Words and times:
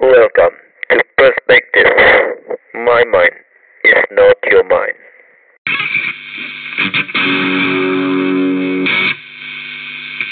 Welcome 0.00 0.56
to 0.88 0.96
Perspective. 1.12 1.92
My 2.72 3.04
mind 3.04 3.36
is 3.84 4.00
not 4.16 4.40
your 4.48 4.64
mind. 4.64 4.96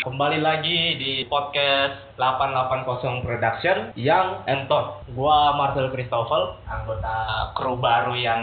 Kembali 0.08 0.40
lagi 0.40 0.96
di 0.96 1.28
podcast 1.28 2.16
880 2.16 3.28
Production 3.28 3.92
yang 3.92 4.40
entot. 4.48 5.04
Gua 5.12 5.52
Marcel 5.52 5.93
Christoffel, 5.93 6.57
anggota 6.64 7.53
kru 7.53 7.77
baru 7.77 8.16
yang 8.16 8.43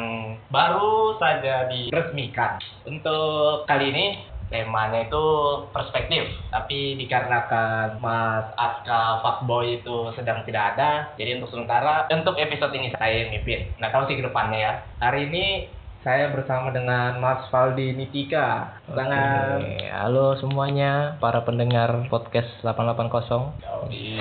baru 0.53 1.17
saja 1.17 1.65
diresmikan. 1.73 2.61
Untuk 2.85 3.65
kali 3.65 3.89
ini 3.89 4.05
temanya 4.49 5.09
itu 5.09 5.23
perspektif, 5.73 6.29
tapi 6.53 6.93
dikarenakan 7.01 7.97
Mas 7.97 8.45
Aska 8.55 9.25
Fuckboy 9.25 9.81
itu 9.81 10.13
sedang 10.13 10.45
tidak 10.45 10.77
ada, 10.77 11.09
jadi 11.17 11.41
untuk 11.41 11.49
sementara 11.49 12.05
untuk 12.13 12.37
episode 12.37 12.73
ini 12.77 12.93
saya 12.93 13.25
yang 13.25 13.29
mimpin. 13.33 13.73
Nah, 13.81 13.89
tahu 13.89 14.05
sih 14.05 14.17
ke 14.17 14.23
depannya 14.23 14.59
ya. 14.61 14.73
Hari 15.01 15.33
ini 15.33 15.45
saya 16.05 16.29
bersama 16.29 16.69
dengan 16.69 17.17
Mas 17.17 17.49
Valdi 17.49 17.97
Nitika. 17.97 18.77
Oke, 18.85 19.89
halo 19.89 20.37
semuanya 20.37 21.17
para 21.17 21.41
pendengar 21.41 22.05
podcast 22.13 22.45
880. 22.61 23.89
Di, 23.89 24.13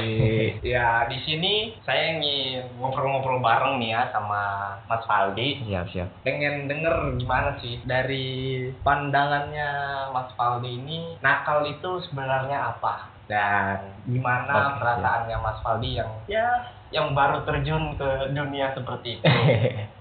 ya 0.64 1.04
di 1.12 1.20
sini 1.28 1.76
saya 1.84 2.16
ingin 2.16 2.80
ngobrol-ngobrol 2.80 3.44
bareng 3.44 3.84
nih 3.84 3.92
ya 3.92 4.08
sama 4.16 4.72
Mas 4.88 5.04
Faldi. 5.04 5.60
Siap, 5.68 5.92
siap. 5.92 6.08
Pengen 6.24 6.72
denger 6.72 7.20
gimana 7.20 7.60
sih 7.60 7.76
dari 7.84 8.64
pandangannya 8.80 9.68
Mas 10.08 10.32
Faldi 10.40 10.80
ini 10.80 11.20
nakal 11.20 11.68
itu 11.68 12.00
sebenarnya 12.08 12.72
apa 12.72 13.12
dan 13.28 13.92
gimana 14.08 14.72
Oke, 14.72 14.80
perasaannya 14.80 15.36
Mas 15.36 15.60
Faldi 15.60 16.00
yang 16.00 16.08
ya 16.32 16.48
yang 16.88 17.12
baru 17.12 17.44
terjun 17.44 17.92
ke 18.00 18.32
dunia 18.32 18.72
seperti 18.72 19.20
itu. 19.20 19.28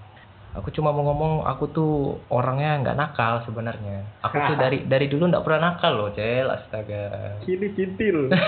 Aku 0.54 0.70
cuma 0.70 0.94
mau 0.94 1.02
ngomong 1.10 1.42
aku 1.50 1.66
tuh 1.74 2.22
orangnya 2.30 2.78
nggak 2.78 2.94
nakal 2.94 3.42
sebenarnya. 3.42 4.06
Aku 4.22 4.38
tuh 4.38 4.54
dari 4.62 4.86
dari 4.86 5.10
dulu 5.10 5.26
nggak 5.26 5.42
pernah 5.42 5.74
nakal 5.74 5.98
loh, 5.98 6.14
Cel. 6.14 6.46
Astaga. 6.46 7.42
Kini 7.42 7.74
kintil. 7.74 8.30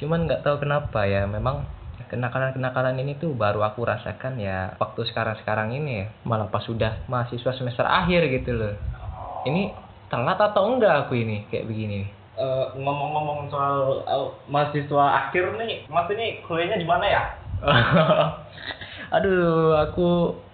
Cuman 0.00 0.24
nggak 0.24 0.40
tahu 0.40 0.64
kenapa 0.64 1.04
ya, 1.04 1.28
memang 1.28 1.68
kenakalan-kenakalan 2.08 2.96
ini 2.96 3.20
tuh 3.20 3.36
baru 3.36 3.60
aku 3.60 3.84
rasakan 3.84 4.40
ya 4.40 4.72
waktu 4.80 5.04
sekarang-sekarang 5.12 5.76
ini 5.76 6.00
ya. 6.00 6.06
Malah 6.24 6.48
pas 6.48 6.64
sudah 6.64 7.04
mahasiswa 7.04 7.52
semester 7.52 7.84
akhir 7.84 8.24
gitu 8.32 8.56
loh. 8.56 8.72
Ini 9.44 9.68
telat 10.08 10.40
atau 10.40 10.64
enggak 10.64 11.06
aku 11.06 11.20
ini 11.20 11.44
kayak 11.52 11.68
begini? 11.68 12.08
Eh, 12.40 12.66
ngomong-ngomong 12.80 13.52
soal 13.52 14.00
eh, 14.08 14.28
mahasiswa 14.48 15.28
akhir 15.28 15.60
nih, 15.60 15.84
Mas 15.92 16.08
ini 16.08 16.40
kuliahnya 16.48 16.80
di 16.80 16.88
mana 16.88 17.04
ya? 17.04 17.22
Aduh, 19.14 19.74
aku 19.82 20.02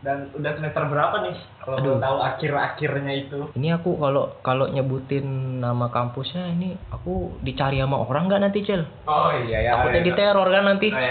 Dan 0.07 0.31
udah 0.39 0.53
semester 0.55 0.87
berapa 0.87 1.17
nih? 1.27 1.35
Kalau 1.59 1.83
mau 1.83 1.99
tahu 1.99 2.17
akhir-akhirnya 2.23 3.12
itu. 3.27 3.51
ini 3.59 3.75
aku 3.75 3.99
kalau 3.99 4.39
kalau 4.47 4.71
nyebutin 4.71 5.59
nama 5.59 5.91
kampusnya 5.91 6.55
ini 6.55 6.79
aku 6.95 7.35
dicari 7.43 7.83
sama 7.83 8.07
orang 8.07 8.31
nggak 8.31 8.39
nanti 8.39 8.62
cel 8.62 8.87
Oh 9.03 9.34
iya 9.34 9.67
ya. 9.67 9.71
takutnya 9.75 10.07
diteror 10.07 10.47
kan 10.47 10.62
nanti 10.62 10.95
Oh 10.95 11.03
iya, 11.03 11.11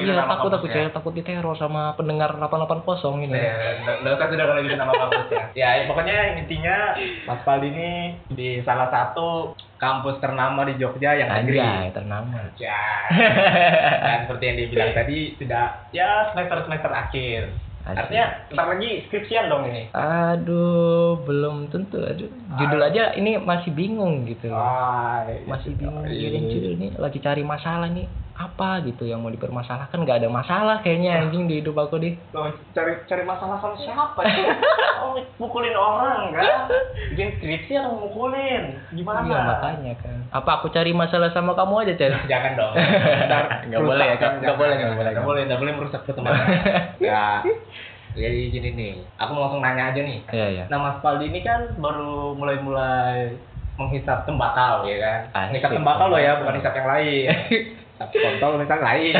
gitu 0.00 0.08
iya 0.08 0.24
takut 0.24 0.52
aku 0.56 0.66
cel 0.72 0.88
takut 0.88 1.12
diteror 1.12 1.60
sama 1.60 1.92
pendengar 1.92 2.32
880 2.40 3.28
ini 3.28 3.36
Iya, 3.36 3.52
sudah 4.00 4.16
sudah 4.16 4.26
sudah 4.32 4.44
kalau 4.48 4.60
gitu 4.64 4.76
nama 4.80 4.92
kampusnya. 4.96 5.44
Ya, 5.52 5.68
ya, 5.76 5.84
pokoknya 5.84 6.16
intinya 6.40 6.76
Mas 7.28 7.44
Paldi 7.44 7.68
ini 7.68 7.90
di 8.32 8.64
salah 8.64 8.88
satu 8.88 9.52
kampus 9.76 10.18
ternama 10.18 10.64
di 10.64 10.74
Jogja 10.74 11.14
yang 11.14 11.30
negeri. 11.30 11.60
Anjay, 11.60 11.92
ternama 11.92 12.48
Ya. 12.56 12.80
Dan 14.02 14.18
seperti 14.26 14.44
yang 14.48 14.56
dibilang 14.58 14.90
tadi 14.98 15.18
sudah 15.36 15.64
ya 15.92 16.32
semester 16.32 16.64
semester 16.64 16.90
akhir. 16.90 17.42
Asik. 17.88 18.00
Artinya 18.04 18.26
bentar 18.46 18.66
lagi 18.68 18.90
skripsian 19.08 19.44
dong 19.48 19.62
ini. 19.64 19.82
aduh 19.90 21.24
belum 21.24 21.72
tentu 21.72 21.98
aduh 21.98 22.28
judul 22.54 22.80
aja 22.82 23.12
ini 23.12 23.40
masih 23.40 23.72
bingung 23.72 24.24
gitu 24.24 24.52
Ah, 24.52 25.24
masih 25.48 25.72
bingung 25.72 26.04
iya. 26.04 26.28
mikirin 26.28 26.44
judul 26.48 26.74
nih 26.76 26.90
lagi 26.94 27.18
cari 27.18 27.40
masalah 27.40 27.88
nih 27.88 28.04
apa 28.38 28.86
gitu 28.86 29.02
yang 29.02 29.18
mau 29.18 29.34
dipermasalahkan 29.34 29.98
nggak 29.98 30.22
ada 30.22 30.30
masalah 30.30 30.78
kayaknya 30.78 31.26
anjing 31.26 31.50
di 31.50 31.58
hidup 31.58 31.74
aku 31.74 31.98
deh 31.98 32.14
Loh, 32.30 32.46
cari 32.70 32.94
cari 33.02 33.26
masalah 33.26 33.58
sama 33.58 33.74
siapa 33.74 34.20
sih? 34.22 34.46
oh, 35.02 35.18
mukulin 35.42 35.74
orang 35.74 36.30
kan? 36.30 36.70
Bikin 37.10 37.34
skripsi 37.34 37.72
atau 37.74 37.98
mukulin? 37.98 38.78
Gimana? 38.94 39.26
iya 39.26 39.38
makanya 39.42 39.92
kan 39.98 40.16
apa 40.30 40.50
aku 40.54 40.70
cari 40.70 40.94
masalah 40.94 41.34
sama 41.34 41.58
kamu 41.58 41.82
aja 41.82 41.94
cel 41.98 42.14
Jangan 42.30 42.52
dong. 42.54 42.74
Ntar 43.26 43.44
Nggak 43.68 43.80
boleh 43.82 44.06
ya, 44.06 44.14
merusak, 44.14 44.32
nggak 44.38 44.56
boleh, 44.56 44.74
nggak 44.76 44.94
boleh. 44.94 45.10
Nggak 45.10 45.26
boleh, 45.26 45.42
nggak 45.42 45.60
boleh 45.60 45.72
merusak 45.74 46.00
pertemanan. 46.06 46.46
ya. 47.02 47.26
Jadi 48.12 48.40
gini 48.48 48.68
nih, 48.72 48.92
aku 49.14 49.30
mau 49.30 49.42
langsung 49.46 49.60
nanya 49.60 49.92
aja 49.92 50.00
nih. 50.00 50.20
iya 50.28 50.46
iya 50.48 50.64
Nah 50.68 50.78
Mas 50.78 50.98
Paldi 51.00 51.28
ini 51.28 51.40
kan 51.40 51.76
baru 51.76 52.32
mulai-mulai 52.32 53.36
menghisap 53.76 54.24
tembakau 54.24 54.82
ya 54.84 54.96
kan? 54.98 55.20
Asik. 55.30 55.48
Menghisap 55.54 55.70
tembakau 55.76 56.06
loh 56.08 56.18
ya, 56.18 56.36
bukan 56.36 56.56
hisap 56.56 56.74
yang 56.74 56.88
lain. 56.88 57.26
Hisap 57.98 58.10
kontol 58.14 58.62
misalnya 58.62 58.86
lain. 58.88 59.14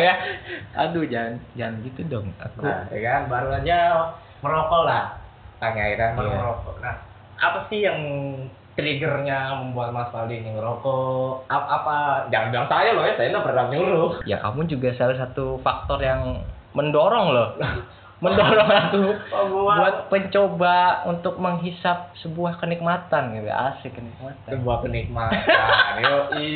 Aduh, 0.80 1.04
jangan 1.04 1.34
jangan 1.52 1.74
gitu 1.84 2.00
dong. 2.08 2.26
Aku 2.38 2.64
Nah, 2.64 2.88
ya 2.88 3.00
kan 3.02 3.22
baru 3.28 3.48
aja 3.54 3.76
merokok 4.40 4.82
lah. 4.84 5.04
Tanya 5.58 5.84
ya 5.84 5.96
kan 5.96 6.10
baru 6.16 6.28
Iya. 6.28 6.38
merokok. 6.38 6.74
Nah, 6.80 6.94
apa 7.36 7.58
sih 7.68 7.84
yang 7.84 8.00
triggernya 8.72 9.58
membuat 9.58 9.90
Mas 9.90 10.08
Faldi 10.08 10.38
ini 10.38 10.54
ngerokok? 10.54 11.50
Apa, 11.50 11.66
apa? 11.68 11.96
Jangan 12.30 12.48
bilang 12.48 12.68
saya 12.68 12.90
loh 12.94 13.04
ya, 13.04 13.12
saya 13.12 13.28
nggak 13.28 13.46
pernah 13.46 13.64
nyuruh. 13.68 14.10
ya 14.22 14.36
kamu 14.38 14.60
juga 14.66 14.88
salah 14.94 15.16
satu 15.18 15.58
faktor 15.60 15.98
yang 15.98 16.44
mendorong 16.72 17.28
loh. 17.32 17.48
mendorong 18.18 18.66
aku 18.80 19.02
Oh, 19.30 19.46
buat 19.70 20.08
pencoba 20.08 20.76
untuk 21.04 21.36
menghisap 21.36 22.12
sebuah 22.18 22.58
kenikmatan 22.58 23.32
gitu. 23.32 23.46
Asik 23.48 23.94
kenikmatan. 23.94 24.48
sebuah 24.48 24.78
kenikmatan. 24.82 25.92
Yoi. 26.02 26.52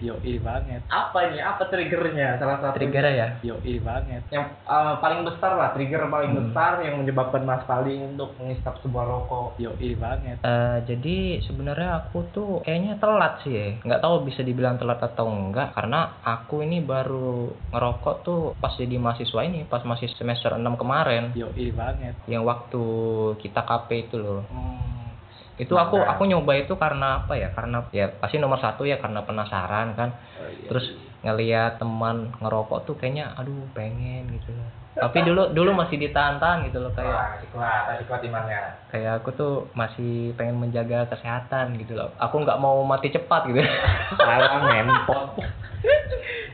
Yoi 0.00 0.34
banget. 0.38 0.80
Apa 0.86 1.28
ini? 1.28 1.38
Apa 1.38 1.66
triggernya? 1.66 2.36
Salah 2.36 2.58
satu 2.58 2.74
Trigger 2.74 3.04
ya? 3.06 3.28
Yoi 3.42 3.78
banget. 3.78 4.22
yang 4.30 4.48
eh, 4.48 4.94
paling 4.98 5.22
besar 5.22 5.54
lah, 5.54 5.70
trigger 5.72 6.08
paling 6.08 6.30
Hmm. 6.32 6.40
besar 6.48 6.80
yang 6.80 6.96
menyebabkan 6.96 7.42
Mas 7.42 7.60
Faldi 7.62 7.98
untuk 7.98 8.32
menghisap 8.36 8.80
sebuah 8.80 9.04
rokok. 9.04 9.58
Yoi 9.58 9.92
banget. 9.94 10.40
Eh, 10.40 10.78
jadi 10.86 11.16
sebenarnya 11.42 12.00
aku 12.00 12.24
tuh 12.30 12.50
kayaknya 12.62 12.96
telat 12.96 13.42
sih 13.42 13.52
ya. 13.52 13.66
Nggak 13.82 14.00
tahu 14.00 14.24
bisa 14.24 14.40
dibilang 14.40 14.76
telat 14.76 14.98
atau 14.98 15.28
enggak 15.28 15.72
karena 15.72 16.00
aku 16.22 16.60
ini 16.60 16.80
baru 16.80 17.42
ngerokok 17.68 18.14
tuh 18.22 18.40
pas 18.56 18.72
jadi 18.72 18.96
mahasiswa 18.96 19.40
ini, 19.42 19.64
pas 19.64 19.82
masih 19.82 20.08
semester 20.10 20.54
6 20.62 20.78
kemarin. 20.78 21.34
Yoi 21.34 21.74
banget. 21.74 22.14
Yang 22.24 22.42
waktu 22.46 22.82
kita 23.42 23.60
KP 23.60 23.88
itu 24.06 24.16
loh. 24.16 24.46
Hmm. 24.46 25.10
Itu 25.58 25.76
aku 25.76 26.00
Mantap. 26.00 26.16
aku 26.16 26.22
nyoba 26.24 26.52
itu 26.56 26.74
karena 26.74 27.22
apa 27.22 27.36
ya? 27.36 27.52
Karena 27.52 27.84
ya 27.92 28.08
pasti 28.08 28.38
nomor 28.38 28.56
satu 28.56 28.88
ya 28.88 28.96
karena 28.96 29.20
penasaran 29.22 29.92
kan. 29.92 30.10
Oh, 30.40 30.48
iya. 30.48 30.66
Terus 30.70 30.86
ngelihat 31.22 31.78
teman 31.78 32.34
ngerokok 32.40 32.82
tuh 32.82 32.94
kayaknya 32.96 33.34
aduh 33.36 33.68
pengen 33.74 34.26
gitu 34.32 34.50
loh. 34.50 34.66
Tapi 35.02 35.24
dulu 35.24 35.56
dulu 35.56 35.72
masih 35.72 35.96
ditahan-tahan 35.96 36.68
gitu 36.68 36.82
loh 36.82 36.92
kayak 36.92 37.08
Wah, 37.16 37.28
masih 37.32 37.48
kuat, 37.48 37.82
masih 37.88 38.04
kuat 38.08 38.20
imannya. 38.28 38.60
kayak 38.92 39.12
aku 39.24 39.28
tuh 39.32 39.52
masih 39.72 40.36
pengen 40.36 40.60
menjaga 40.60 41.08
kesehatan 41.08 41.80
gitu 41.80 41.96
loh. 41.96 42.12
Aku 42.20 42.42
nggak 42.42 42.60
mau 42.60 42.80
mati 42.84 43.08
cepat 43.08 43.48
gitu. 43.48 43.60
Salah 44.20 44.60
mentot. 44.60 45.40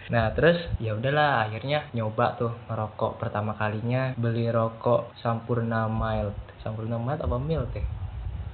Nah 0.08 0.32
terus 0.32 0.56
ya 0.80 0.96
udahlah 0.96 1.44
akhirnya 1.44 1.84
nyoba 1.92 2.40
tuh 2.40 2.52
ngerokok 2.66 3.20
pertama 3.20 3.52
kalinya 3.52 4.16
beli 4.16 4.48
rokok 4.48 5.12
Sampurna 5.20 5.84
Mild. 5.84 6.32
Sampurna 6.64 6.96
Mild 6.96 7.20
apa 7.20 7.36
Mild 7.36 7.68
teh? 7.70 7.84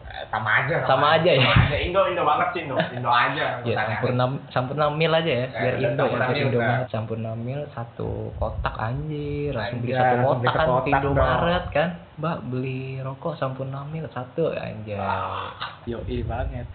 Eh, 0.05 0.27
Sama 0.31 0.63
aja. 0.63 0.83
Sama 0.87 1.07
aja 1.15 1.31
ya? 1.31 1.43
Sama 1.43 1.63
aja. 1.71 1.77
Indo, 1.79 2.01
Indo 2.07 2.23
banget 2.23 2.49
sih 2.55 2.61
Indo. 2.67 2.75
Indo 2.91 3.11
aja. 3.11 3.45
Ya. 3.67 3.77
Sampurna 3.79 4.25
Sampurna 4.51 4.87
Mild 4.91 5.15
aja 5.15 5.31
ya 5.31 5.47
biar 5.51 5.75
Eh, 5.79 5.87
Indo 5.87 6.05
ya 6.11 6.27
Indo 6.35 6.59
banget. 6.59 6.87
Sampurna 6.91 7.33
Mild 7.39 7.67
satu 7.71 8.35
kotak 8.43 8.75
anjir 8.75 9.55
langsung 9.55 9.79
beli 9.79 9.95
satu 9.95 10.17
kotak 10.27 10.53
kan 10.55 10.67
kotak 10.67 10.91
Indomaret 10.91 11.65
kan. 11.71 11.89
Mbak 12.19 12.39
beli 12.51 12.99
rokok 12.99 13.39
Sampurna 13.39 13.87
Mild 13.87 14.11
satu 14.11 14.51
anjay. 14.51 14.99
Yoi 15.87 16.19
banget. 16.27 16.67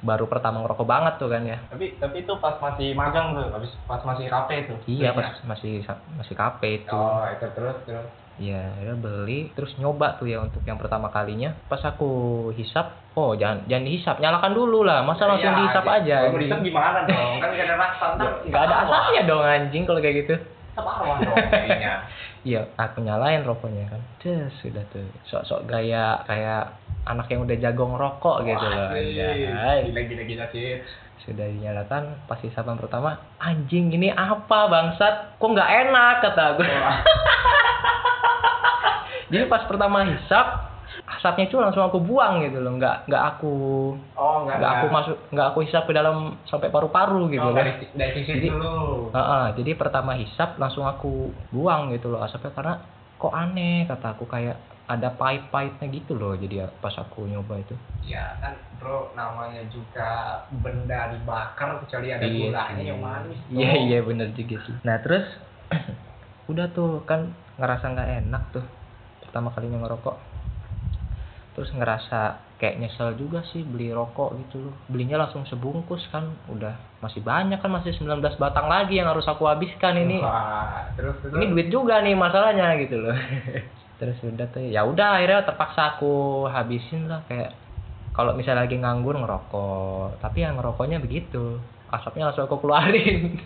Baru 0.00 0.26
pertama 0.26 0.60
ngerokok 0.60 0.84
banget 0.84 1.14
tuh 1.16 1.28
kan 1.28 1.42
ya. 1.42 1.58
Tapi 1.68 1.96
tapi 1.96 2.16
itu 2.20 2.32
pas 2.36 2.56
masih 2.58 2.92
magang 2.92 3.32
tuh, 3.32 3.48
habis 3.48 3.72
pas 3.84 4.02
masih 4.02 4.26
kafe 4.26 4.66
tuh. 4.66 4.78
Iya 4.84 5.12
pas 5.12 5.32
masih 5.42 5.80
masih 6.16 6.34
KP 6.34 6.60
itu. 6.82 6.92
Oh, 6.92 7.24
itu 7.26 7.46
terus 7.52 7.76
terus. 7.84 8.08
Iya, 8.36 8.68
ya 8.84 8.92
beli 8.92 9.48
terus 9.56 9.72
nyoba 9.80 10.20
tuh 10.20 10.28
ya 10.28 10.44
untuk 10.44 10.60
yang 10.62 10.76
pertama 10.76 11.08
kalinya. 11.08 11.56
Pas 11.72 11.80
aku 11.80 12.08
hisap, 12.52 12.92
oh 13.16 13.32
jangan 13.32 13.64
jangan 13.64 13.88
dihisap, 13.88 14.16
nyalakan 14.20 14.52
dulu 14.52 14.84
lah. 14.84 15.00
Masa 15.00 15.24
langsung 15.24 15.48
Iya, 15.48 15.60
dihisap 15.64 15.84
anjing. 15.88 16.04
aja. 16.04 16.16
Kalau 16.20 16.40
dihisap 16.44 16.60
gimana 16.60 16.98
dong? 17.08 17.32
Kan 17.40 17.48
nggak 17.48 17.64
ada 17.64 17.76
rasa. 17.80 18.04
Ntar 18.12 18.28
Nggak 18.52 18.62
ada 18.68 18.76
asapnya 18.84 19.22
dong 19.24 19.40
anjing 19.40 19.82
kalau 19.88 20.00
kayak 20.04 20.16
gitu. 20.20 20.34
Tetap 20.36 20.84
arwah 20.84 21.16
dong 21.18 21.36
kayaknya. 21.48 21.94
Iya, 22.46 22.62
aku 22.78 23.02
nyalain 23.02 23.42
rokoknya 23.42 23.90
kan. 23.90 23.98
Terus 24.22 24.54
sudah 24.62 24.86
tuh 24.94 25.02
sok-sok 25.26 25.66
gaya 25.66 26.22
kayak 26.22 26.78
anak 27.06 27.26
yang 27.28 27.40
udah 27.40 27.56
jago 27.56 27.84
ngerokok 27.86 28.36
gitu 28.44 28.66
loh 28.66 28.78
Wah, 28.84 28.92
Anjay. 28.92 29.78
Gila 29.86 30.00
gila 30.04 30.22
gila 30.24 30.46
sih. 30.50 30.82
sudah 31.18 31.42
dinyalakan 31.44 32.02
pas 32.24 32.38
hisapan 32.38 32.76
pertama 32.76 33.10
anjing 33.36 33.90
ini 33.90 34.10
apa 34.10 34.66
bangsat? 34.66 35.14
Kok 35.36 35.48
nggak 35.48 35.70
enak? 35.84 36.14
kata 36.20 36.44
gue 36.54 36.66
jadi 39.26 39.44
pas 39.46 39.62
pertama 39.64 40.06
hisap 40.06 40.46
asapnya 41.08 41.46
itu 41.46 41.56
langsung 41.56 41.82
aku 41.82 41.98
buang 41.98 42.42
gitu 42.42 42.58
loh 42.58 42.74
nggak 42.74 43.06
nggak 43.06 43.22
aku 43.28 43.54
Oh 44.14 44.36
enggak 44.42 44.56
nggak 44.56 44.70
aku 44.72 44.86
masuk 44.88 45.16
nggak 45.28 45.46
aku 45.48 45.58
hisap 45.62 45.82
ke 45.84 45.92
dalam 45.92 46.16
sampai 46.44 46.68
paru-paru 46.68 47.26
gitu 47.28 47.42
Oh, 47.42 47.50
loh. 47.50 47.56
dari 47.56 47.72
dari 47.90 48.12
sisi 48.16 48.30
Jadi- 48.36 48.48
dulu. 48.48 49.10
Heeh, 49.10 49.44
jadi 49.56 49.70
pertama 49.74 50.14
hisap 50.14 50.54
langsung 50.56 50.82
aku 50.82 51.10
buang 51.50 51.90
gitu 51.90 52.06
loh 52.08 52.22
asapnya 52.22 52.50
karena 52.52 52.74
kok 53.16 53.32
aneh 53.32 53.84
kata 53.84 54.12
aku 54.12 54.24
kayak 54.24 54.56
ada 54.86 55.10
pahit-pahitnya 55.10 55.86
gitu 55.90 56.14
loh 56.14 56.36
jadi 56.36 56.62
ya 56.62 56.66
pas 56.78 56.94
aku 56.94 57.26
nyoba 57.26 57.58
itu 57.58 57.74
Ya 58.06 58.38
kan 58.38 58.54
bro 58.78 59.10
namanya 59.18 59.66
juga 59.66 60.38
benda 60.62 61.10
dibakar 61.10 61.82
kecuali 61.82 62.14
ada 62.14 62.22
Iya 62.22 62.38
gulanya 62.38 62.78
sih. 62.78 62.86
yang 62.86 63.00
manis. 63.02 63.40
Iya 63.50 63.70
iya 63.82 63.98
bener 63.98 64.30
juga 64.30 64.62
sih. 64.62 64.74
Nah 64.86 65.02
terus 65.02 65.26
udah 66.50 66.70
tuh 66.70 67.02
kan 67.02 67.34
ngerasa 67.58 67.82
nggak 67.90 68.10
enak 68.22 68.42
tuh 68.54 68.62
pertama 69.26 69.50
kalinya 69.50 69.82
ngerokok. 69.82 70.16
Terus 71.56 71.72
ngerasa 71.72 72.20
kayak 72.60 72.84
nyesel 72.84 73.16
juga 73.16 73.40
sih 73.48 73.64
beli 73.64 73.88
rokok 73.90 74.36
gitu 74.44 74.68
loh. 74.68 74.74
Belinya 74.92 75.24
langsung 75.24 75.48
sebungkus 75.48 76.04
kan 76.12 76.36
udah 76.52 76.76
masih 77.00 77.24
banyak 77.24 77.56
kan 77.58 77.72
masih 77.72 77.96
19 77.96 78.20
batang 78.36 78.68
lagi 78.68 79.00
yang 79.00 79.08
harus 79.08 79.24
aku 79.24 79.48
habiskan 79.48 79.96
ini. 79.96 80.20
Wah, 80.20 80.92
terus 81.00 81.16
terus. 81.24 81.32
Ini 81.32 81.44
duit 81.48 81.68
juga 81.72 82.04
nih 82.04 82.12
masalahnya 82.12 82.76
gitu 82.76 83.00
loh. 83.00 83.16
terus 83.96 84.16
udah 84.20 84.46
tuh 84.52 84.60
ya 84.60 84.84
udah 84.84 85.16
akhirnya 85.20 85.48
terpaksa 85.48 85.96
aku 85.96 86.44
habisin 86.52 87.08
lah 87.08 87.24
kayak 87.24 87.56
kalau 88.12 88.36
misalnya 88.36 88.68
lagi 88.68 88.76
nganggur 88.76 89.16
ngerokok 89.16 90.20
tapi 90.20 90.44
yang 90.44 90.60
ngerokoknya 90.60 91.00
begitu 91.00 91.56
asapnya 91.88 92.28
langsung 92.28 92.44
aku 92.44 92.60
keluarin 92.60 93.36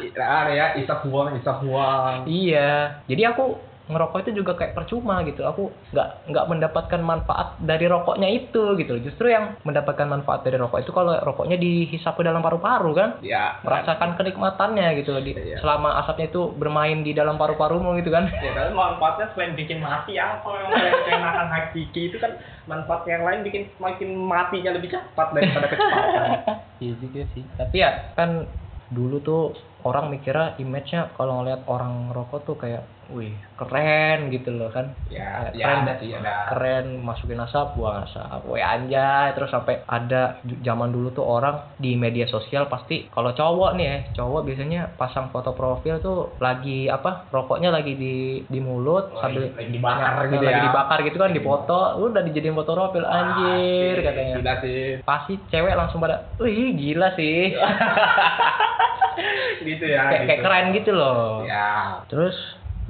Ada 0.00 0.56
ya, 0.56 0.66
isap 0.80 1.04
buang, 1.04 1.36
isap 1.36 1.60
buang. 1.60 2.24
iya 2.24 3.00
jadi 3.04 3.32
aku 3.32 3.60
ngerokok 3.90 4.18
itu 4.22 4.30
juga 4.38 4.54
kayak 4.54 4.72
percuma 4.72 5.20
gitu 5.22 5.42
aku 5.42 5.68
nggak 5.90 6.08
nggak 6.26 6.46
mendapatkan 6.46 7.00
manfaat 7.00 7.58
dari 7.58 7.84
rokoknya 7.84 8.28
itu 8.28 8.74
gitu 8.74 8.94
justru 9.00 9.28
yang 9.28 9.58
mendapatkan 9.62 10.06
manfaat 10.06 10.40
dari 10.42 10.56
rokok 10.56 10.80
itu 10.80 10.90
kalau 10.90 11.18
rokoknya 11.20 11.54
dihisap 11.54 12.14
ke 12.14 12.22
dalam 12.22 12.40
paru-paru 12.40 12.90
kan 12.92 13.10
Ya, 13.20 13.58
merasakan 13.60 14.14
kenikmatannya 14.14 14.86
gitu 14.98 15.18
di, 15.20 15.34
Iya. 15.34 15.60
selama 15.60 15.98
asapnya 15.98 16.28
itu 16.28 16.50
bermain 16.52 17.02
di 17.02 17.12
dalam 17.12 17.34
paru-parumu 17.34 17.98
gitu 17.98 18.08
kan 18.08 18.30
Ya 18.30 18.50
tapi 18.52 18.70
manfaatnya 18.70 19.26
selain 19.34 19.52
bikin 19.52 19.78
mati 19.78 20.14
apa 20.14 20.46
memang 20.46 20.72
selain 20.72 20.98
keenakan 21.04 21.48
hakiki 21.50 22.02
itu 22.08 22.16
kan 22.16 22.32
manfaat 22.64 23.02
yang 23.04 23.22
lain 23.22 23.42
bikin 23.42 23.66
semakin 23.74 24.08
matinya 24.14 24.70
lebih 24.72 24.90
cepat 24.90 25.28
daripada 25.32 25.66
kecepatan. 25.66 26.28
Iya 26.80 26.96
juga 26.96 27.22
sih. 27.30 27.44
Tapi 27.52 27.76
ya 27.76 27.90
kan 28.16 28.48
dulu 28.88 29.20
tuh 29.20 29.52
orang 29.82 30.08
mikirnya 30.08 30.54
image-nya 30.56 31.14
kalau 31.14 31.40
ngeliat 31.40 31.64
orang 31.64 31.92
rokok 32.10 32.40
tuh 32.42 32.56
kayak, 32.56 32.82
wih 33.08 33.34
keren 33.56 34.30
gitu 34.30 34.50
loh 34.50 34.68
kan. 34.68 34.94
Ya, 35.06 35.50
ya 35.50 35.66
keren, 35.66 35.82
ada 35.82 35.94
sih 35.96 36.10
ada. 36.10 36.34
Keren 36.48 36.86
masukin 37.00 37.40
asap, 37.40 37.74
buang 37.74 38.04
asap. 38.04 38.46
Wih 38.46 38.62
anjay. 38.62 39.32
Terus 39.32 39.50
sampai 39.50 39.82
ada 39.82 40.22
zaman 40.60 40.88
dulu 40.88 41.10
tuh 41.10 41.24
orang 41.24 41.58
di 41.76 41.94
media 41.94 42.24
sosial 42.24 42.66
pasti 42.66 43.08
kalau 43.08 43.30
cowok 43.30 43.74
nih 43.74 43.84
ya, 43.84 43.96
cowok 44.14 44.40
biasanya 44.42 44.80
pasang 44.94 45.28
foto 45.28 45.52
profil 45.52 45.98
tuh 45.98 46.18
lagi 46.38 46.86
apa? 46.86 47.26
Rokoknya 47.28 47.68
lagi 47.70 47.92
di 47.92 48.14
di 48.42 48.58
mulut 48.58 49.10
Oh, 49.10 49.18
sambil 49.18 49.50
lagi 49.50 49.68
dibakar 49.68 49.98
Ya, 50.20 50.30
gitu 50.30 50.44
lagi 50.44 50.54
ya. 50.56 50.66
dibakar 50.66 50.98
gitu 51.02 51.16
kan 51.16 51.30
dipoto, 51.32 51.80
udah 52.00 52.22
dijadiin 52.22 52.54
foto 52.54 52.72
profil 52.72 53.04
anjir 53.04 53.96
Wah, 53.96 54.04
katanya 54.06 54.34
Gila 54.36 54.54
sih. 54.60 54.82
pasti 55.02 55.34
cewek 55.46 55.74
langsung 55.74 55.98
pada, 55.98 56.30
wih 56.36 56.72
gila 56.72 57.10
sih, 57.12 57.52
gitu 59.68 59.84
ya. 59.86 60.08
kayak, 60.08 60.22
kayak 60.26 60.38
gitu. 60.38 60.44
keren 60.44 60.66
gitu 60.76 60.90
loh. 60.94 61.44
Ya. 61.46 62.00
Terus 62.06 62.36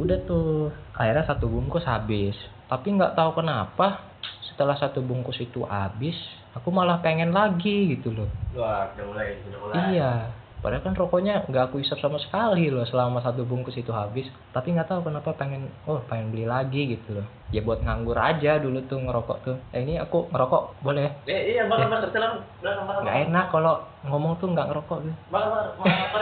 udah 0.00 0.18
tuh, 0.24 0.72
akhirnya 0.96 1.24
satu 1.28 1.46
bungkus 1.50 1.84
habis. 1.84 2.36
Tapi 2.70 2.94
nggak 2.94 3.18
tahu 3.18 3.42
kenapa, 3.42 4.14
setelah 4.46 4.78
satu 4.78 5.02
bungkus 5.02 5.40
itu 5.42 5.66
habis, 5.66 6.16
aku 6.54 6.68
malah 6.70 7.02
pengen 7.02 7.34
lagi 7.34 7.98
gitu 7.98 8.14
loh. 8.14 8.30
Wah, 8.54 8.90
udah 8.94 9.04
mulai, 9.06 9.26
udah 9.46 9.58
mulai. 9.60 9.74
Iya, 9.94 10.12
padahal 10.60 10.84
kan 10.84 10.92
rokoknya 10.92 11.48
nggak 11.48 11.72
aku 11.72 11.80
isap 11.80 11.98
sama 11.98 12.20
sekali 12.20 12.68
loh 12.68 12.84
selama 12.84 13.20
satu 13.20 13.44
bungkus 13.44 13.76
itu 13.76 13.90
habis. 13.90 14.28
Tapi 14.52 14.76
nggak 14.76 14.88
tahu 14.88 15.08
kenapa 15.08 15.32
pengen, 15.34 15.72
oh 15.88 16.00
pengen 16.04 16.30
beli 16.30 16.44
lagi 16.44 16.96
gitu 16.96 17.20
loh. 17.20 17.26
Ya 17.50 17.64
buat 17.64 17.82
nganggur 17.82 18.14
aja 18.14 18.60
dulu 18.60 18.84
tuh 18.86 19.00
ngerokok 19.00 19.38
tuh. 19.42 19.56
Eh 19.72 19.82
ini 19.82 19.96
aku 19.96 20.28
ngerokok 20.30 20.84
boleh? 20.84 21.08
Eh, 21.26 21.56
iya, 21.58 21.64
telan, 21.66 22.44
belakang 22.62 22.84
bakar. 22.86 23.02
Nggak 23.02 23.18
enak 23.26 23.46
kalau 23.50 23.74
ngomong 24.06 24.32
tuh 24.38 24.48
nggak 24.52 24.68
ngerokok 24.70 24.98
gitu. 25.02 25.16
Bakar, 25.32 25.50
bakar. 25.80 26.20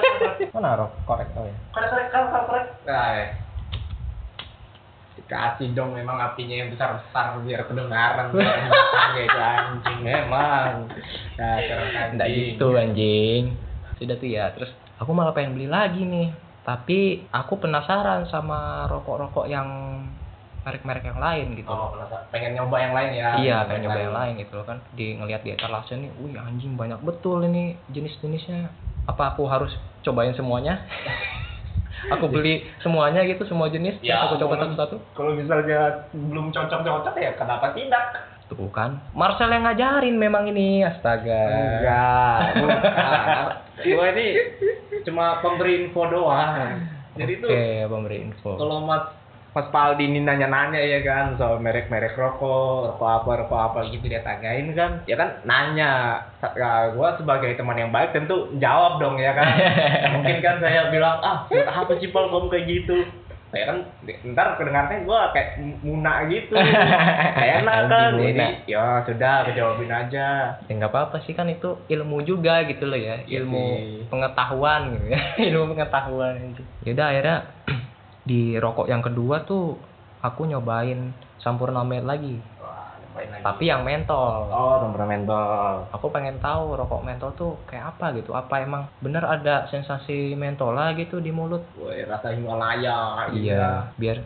Mana 0.55 0.79
rok 0.79 0.93
korek 1.05 1.29
oh 1.37 1.44
ya. 1.44 1.56
Korek 1.75 1.88
korek 1.93 2.06
korek 2.11 2.29
korek, 2.31 2.44
korek. 2.49 2.67
Nah, 2.88 3.08
eh. 3.19 3.29
Dikasih 5.19 5.75
dong 5.76 5.93
memang 5.93 6.17
apinya 6.17 6.56
yang 6.56 6.70
besar 6.73 6.96
besar 7.02 7.37
biar 7.43 7.67
kedengaran 7.69 8.32
gitu 9.19 9.38
anjing 9.38 9.99
memang. 10.00 10.88
Nah, 11.37 11.55
orang 11.58 12.17
Nggak 12.17 12.29
anjing. 12.32 12.46
gitu 12.56 12.67
anjing. 12.73 13.44
Sudah 13.98 14.16
tuh 14.16 14.30
ya. 14.30 14.54
Terus 14.54 14.70
aku 15.02 15.10
malah 15.10 15.34
pengen 15.34 15.58
beli 15.58 15.66
lagi 15.66 16.02
nih. 16.02 16.30
Tapi 16.62 17.28
aku 17.32 17.58
penasaran 17.58 18.28
sama 18.28 18.86
rokok-rokok 18.86 19.48
yang 19.48 19.66
merek-merek 20.68 21.04
yang 21.08 21.20
lain 21.20 21.46
gitu. 21.56 21.72
Oh, 21.72 21.96
pengen 22.28 22.52
nyoba 22.52 22.76
yang 22.76 22.92
lain 22.92 23.10
ya? 23.16 23.28
iya, 23.40 23.56
pengen 23.64 23.88
nyoba 23.88 24.00
yang 24.04 24.14
lain 24.14 24.32
gitu 24.44 24.52
loh 24.60 24.66
kan. 24.68 24.78
Di 24.92 25.16
ngelihat 25.16 25.40
di 25.40 25.56
etalase 25.56 25.96
nih, 25.96 26.12
wih 26.20 26.36
anjing 26.36 26.76
banyak 26.76 27.00
betul 27.00 27.40
ini 27.40 27.80
jenis-jenisnya. 27.88 28.68
Apa 29.08 29.32
aku 29.32 29.48
harus 29.48 29.72
cobain 30.04 30.36
semuanya? 30.36 30.84
aku 32.14 32.28
beli 32.28 32.68
semuanya 32.84 33.24
gitu, 33.24 33.48
semua 33.48 33.72
jenis. 33.72 33.96
Ya, 34.04 34.28
aku 34.28 34.36
coba 34.36 34.60
satu-satu. 34.60 34.96
Kalau 35.16 35.32
misalnya 35.32 36.10
belum 36.12 36.52
cocok-cocok 36.52 37.14
ya 37.16 37.32
kenapa 37.32 37.72
tidak? 37.72 38.04
Tuh 38.52 38.68
kan. 38.68 39.00
Marcel 39.16 39.52
yang 39.52 39.64
ngajarin 39.64 40.16
memang 40.20 40.52
ini, 40.52 40.84
astaga. 40.84 41.42
Enggak, 41.48 42.38
bukan. 42.60 43.48
Gua 43.84 44.04
ini 44.14 44.26
cuma 45.06 45.38
pemberi 45.44 45.86
info 45.86 46.02
doang. 46.10 46.82
Jadi 47.19 47.32
Oke, 47.38 47.46
tuh 47.46 47.50
pemberi 47.90 48.16
info. 48.22 48.50
kalau 48.58 48.86
Mas 48.86 49.04
Mas 49.56 49.75
Paldi 49.75 50.06
ini 50.06 50.22
nanya-nanya 50.22 50.78
ya 50.78 51.02
kan 51.02 51.34
soal 51.34 51.58
merek-merek 51.58 52.14
rokok, 52.14 52.94
rokok 52.94 53.10
apa, 53.10 53.30
rokok 53.42 53.58
apa 53.58 53.78
gitu 53.90 54.06
dia 54.06 54.22
tanyain 54.22 54.70
kan, 54.76 55.02
ya 55.08 55.19
kan 55.19 55.42
nanya. 55.42 56.22
Ya, 56.38 56.94
gua 56.94 57.19
sebagai 57.19 57.58
teman 57.58 57.75
yang 57.75 57.90
baik 57.90 58.14
tentu 58.14 58.54
jawab 58.62 59.02
dong 59.02 59.19
ya 59.19 59.34
kan. 59.34 59.50
Mungkin 60.14 60.38
kan 60.44 60.62
saya 60.62 60.92
bilang 60.94 61.18
ah 61.26 61.49
buat 61.50 61.66
apa 61.66 61.92
sih 61.99 62.12
Pal 62.14 62.30
kamu 62.30 62.47
kayak 62.52 62.66
gitu? 62.70 62.97
Saya 63.49 63.64
kan 63.64 63.78
ntar 64.28 64.57
kedengarannya 64.57 65.02
gua 65.02 65.33
kayak 65.33 65.57
muna 65.81 66.28
gitu. 66.28 66.52
Kayak 67.38 67.64
enak 67.64 67.78
kan. 67.87 68.11
Jadi 68.14 68.47
ya 68.67 69.00
sudah 69.02 69.33
aku 69.40 69.50
jawabin 69.52 69.88
aja. 69.88 70.26
ya 70.61 70.73
nggak 70.75 70.93
apa-apa 70.93 71.17
sih 71.25 71.33
kan 71.33 71.47
itu 71.47 71.81
ilmu 71.87 72.21
juga 72.23 72.61
gitu 72.62 72.85
loh 72.85 72.97
ya 72.97 73.25
Iya 73.25 73.40
ilmu 73.40 73.64
sih. 73.75 74.05
pengetahuan 74.07 74.93
gitu 74.93 75.07
ya 75.09 75.21
ilmu 75.49 75.73
pengetahuan 75.73 76.35
itu 76.47 76.62
yaudah 76.85 77.07
akhirnya 77.09 77.37
di 78.28 78.40
rokok 78.55 78.85
yang 78.87 79.00
kedua 79.00 79.40
tuh 79.43 79.81
aku 80.21 80.45
nyobain 80.45 81.11
Sampurna 81.38 81.81
Med 81.83 82.02
lagi 82.02 82.37
Nyobain 83.18 83.34
lagi. 83.34 83.44
tapi 83.44 83.64
yang 83.66 83.82
mentol 83.82 84.46
Oh, 84.48 84.76
temperamentol. 84.78 85.90
aku 85.90 86.06
pengen 86.08 86.38
tahu 86.38 86.75
rokok 86.75 87.02
mentol 87.02 87.34
tuh 87.34 87.52
kayak 87.64 87.92
apa 87.92 88.14
gitu 88.14 88.30
apa 88.32 88.54
emang 88.58 88.87
bener 88.98 89.22
ada 89.22 89.66
sensasi 89.66 90.32
mentola 90.32 90.94
gitu 90.94 91.18
di 91.18 91.28
mulut 91.28 91.66
Woi, 91.75 92.06
rasa 92.06 92.30
Himalaya 92.30 93.26
gitu. 93.28 93.50
iya 93.50 93.90
biar 93.94 94.22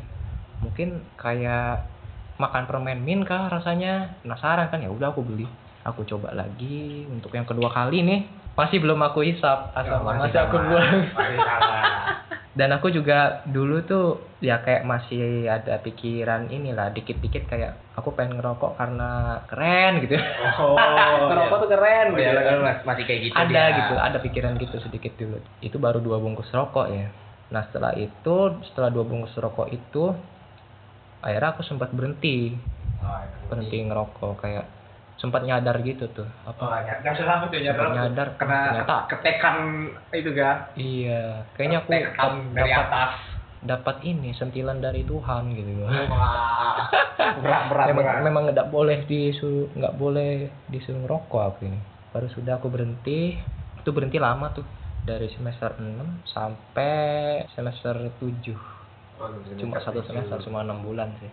mungkin 0.60 0.88
kayak 1.16 1.88
makan 2.36 2.64
permen 2.64 3.00
min 3.00 3.22
kah 3.22 3.48
rasanya 3.48 4.20
penasaran 4.20 4.68
kan 4.68 4.78
ya 4.78 4.90
udah 4.90 5.10
aku 5.10 5.22
beli 5.22 5.46
aku 5.82 6.04
coba 6.04 6.30
lagi 6.32 7.08
untuk 7.08 7.32
yang 7.32 7.42
kedua 7.42 7.66
kali 7.68 8.02
nih 8.02 8.20
masih 8.52 8.78
belum 8.78 9.00
aku 9.00 9.24
hisap 9.24 9.72
asal 9.72 10.04
Ya, 10.04 10.12
masih 10.12 10.38
aku 10.38 10.56
sama. 10.56 10.68
buang 10.68 10.90
Masih. 11.08 11.40
dan 12.52 12.68
aku 12.68 12.92
juga 12.92 13.40
dulu 13.48 13.80
tuh 13.82 14.06
ya 14.44 14.60
kayak 14.60 14.84
masih 14.84 15.48
ada 15.48 15.80
pikiran 15.80 16.52
inilah 16.52 16.92
dikit-dikit 16.92 17.48
kayak 17.48 17.80
aku 17.96 18.12
pengen 18.12 18.36
ngerokok 18.36 18.76
karena 18.76 19.40
keren 19.48 20.04
gitu. 20.04 20.20
Oh, 20.60 20.76
ngerokok 21.32 21.56
tuh 21.64 21.70
keren 21.72 22.06
Oh, 22.12 22.16
gitu 22.20 22.28
iya, 22.28 22.60
mas- 22.60 22.84
masih 22.84 23.04
kayak 23.08 23.20
gitu 23.24 23.36
ada 23.40 23.48
dia. 23.48 23.76
gitu 23.80 23.94
ada 23.96 24.18
pikiran 24.20 24.52
gitu 24.60 24.76
sedikit 24.80 25.12
dulu. 25.16 25.38
Itu 25.64 25.76
baru 25.80 26.04
dua 26.04 26.20
bungkus 26.20 26.52
rokok 26.52 26.92
ya. 26.92 27.08
Nah 27.48 27.62
setelah 27.72 27.96
itu 27.96 28.36
setelah 28.68 28.92
dua 28.92 29.04
bungkus 29.08 29.32
rokok 29.36 29.72
itu 29.72 30.12
akhirnya 31.24 31.56
aku 31.56 31.62
sempat 31.64 31.88
berhenti. 31.94 32.58
Oh, 33.00 33.16
iya. 33.16 33.48
berhenti 33.48 33.76
ngerokok 33.80 34.32
kayak 34.38 34.64
sempat 35.14 35.42
nyadar 35.42 35.76
gitu 35.80 36.04
tuh 36.08 36.26
Oh, 36.42 36.50
apa 36.50 36.82
nyadar 36.82 37.14
apa 37.16 37.44
tuh 37.46 37.58
nyadar? 37.58 37.78
Sempat 37.78 37.96
nyadar, 37.96 38.28
Kena 38.34 38.58
ternyata. 38.66 38.96
ketekan 39.06 39.56
itu 40.10 40.30
ga? 40.32 40.50
iya 40.74 41.22
kayaknya 41.52 41.78
aku 41.78 41.88
Ketekan 41.88 42.32
dari 42.50 42.70
dapat 42.70 42.86
atas. 42.86 43.12
dapat 43.62 43.96
ini 44.02 44.30
sentilan 44.32 44.78
dari 44.78 45.02
Tuhan 45.02 45.42
gitu. 45.52 45.70
Wah, 45.78 46.90
berat 47.38 47.62
berat 47.70 47.86
memang 47.88 48.02
berat. 48.02 48.20
memang 48.20 48.42
nggak 48.48 48.68
boleh 48.68 48.98
disuruh 49.04 49.70
nggak 49.72 49.94
boleh 49.94 50.30
disuruh 50.66 50.98
ngerokok 51.00 51.42
aku 51.48 51.60
ini. 51.64 51.78
Baru 52.10 52.26
sudah 52.28 52.58
aku 52.58 52.66
berhenti, 52.66 53.38
itu 53.78 53.88
berhenti 53.88 54.18
lama 54.18 54.50
tuh 54.50 54.66
dari 55.00 55.30
semester 55.30 55.74
6 55.74 56.26
sampai 56.26 57.42
semester 57.50 57.94
7 58.16 58.54
cuma 59.56 59.78
satu 59.78 60.02
semester 60.02 60.38
cuma 60.40 60.60
enam 60.60 60.78
bulan 60.78 61.10
sih 61.16 61.30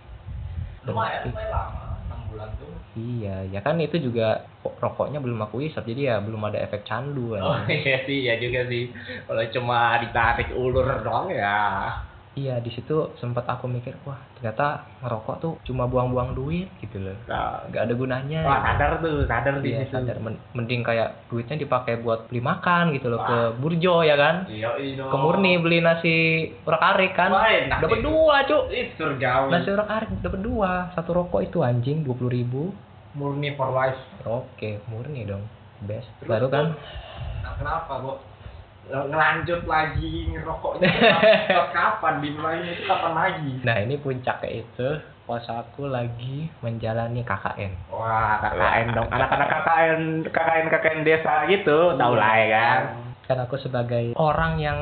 Lumayan, 0.86 1.26
Berhenti. 1.26 1.30
lumayan 1.32 1.50
lama, 1.52 1.82
6 1.84 1.89
bulan 2.32 2.50
tuh. 2.62 2.74
iya 3.00 3.30
ya 3.54 3.58
kan 3.66 3.76
itu 3.86 3.96
juga 4.06 4.22
kok 4.62 4.74
rokoknya 4.84 5.18
belum 5.24 5.40
aku 5.46 5.56
hisap 5.66 5.84
jadi 5.90 6.02
ya 6.10 6.14
belum 6.26 6.42
ada 6.48 6.60
efek 6.66 6.82
candu 6.90 7.20
kan 7.36 7.44
Oh 7.44 7.56
iya 7.76 7.94
sih, 8.08 8.18
ya 8.28 8.34
juga 8.44 8.60
sih. 8.72 8.82
Kalau 9.26 9.44
cuma 9.56 9.76
ditarik 10.04 10.48
ulur 10.62 10.86
doang 11.06 11.28
ya. 11.40 11.46
Iya 12.40 12.56
di 12.58 12.70
situ 12.70 12.96
sempat 13.16 13.44
aku 13.44 13.68
mikir 13.68 13.92
wah 14.02 14.16
ternyata 14.34 14.68
ngerokok 15.00 15.36
tuh 15.38 15.54
cuma 15.62 15.84
buang-buang 15.86 16.32
duit 16.32 16.72
gitu 16.80 16.96
loh 16.98 17.18
Nah, 17.26 17.68
nggak 17.68 17.84
ada 17.84 17.94
gunanya 17.94 18.40
wah 18.42 18.60
sadar 18.64 18.92
tuh, 18.98 19.26
sadar 19.26 19.60
di 19.60 19.70
Iya, 19.70 19.84
situ. 19.84 19.94
sadar 19.94 20.18
Men- 20.18 20.40
mending 20.54 20.82
kayak 20.82 21.28
duitnya 21.28 21.60
dipakai 21.60 22.00
buat 22.00 22.26
beli 22.26 22.40
makan 22.42 22.94
gitu 22.94 23.08
loh 23.08 23.20
Wah. 23.20 23.28
ke 23.28 23.38
burjo 23.58 24.02
ya 24.02 24.16
kan 24.16 24.48
Iya, 24.48 24.72
iya. 24.78 25.04
ke 25.04 25.18
murni 25.18 25.54
beli 25.58 25.80
nasi 25.80 26.16
urak 26.62 26.80
arik 26.88 27.12
kan 27.14 27.30
Wah, 27.30 27.44
enak 27.46 27.78
dapat 27.80 28.00
itu. 28.00 28.08
dua 28.08 28.36
cuk 28.44 28.64
Ih, 28.70 28.88
surgawi. 28.96 29.50
nasi 29.52 29.70
urak 29.70 29.90
arik 29.92 30.10
dapat 30.18 30.40
dua 30.40 30.72
satu 30.94 31.12
rokok 31.14 31.42
itu 31.44 31.60
anjing 31.60 32.02
dua 32.02 32.16
puluh 32.16 32.32
ribu 32.32 32.64
Murni 33.12 33.52
for 33.54 33.70
life. 33.70 34.00
oke 34.22 34.80
murni 34.86 35.26
dong 35.26 35.44
best 35.82 36.08
Terus 36.18 36.30
baru 36.30 36.48
kan 36.48 36.66
Nah, 37.40 37.56
kenapa, 37.56 37.94
Bu? 37.98 38.12
Ngelanjut 38.90 39.70
lagi 39.70 40.34
ngerokoknya 40.34 40.90
kapan? 41.78 42.14
Dimulainya 42.24 42.72
itu 42.74 42.84
kapan 42.90 43.14
lagi? 43.14 43.52
nah 43.62 43.76
ini 43.78 44.00
puncaknya 44.02 44.66
itu 44.66 44.90
pas 45.30 45.46
aku 45.46 45.86
lagi 45.86 46.50
menjalani 46.66 47.22
KKN 47.22 47.94
Wah, 47.94 48.42
KKN 48.42 48.88
dong. 48.98 49.10
Anak-anak 49.14 49.48
KKN, 49.54 50.02
KKN 50.26 50.66
KKN 50.74 51.02
desa 51.06 51.46
gitu, 51.46 51.94
tahu 52.02 52.14
lah 52.18 52.34
ya 52.34 52.48
kan. 52.50 52.82
kan 53.30 53.38
aku 53.46 53.62
sebagai 53.62 54.18
orang 54.18 54.58
yang 54.58 54.80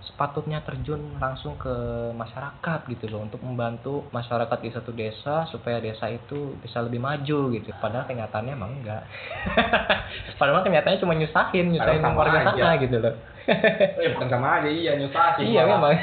sepatutnya 0.00 0.64
terjun 0.64 1.20
langsung 1.20 1.52
ke 1.60 1.72
masyarakat 2.16 2.88
gitu 2.88 3.12
loh 3.12 3.28
untuk 3.28 3.44
membantu 3.44 4.08
masyarakat 4.08 4.58
di 4.64 4.72
satu 4.72 4.92
desa 4.96 5.44
supaya 5.52 5.84
desa 5.84 6.08
itu 6.08 6.56
bisa 6.64 6.80
lebih 6.80 6.96
maju 6.96 7.52
gitu. 7.52 7.68
Padahal 7.76 8.08
kenyataannya 8.08 8.56
emang 8.56 8.80
enggak. 8.80 9.04
Padahal 10.40 10.64
kenyataannya 10.64 11.00
cuma 11.04 11.12
nyusahin 11.12 11.76
nyusahin 11.76 12.04
warga 12.16 12.40
sana 12.52 12.80
gitu 12.80 13.00
loh 13.04 13.16
Eh, 13.96 14.08
bukan 14.14 14.28
sama 14.28 14.48
aja, 14.56 14.68
iya 14.68 14.92
nyusahin. 14.94 15.44
iya 15.44 15.62
malah. 15.62 15.76
memang 15.76 15.94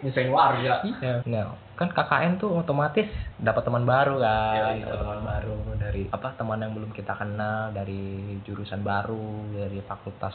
Nyusahin 0.00 0.30
warga. 0.30 0.74
iya 0.82 1.12
nah 1.22 1.44
kan 1.74 1.88
KKN 1.88 2.32
tuh 2.36 2.58
otomatis 2.58 3.06
dapat 3.36 3.62
teman 3.62 3.84
baru 3.84 4.18
kan 4.18 4.74
dapat 4.80 4.98
teman 4.98 5.22
baru 5.22 5.54
dari 5.78 6.02
apa 6.08 6.28
teman 6.34 6.58
yang 6.58 6.72
belum 6.72 6.90
kita 6.90 7.14
kenal 7.14 7.70
dari 7.70 8.02
jurusan 8.42 8.82
baru 8.82 9.30
dari 9.52 9.78
fakultas 9.80 10.34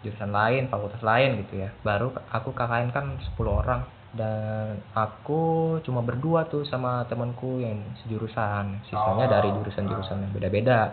jurusan 0.00 0.28
lain 0.28 0.68
fakultas 0.68 1.00
lain 1.00 1.40
gitu 1.40 1.60
ya 1.60 1.72
baru 1.80 2.12
aku 2.26 2.52
KKN 2.52 2.90
kan 2.90 3.06
10 3.32 3.40
orang 3.46 3.80
dan 4.10 4.84
aku 4.92 5.40
cuma 5.80 6.02
berdua 6.02 6.44
tuh 6.44 6.66
sama 6.66 7.06
temanku 7.06 7.56
yang 7.58 7.80
sejurusan 7.98 8.84
sisanya 8.84 9.24
Oh. 9.24 9.32
dari 9.32 9.48
jurusan-jurusan 9.54 10.18
yang 10.20 10.32
beda-beda 10.34 10.92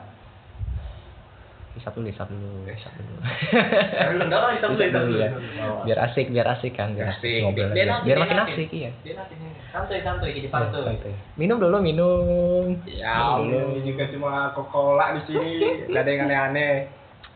hisap 1.78 1.94
dulu 1.94 2.08
hisap 2.10 2.28
dulu 2.28 2.66
hisap 2.66 2.94
dulu 2.98 3.14
Ya, 3.98 4.12
lu 4.12 4.24
enggak 4.26 4.40
lah, 4.42 4.52
kita 4.58 4.68
dulu, 4.68 4.82
Hisap 4.82 5.04
dulu 5.06 5.18
ya. 5.22 5.30
Biar 5.86 6.00
asik 6.10 6.28
biar 6.34 6.48
asik 6.58 6.74
kan 6.74 6.98
biar 6.98 7.14
asik, 7.14 7.46
ngobrol 7.46 7.70
Biar 7.72 7.88
biar 7.88 8.04
biar 8.04 8.18
makin 8.20 8.40
asik. 8.44 8.54
asik 8.58 8.70
iya 8.74 8.90
santuy 9.78 10.00
santuy 10.02 10.34
jadi 10.34 10.50
santuy. 10.50 10.82
Santuy. 10.82 11.14
Minum 11.38 11.62
dulu, 11.62 11.78
minum. 11.78 12.82
Ya, 12.90 13.38
Minum 13.38 13.78
juga 13.86 14.10
cuma 14.10 14.50
Coca-Cola 14.58 15.14
di 15.20 15.22
sini, 15.30 15.54
nggak 15.86 16.02
ada 16.02 16.10
yang 16.10 16.22
aneh-aneh. 16.26 16.76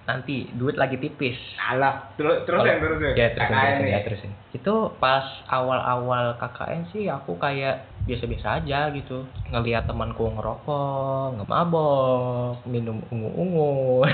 Nanti 0.09 0.49
duit 0.57 0.73
lagi 0.73 0.97
tipis. 0.97 1.37
Alah, 1.61 2.09
terus 2.17 2.41
terus 2.49 2.65
yang 2.65 2.81
terus 2.81 2.97
Ya, 3.13 3.29
terusin, 3.29 3.37
KKN 3.37 3.69
terusin, 3.77 3.93
ya, 3.93 3.99
terusin. 4.01 4.31
Itu 4.57 4.75
pas 4.97 5.25
awal-awal 5.45 6.41
KKN 6.41 6.81
sih 6.89 7.05
aku 7.05 7.37
kayak 7.37 7.85
biasa-biasa 8.05 8.61
aja 8.61 8.89
gitu. 8.95 9.25
Ngelihat 9.49 9.85
temanku 9.85 10.25
ngerokok, 10.25 11.37
ngemabok, 11.37 12.65
minum 12.65 13.01
ungu-ungu. 13.13 14.05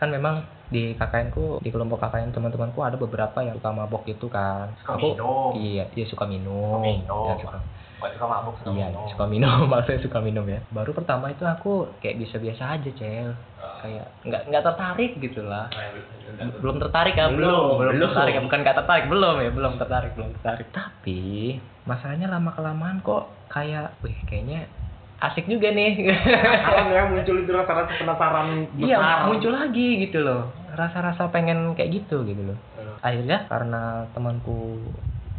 kan 0.00 0.08
memang 0.08 0.40
di 0.72 0.96
KKN 0.96 1.28
ku, 1.34 1.60
di 1.60 1.68
kelompok 1.68 2.00
KKN 2.00 2.32
teman-temanku 2.32 2.80
ada 2.80 2.96
beberapa 2.96 3.42
yang 3.42 3.58
suka 3.58 3.70
mabok 3.74 4.06
gitu 4.08 4.30
kan. 4.30 4.72
Suka 4.80 4.96
aku 4.96 5.12
minum. 5.12 5.50
iya, 5.58 5.84
dia 5.92 6.06
suka 6.06 6.24
minum. 6.24 6.78
Suka 6.78 6.86
minum. 6.86 7.26
Ya, 7.26 7.34
suka 7.42 7.58
Suka 8.00 8.26
mabuk 8.26 8.54
suka 8.58 8.70
Iya, 8.72 8.86
minum. 8.88 9.06
suka 9.12 9.24
minum, 9.28 9.58
maksudnya 9.72 10.00
suka 10.00 10.18
minum 10.20 10.44
ya. 10.48 10.60
Baru 10.72 10.90
pertama 10.96 11.28
itu 11.28 11.44
aku 11.44 11.72
kayak 12.00 12.16
biasa-biasa 12.16 12.62
aja, 12.80 12.90
Cel. 12.96 13.30
Kayak 13.80 14.06
nggak 14.24 14.42
nggak 14.48 14.64
tertarik 14.64 15.12
gitu 15.18 15.40
lah. 15.44 15.68
Belum 16.60 16.80
tertarik 16.80 17.14
ya, 17.16 17.28
belum, 17.28 17.76
Belum, 17.76 17.92
belum, 17.96 18.00
tertarik 18.08 18.32
ya, 18.32 18.42
bukan 18.44 18.58
nggak 18.60 18.76
tertarik, 18.80 19.04
belum 19.12 19.34
ya, 19.40 19.50
belum 19.52 19.72
tertarik, 19.76 20.12
belum 20.16 20.30
tertarik. 20.40 20.68
Tapi 20.72 21.20
masalahnya 21.84 22.28
lama 22.28 22.50
kelamaan 22.52 23.04
kok 23.04 23.28
kayak, 23.48 23.92
wih 24.00 24.16
kayaknya 24.24 24.64
asik 25.20 25.44
juga 25.44 25.68
nih. 25.68 26.00
Kalau 26.64 26.88
ya 26.88 27.02
muncul 27.12 27.36
itu 27.44 27.52
rasa-rasa 27.52 27.92
penasaran 27.92 28.48
Iya, 28.72 28.96
besar. 28.96 29.20
muncul 29.28 29.52
lagi 29.52 29.88
gitu 30.00 30.18
loh. 30.24 30.48
Rasa-rasa 30.72 31.28
pengen 31.28 31.76
kayak 31.76 31.92
gitu 31.92 32.24
gitu 32.24 32.40
loh. 32.40 32.58
Akhirnya 33.00 33.44
karena 33.48 34.08
temanku 34.12 34.80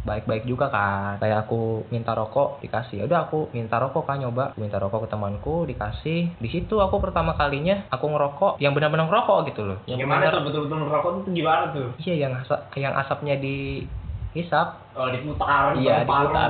baik-baik 0.01 0.43
juga 0.43 0.65
kan 0.67 1.17
kayak 1.17 1.46
aku 1.46 1.86
minta 1.88 2.12
rokok 2.12 2.58
dikasih. 2.60 3.01
Ya 3.01 3.05
udah 3.05 3.20
aku 3.25 3.50
minta 3.51 3.77
rokok 3.77 4.03
kan 4.03 4.17
nyoba. 4.17 4.51
Aku 4.51 4.60
minta 4.60 4.77
rokok 4.77 5.05
ke 5.05 5.10
temanku 5.10 5.55
dikasih. 5.63 6.36
Di 6.36 6.50
situ 6.50 6.77
aku 6.77 6.98
pertama 6.98 7.34
kalinya 7.34 7.86
aku 7.88 8.05
ngerokok 8.08 8.58
yang 8.58 8.74
benar-benar 8.74 9.05
ngerokok 9.05 9.38
gitu 9.48 9.62
loh. 9.63 9.77
Yang 9.86 10.00
Gimana 10.01 10.20
benar- 10.20 10.34
tuh? 10.34 10.43
Betul-betul 10.43 10.77
merokok 10.81 11.12
itu 11.15 11.29
gimana 11.36 11.63
tuh? 11.70 11.88
iya 12.00 12.15
yang 12.20 12.34
asap 12.36 12.60
yang 12.75 12.93
asapnya 12.96 13.36
di 13.38 13.86
hisap 14.31 14.79
Oh, 14.91 15.08
diputar, 15.08 15.72
Iya, 15.74 16.03
paru-paru, 16.03 16.27
diputar. 16.27 16.50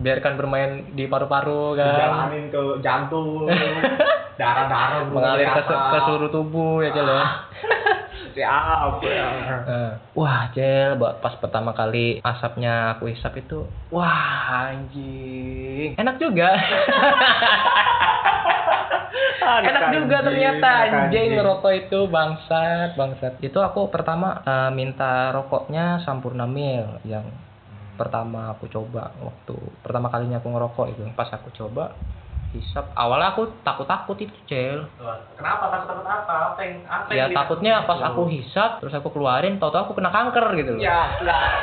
biarkan 0.00 0.32
bermain 0.36 0.70
di 0.92 1.04
paru-paru 1.04 1.76
kan. 1.76 1.92
Dijalanin 1.92 2.44
ke 2.48 2.60
jantung, 2.80 3.44
darah-darah 4.40 5.04
mengalir 5.08 5.48
ke, 5.50 5.60
ke 5.64 5.98
seluruh 6.02 6.30
tubuh 6.30 6.80
ya 6.80 6.92
Cel 6.92 7.04
ya 7.04 7.24
Siap 8.36 9.00
ya. 9.00 9.28
Eh, 9.64 9.92
wah 10.12 10.52
Cel 10.52 11.00
pas 11.00 11.34
pertama 11.40 11.72
kali 11.72 12.20
asapnya 12.20 12.92
aku 12.92 13.08
hisap 13.08 13.32
itu 13.40 13.64
wah 13.88 14.68
anjing. 14.68 15.96
Enak 15.96 16.20
juga. 16.20 16.52
Enak 19.46 19.84
juga 19.96 20.16
ternyata 20.20 20.68
anjing. 20.84 21.40
Ngerokok 21.40 21.72
itu 21.72 21.98
bangsat 22.12 22.92
bangsat. 23.00 23.40
Itu 23.40 23.64
aku 23.64 23.88
pertama 23.88 24.44
eh, 24.44 24.70
minta 24.76 25.32
rokoknya 25.32 26.04
sampurna 26.04 26.44
mil 26.44 27.00
yang 27.08 27.24
pertama 27.96 28.52
aku 28.52 28.68
coba 28.68 29.16
waktu 29.24 29.56
pertama 29.80 30.12
kalinya 30.12 30.44
aku 30.44 30.52
ngerokok 30.52 30.86
itu. 30.92 31.08
Pas 31.16 31.32
aku 31.32 31.48
coba 31.56 31.96
hisap 32.54 32.92
awalnya 32.94 33.34
aku 33.34 33.50
takut 33.66 33.86
takut 33.88 34.16
itu 34.22 34.36
cel 34.46 34.86
Kenapa 35.34 35.72
takut-takut 35.72 36.06
apa? 36.06 36.34
Apa 36.54 36.60
yang 36.62 36.76
apa 36.86 37.08
ya 37.10 37.26
yang 37.26 37.30
takutnya 37.34 37.72
pas 37.84 38.00
aku 38.06 38.30
hisap 38.30 38.78
terus 38.78 38.94
aku 38.94 39.10
keluarin 39.10 39.58
tau-tau 39.58 39.90
aku 39.90 39.98
kena 39.98 40.14
kanker 40.14 40.46
gitu 40.60 40.70
loh 40.78 40.82
Ya, 40.82 41.18
lah. 41.26 41.60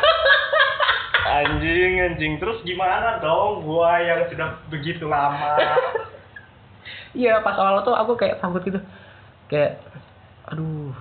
anjing, 1.43 1.93
anjing. 2.03 2.33
Terus 2.37 2.61
gimana 2.67 3.17
dong 3.23 3.63
gua 3.63 3.97
yang 4.03 4.27
sudah 4.27 4.59
begitu 4.69 5.07
lama? 5.07 5.55
iya 7.17 7.39
pas 7.45 7.55
awal 7.57 7.85
tuh 7.85 7.93
aku 7.93 8.17
kayak 8.17 8.41
takut 8.41 8.61
gitu 8.65 8.81
kayak 9.47 9.79
aduh 10.49 10.91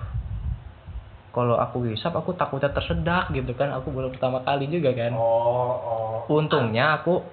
kalau 1.33 1.57
aku 1.57 1.89
hisap 1.89 2.13
aku 2.13 2.37
takutnya 2.37 2.69
tersedak 2.69 3.33
gitu 3.33 3.51
kan 3.57 3.73
aku 3.73 3.89
baru 3.89 4.13
pertama 4.13 4.45
kali 4.45 4.69
juga 4.69 4.93
kan 4.93 5.17
oh, 5.17 5.73
oh. 5.81 6.17
untungnya 6.29 7.01
aku 7.01 7.25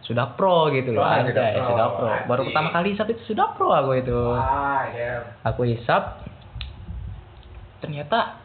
sudah 0.00 0.32
pro 0.32 0.68
gitu 0.70 0.90
loh 0.90 1.02
Oh, 1.02 1.22
sudah 1.22 1.44
pro. 1.52 1.66
sudah 1.66 1.88
pro 1.94 2.08
baru 2.26 2.40
Asik. 2.40 2.48
pertama 2.50 2.68
kali 2.70 2.88
hisap 2.92 3.06
itu 3.08 3.22
sudah 3.26 3.46
pro 3.52 3.68
aku 3.70 3.92
itu 3.96 4.20
Ah, 4.32 4.82
ya. 4.90 5.12
aku 5.42 5.62
hisap 5.64 6.24
ternyata 7.78 8.40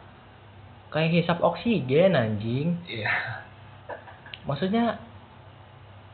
kayak 0.88 1.12
hisap 1.14 1.38
oksigen 1.40 2.12
anjing 2.12 2.80
Iya. 2.86 3.12
maksudnya 4.42 5.00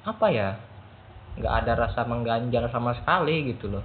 apa 0.02 0.26
ya 0.28 0.58
nggak 1.32 1.54
ada 1.64 1.72
rasa 1.78 2.02
mengganjal 2.02 2.66
sama 2.68 2.92
sekali 2.92 3.46
gitu 3.49 3.68
loh 3.68 3.84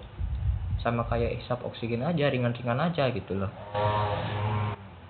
sama 0.78 1.06
kayak 1.06 1.38
hisap 1.38 1.62
oksigen 1.62 2.02
aja 2.02 2.28
ringan-ringan 2.28 2.80
aja 2.82 3.10
gitu 3.10 3.34
loh 3.36 3.52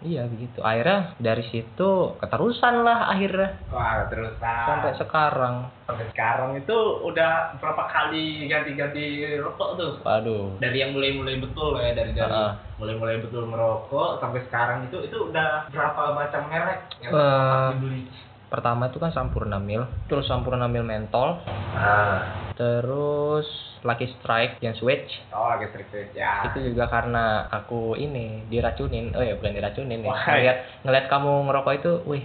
iya 0.08 0.24
begitu 0.24 0.64
akhirnya 0.64 1.20
dari 1.20 1.44
situ 1.52 1.90
keterusan 2.18 2.88
lah 2.88 3.12
akhirnya 3.12 3.60
Wah, 3.68 4.08
terus 4.08 4.32
sampai 4.40 4.96
sekarang 4.96 5.56
sampai 5.84 6.06
sekarang 6.16 6.56
itu 6.56 6.78
udah 7.04 7.60
berapa 7.60 7.84
kali 7.88 8.48
ganti-ganti 8.48 9.36
rokok 9.36 9.70
tuh? 9.76 9.94
waduh 10.08 10.56
Dari 10.64 10.78
yang 10.80 10.96
mulai-mulai 10.96 11.36
betul 11.38 11.76
ya 11.76 11.92
dari 11.92 12.12
dari 12.16 12.32
Heeh. 12.32 12.52
mulai-mulai 12.80 13.20
betul 13.20 13.44
merokok 13.46 14.24
sampai 14.24 14.40
sekarang 14.48 14.88
itu 14.88 14.98
itu 15.04 15.18
udah 15.28 15.68
berapa 15.68 16.04
macam 16.16 16.42
merek 16.48 16.80
yang 17.04 17.12
pernah 17.12 17.76
dibeli? 17.76 18.04
Pertama 18.48 18.88
itu 18.88 18.96
kan 18.96 19.12
Sampurna 19.12 19.60
Mil, 19.60 19.84
terus 20.08 20.24
Sampurna 20.24 20.72
Mil 20.72 20.88
mentol, 20.88 21.44
Ah, 21.76 22.48
terus 22.56 23.44
Lucky 23.84 24.08
Strike 24.18 24.64
yang 24.64 24.74
Switch. 24.74 25.20
oh 25.36 25.52
lagi 25.52 25.68
street 25.70 26.16
ya. 26.16 26.48
Itu 26.48 26.64
juga 26.64 26.88
karena 26.88 27.46
aku 27.52 27.94
ini 28.00 28.48
diracunin. 28.48 29.14
Oh 29.14 29.22
ya, 29.22 29.36
bukan 29.38 29.54
diracunin. 29.54 30.02
Wah. 30.02 30.18
Ngeliat 30.26 30.58
ngeliat 30.88 31.06
kamu 31.12 31.32
ngerokok 31.48 31.74
itu, 31.76 31.92
wih, 32.08 32.24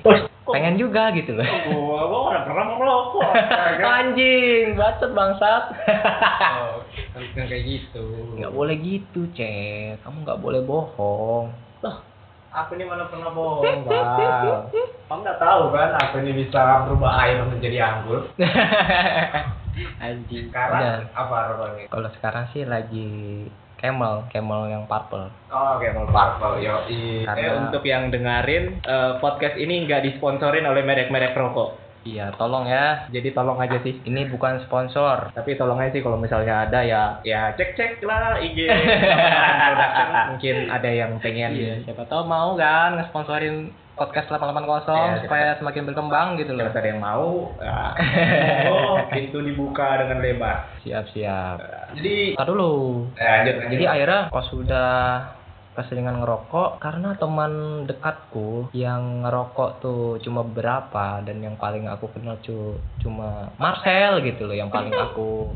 pengen 0.49 0.79
juga 0.79 1.11
gitu 1.13 1.35
loh. 1.35 1.45
Gua 1.45 2.01
gua 2.07 2.21
orang 2.33 2.43
pernah 2.47 2.65
merokok. 2.71 3.31
Anjing, 3.99 4.67
bacot 4.79 5.11
bangsat. 5.13 5.65
Oh, 6.41 6.87
kayak 7.35 7.63
gitu. 7.67 8.05
nggak 8.39 8.55
boleh 8.55 8.77
gitu, 8.79 9.27
Cek. 9.35 10.01
Kamu 10.07 10.23
nggak 10.23 10.41
boleh 10.41 10.63
bohong. 10.63 11.51
Aku 12.53 12.77
ini 12.77 12.85
mana 12.85 13.09
pernah 13.09 13.33
bohong, 13.33 13.65
Bang. 13.89 14.69
Kamu 15.09 15.21
nggak 15.25 15.41
tahu 15.41 15.73
kan, 15.73 15.97
aku 15.97 16.21
ini 16.21 16.45
bisa 16.45 16.85
berubah 16.85 17.13
air 17.25 17.41
menjadi 17.49 17.81
anggur. 17.81 18.29
Anjing. 20.05 20.53
Sekarang 20.53 20.81
Udah. 20.81 20.97
apa 21.17 21.37
rokoknya? 21.53 21.85
Kalau 21.89 22.09
sekarang 22.13 22.45
sih 22.53 22.69
lagi 22.69 23.09
Camel, 23.81 24.29
Camel 24.31 24.71
yang 24.71 24.85
purple. 24.87 25.27
Oh, 25.51 25.75
mau 25.81 26.07
purple, 26.07 26.63
yo. 26.63 26.87
Eh, 26.87 27.27
Karena- 27.27 27.67
untuk 27.67 27.83
yang 27.83 28.15
dengerin, 28.15 28.79
eh, 28.79 29.13
podcast 29.19 29.59
ini 29.59 29.89
nggak 29.89 30.07
disponsorin 30.07 30.69
oleh 30.69 30.87
merek-merek 30.87 31.35
rokok. 31.35 31.82
Iya, 32.03 32.35
tolong 32.35 32.67
ya. 32.67 33.07
Jadi 33.15 33.31
tolong 33.31 33.59
aja 33.63 33.79
sih. 33.83 33.95
Ini 34.03 34.27
bukan 34.31 34.63
sponsor. 34.67 35.31
Tapi 35.31 35.55
tolong 35.55 35.79
aja 35.79 35.95
sih 35.95 36.03
kalau 36.03 36.19
misalnya 36.19 36.67
ada 36.67 36.83
ya, 36.83 37.03
ya 37.23 37.55
cek-cek 37.55 38.03
lah 38.03 38.43
IG. 38.43 38.67
Mungkin 40.35 40.57
ada 40.71 40.91
yang 40.91 41.19
pengen. 41.23 41.51
Iya, 41.55 41.75
siapa 41.87 42.03
tahu 42.11 42.27
mau 42.27 42.59
kan 42.59 42.99
ngesponsorin 42.99 43.71
podcast 43.93 44.33
880 44.33 44.89
Iya, 44.89 45.21
supaya 45.23 45.49
semakin 45.61 45.83
berkembang 45.87 46.29
gitu 46.41 46.57
loh. 46.57 46.67
Kalau 46.67 46.81
ada 46.81 46.89
yang 46.89 47.03
mau, 47.03 47.29
ya, 47.61 47.81
oh, 48.73 48.97
pintu 49.13 49.39
dibuka 49.45 50.01
dengan 50.03 50.19
lebar. 50.25 50.67
Siap-siap. 50.83 51.57
Jadi, 52.01 52.35
Tar 52.35 52.49
dulu. 52.49 53.07
eh, 53.15 53.23
lanjut, 53.23 53.55
lanjut. 53.63 53.73
Jadi 53.77 53.85
akhirnya 53.87 54.21
pas 54.33 54.47
sudah 54.49 54.91
keseringan 55.73 56.21
ngerokok 56.21 56.79
karena 56.85 57.17
teman 57.17 57.85
dekatku 57.89 58.69
yang 58.77 59.25
ngerokok 59.25 59.71
tuh 59.81 60.21
cuma 60.21 60.45
berapa 60.45 61.25
dan 61.25 61.41
yang 61.41 61.57
paling 61.57 61.89
aku 61.89 62.13
kenal 62.13 62.37
cu 62.45 62.77
cuma 63.01 63.49
Marcel 63.57 64.21
gitu 64.21 64.45
loh 64.45 64.57
yang 64.57 64.69
paling 64.69 64.93
aku 65.09 65.49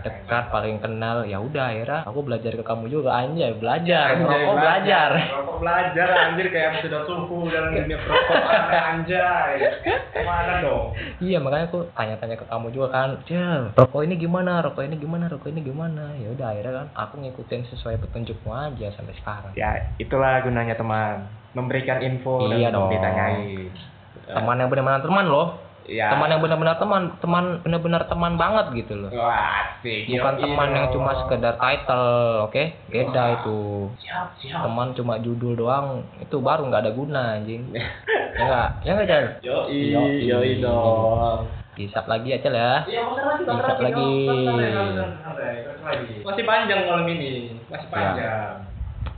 dekat 0.00 0.44
paling 0.48 0.80
kenal. 0.80 1.22
Ya 1.28 1.38
udah 1.38 1.72
akhirnya 1.72 2.00
aku 2.08 2.20
belajar 2.24 2.52
ke 2.56 2.64
kamu 2.64 2.88
juga. 2.88 3.12
Anjay 3.20 3.52
belajar. 3.60 4.16
Anjay, 4.16 4.22
ngerokok 4.24 4.56
belajar. 4.56 5.10
Rokok 5.40 5.58
belajar 5.60 6.08
anjir. 6.08 6.46
Kayak 6.50 6.72
sudah 6.82 7.00
suku 7.04 7.38
dalam 7.52 7.70
dunia 7.76 7.98
perokok 8.00 8.38
anjay. 8.72 9.52
Mana 10.24 10.54
dong? 10.64 10.86
iya 11.20 11.36
makanya 11.36 11.68
aku 11.68 11.80
tanya-tanya 11.92 12.36
ke 12.40 12.46
kamu 12.48 12.66
juga 12.72 12.88
kan. 12.92 13.10
Cel 13.28 13.76
rokok 13.76 14.02
ini 14.04 14.14
gimana? 14.16 14.64
Rokok 14.64 14.84
ini 14.88 14.96
gimana? 14.96 15.28
Rokok 15.28 15.48
ini 15.52 15.60
gimana? 15.60 16.16
Ya 16.16 16.32
udah 16.32 16.46
akhirnya 16.56 16.72
kan 16.84 16.86
aku 16.96 17.14
ngikutin 17.20 17.62
sesuai 17.76 18.00
petunjukmu 18.00 18.50
aja 18.50 18.88
sampai 18.96 19.14
sekarang 19.20 19.49
Ya, 19.52 19.68
itulah 19.96 20.40
gunanya 20.40 20.74
teman. 20.74 21.26
Memberikan 21.50 21.98
info 21.98 22.46
Iya 22.46 22.68
dan 22.68 22.76
dong. 22.76 22.90
ditanyain. 22.90 23.70
teman 24.26 24.56
yang 24.56 24.68
benar-benar 24.68 25.02
teman 25.02 25.26
loh 25.26 25.48
Ya. 25.82 26.06
teman 26.06 26.30
yang 26.30 26.38
benar-benar 26.38 26.78
teman 26.78 27.02
teman 27.18 27.44
benar-benar 27.60 28.06
teman 28.06 28.38
banget 28.38 28.78
gitu 28.78 28.94
loh 28.94 29.10
Wah, 29.10 29.74
asik. 29.74 30.06
bukan 30.06 30.34
Yoi 30.34 30.42
teman 30.46 30.68
yang 30.70 30.86
dong. 30.86 30.94
cuma 30.94 31.10
sekedar 31.18 31.58
title 31.58 32.06
oke 32.46 32.62
beda 32.86 33.10
Wah. 33.18 33.34
itu 33.34 33.58
Siap, 33.98 34.26
siap. 34.38 34.60
teman 34.62 34.94
cuma 34.94 35.18
judul 35.18 35.58
doang 35.58 36.06
itu 36.16 36.36
baru 36.38 36.62
nggak 36.64 36.82
ada 36.86 36.92
guna 36.94 37.22
anjing 37.34 37.74
ya 38.38 38.42
nggak 38.46 38.68
ya 38.80 38.90
nggak 38.94 39.08
Jan 39.08 39.24
Yoi, 39.42 39.78
Yoi. 39.90 40.30
yoi 40.30 40.52
dong. 40.62 41.42
hisap 41.74 42.06
lagi 42.06 42.28
aja 42.30 42.48
lah 42.48 42.78
Iya, 42.86 43.02
bentar 43.42 43.78
lagi, 43.82 44.10
Hisap 44.22 44.46
lagi. 44.54 44.70
Lagi. 45.80 46.14
Masih 46.22 46.44
panjang 46.44 46.80
malam 46.86 47.06
ini, 47.08 47.50
masih 47.66 47.88
Ya. 47.90 48.62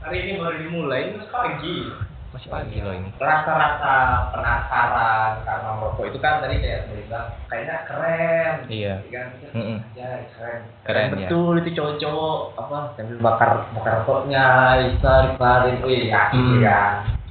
Hari 0.03 0.17
ini 0.19 0.31
baru 0.35 0.57
dimulai, 0.59 1.01
ini 1.07 1.15
masih 1.15 1.31
pagi. 1.31 1.77
masih 2.33 2.49
pagi 2.49 2.81
loh 2.81 2.97
ini 2.97 3.13
Rasa-rasa 3.21 3.93
penasaran 4.33 5.31
karena 5.45 5.69
merokok 5.77 6.09
itu 6.09 6.17
kan 6.17 6.41
tadi 6.41 6.59
kayak 6.59 6.89
bilang 6.89 7.29
kayaknya 7.45 7.75
keren. 7.85 8.55
iya 8.67 8.93
Kan? 9.07 9.27
Mm-mm. 9.53 9.77
Ya, 9.93 10.11
keren. 10.33 10.59
Keren, 10.81 11.07
ya. 11.07 11.29
betul 11.29 11.53
itu 11.61 11.69
cowok-cowok 11.77 12.37
apa 12.57 12.77
sambil 12.97 13.17
bakar 13.21 13.49
bakar 13.71 13.93
rokoknya, 14.01 14.45
bisa 14.81 15.11
dikeluarin, 15.29 15.77
wih 15.85 16.03
ya 16.09 16.21
gitu 16.33 16.51
Hmm. 16.57 16.65
ya. 16.65 16.81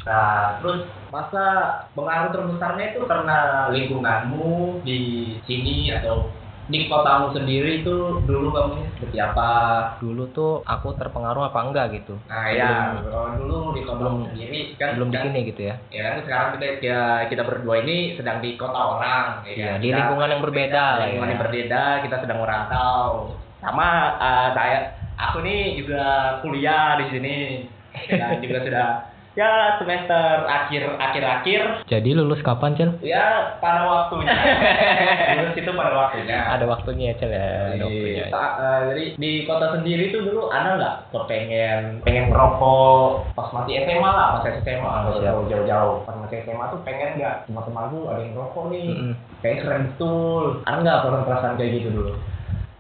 Nah, 0.03 0.43
terus 0.63 0.81
masa 1.11 1.45
pengaruh 1.93 2.31
terbesarnya 2.31 2.85
itu 2.95 3.01
karena 3.05 3.39
lingkunganmu 3.69 4.81
di 4.87 5.01
sini 5.45 5.93
atau 5.93 6.31
di 6.71 6.87
kotamu 6.87 7.35
sendiri 7.35 7.83
itu 7.83 7.95
dulu 8.23 8.55
kamu 8.55 8.75
seperti 8.95 9.19
apa? 9.19 9.51
dulu 9.99 10.31
tuh 10.31 10.53
aku 10.63 10.95
terpengaruh 10.95 11.51
apa 11.51 11.59
enggak 11.59 11.87
gitu 11.99 12.15
Nah 12.31 12.47
ya, 12.49 13.03
kalau 13.03 13.35
dulu 13.35 13.59
di 13.75 13.83
kotamu 13.83 13.99
belum- 13.99 14.27
sendiri 14.31 14.61
kan 14.79 14.89
belum 14.95 15.09
di 15.11 15.19
sini 15.19 15.39
gitu 15.51 15.61
ya 15.67 15.75
Ya 15.91 16.01
kan 16.07 16.15
sekarang 16.23 16.49
kita 16.55 16.65
kita, 16.79 17.01
kita 17.29 17.43
berdua 17.43 17.75
ini 17.83 18.15
sedang 18.15 18.39
di 18.39 18.55
kota 18.55 18.79
orang, 18.79 19.27
ya 19.45 19.75
kan? 19.75 19.83
di 19.83 19.89
lingkungan 19.91 20.29
yang 20.31 20.43
berbeda 20.43 20.83
lah 20.97 21.07
lingkungan 21.07 21.29
ya. 21.29 21.33
yang 21.35 21.43
berbeda, 21.43 21.83
kita 22.03 22.17
sedang 22.23 22.39
merantau. 22.41 23.07
Sama 23.59 23.89
eh, 24.19 24.49
saya, 24.55 24.79
aku 25.19 25.39
nih 25.43 25.61
juga 25.79 26.03
kuliah 26.41 26.99
di 26.99 27.07
sini 27.11 27.37
dan 28.09 28.39
juga 28.41 28.59
sudah 28.65 28.89
ya 29.33 29.81
semester 29.81 30.45
akhir 30.45 31.01
akhir 31.01 31.23
akhir 31.25 31.61
jadi 31.89 32.11
lulus 32.13 32.45
kapan 32.45 32.77
Cel? 32.77 32.91
Ya 33.01 33.57
pada 33.59 33.85
waktunya. 33.85 34.29
Lulus 35.41 35.57
itu 35.57 35.71
pada 35.73 35.93
waktunya. 35.95 36.39
Ada 36.53 36.65
waktunya 36.69 37.05
ya 37.11 37.15
Cel 37.17 37.33
ya 37.33 37.47
ada 37.73 37.85
waktunya. 37.89 38.13
Jadi, 38.21 38.31
sa- 38.31 38.57
eh, 38.59 38.81
jadi 38.93 39.05
di 39.17 39.33
kota 39.43 39.67
sendiri 39.73 40.05
tuh 40.13 40.21
dulu 40.23 40.43
ada 40.49 40.77
nggak? 40.77 40.95
Kepengen 41.11 41.83
pengen 42.05 42.29
merokok 42.29 43.33
pas 43.33 43.49
masih 43.53 43.81
SMA 43.83 44.11
lah 44.11 44.29
masih 44.37 44.51
SMA 44.61 44.85
nggak 44.85 45.15
Siap. 45.17 45.25
jauh 45.25 45.45
jauh-jauh 45.49 45.97
pas 46.05 46.17
masih 46.21 46.37
SMA 46.45 46.65
tuh 46.69 46.81
pengen 46.85 47.11
nggak? 47.17 47.37
Teman-teman 47.49 47.85
tuh 47.89 48.03
ada 48.13 48.21
yang 48.21 48.33
merokok 48.37 48.65
nih. 48.69 48.85
Mm-mm. 48.93 49.13
kayak 49.41 49.57
keren 49.65 49.83
betul. 49.91 50.45
Ada 50.63 50.77
nggak 50.79 50.99
perasaan 51.25 51.57
kayak 51.57 51.73
gitu 51.81 51.89
dulu 51.91 52.13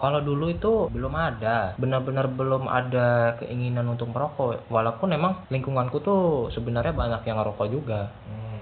Kalau 0.02 0.18
dulu 0.18 0.50
itu 0.50 0.90
belum 0.90 1.14
ada, 1.14 1.78
benar-benar 1.78 2.26
belum 2.34 2.66
ada 2.66 3.38
keinginan 3.38 3.86
untuk 3.86 4.10
merokok. 4.10 4.66
Walaupun 4.66 5.14
memang 5.14 5.46
lingkunganku 5.46 6.02
tuh 6.02 6.50
sebenarnya 6.50 6.90
banyak 6.90 7.22
yang 7.22 7.38
ngerokok 7.38 7.68
juga 7.70 8.10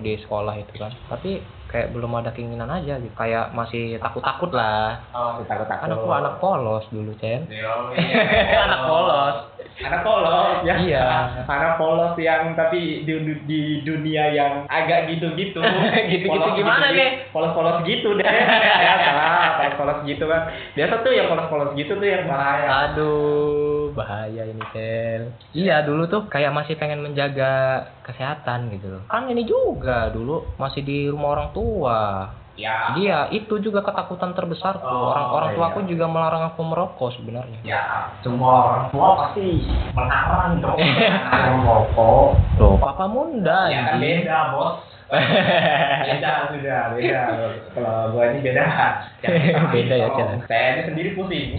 di 0.04 0.20
sekolah 0.20 0.60
itu 0.60 0.76
kan. 0.76 0.92
Tapi 1.08 1.40
kayak 1.70 1.94
belum 1.94 2.10
ada 2.12 2.30
keinginan 2.30 2.66
aja 2.68 2.98
gitu. 2.98 3.14
Kayak 3.14 3.54
masih 3.54 3.96
takut-takut 3.96 4.50
lah. 4.50 5.06
oh 5.10 5.38
takut 5.44 5.64
takut 5.64 5.86
Kan 5.86 5.94
aku 5.94 6.10
anak 6.10 6.34
polos 6.36 6.84
dulu, 6.90 7.14
Cen. 7.16 7.46
anak 8.66 8.80
polos 8.84 9.36
anak 9.80 10.02
polos 10.02 10.60
ya 10.60 10.74
Iya. 10.76 11.04
anak 11.48 11.72
polos 11.76 12.12
yang 12.16 12.52
tapi 12.52 13.00
di, 13.00 13.14
di 13.46 13.60
dunia 13.80 14.28
yang 14.28 14.52
agak 14.66 15.08
gitu-gitu 15.08 15.60
Gitu-gitu 16.10 16.28
Polos 16.28 16.52
gimana, 16.52 16.90
gitu-gitu. 16.90 17.00
Ge? 17.00 17.08
polos-polos 17.30 17.78
gitu 17.82 18.08
deh 18.12 18.26
ya 18.26 18.92
salah 18.98 19.48
polos-polos 19.56 19.98
gitu 20.04 20.24
kan 20.26 20.42
biasa 20.74 20.94
tuh 21.00 21.12
yang 21.12 21.26
polos-polos 21.28 21.70
gitu 21.74 21.92
tuh 21.94 22.04
yang 22.04 22.24
bahaya 22.26 22.68
Aduh, 22.90 23.49
bahaya 23.92 24.42
ini, 24.44 24.62
Cel. 24.70 25.22
Iya, 25.52 25.82
dulu 25.82 26.06
tuh 26.06 26.26
kayak 26.26 26.50
masih 26.50 26.74
pengen 26.74 27.00
menjaga 27.00 27.84
kesehatan 28.02 28.70
gitu 28.74 28.98
loh. 28.98 29.02
Kan 29.06 29.26
ini 29.26 29.42
juga 29.44 30.10
dulu 30.10 30.44
masih 30.56 30.80
di 30.80 31.06
rumah 31.06 31.34
orang 31.34 31.50
tua. 31.50 32.00
ya 32.54 32.92
Dia 32.92 33.32
itu 33.32 33.56
juga 33.56 33.80
ketakutan 33.80 34.36
terbesarku. 34.36 34.84
Oh, 34.84 35.08
orang 35.14 35.26
orang 35.32 35.50
tua 35.56 35.64
aku 35.72 35.80
iya. 35.80 35.88
juga 35.88 36.04
melarang 36.06 36.44
aku 36.52 36.60
merokok 36.60 37.08
sebenarnya. 37.16 37.56
ya 37.64 38.12
semua 38.20 38.52
orang 38.68 38.84
tua 38.92 39.06
pasti 39.16 39.64
melarang 39.96 40.60
dong 40.60 40.76
merokok 41.64 42.28
Loh, 42.60 42.76
papa 42.76 43.08
munda. 43.08 43.70
ya 43.72 43.80
kan 43.88 43.96
beda 43.96 44.38
bos 44.52 44.76
beda 45.10 46.30
sudah 46.54 46.80
beda 46.94 47.22
kalau 47.74 48.14
gua 48.14 48.24
ini 48.30 48.38
beda 48.40 48.64
Beda 49.74 49.94
ya, 49.94 50.08
Cel. 50.16 50.28
saya 50.48 50.66
ini 50.72 50.82
sendiri 50.88 51.10
pusing 51.12 51.58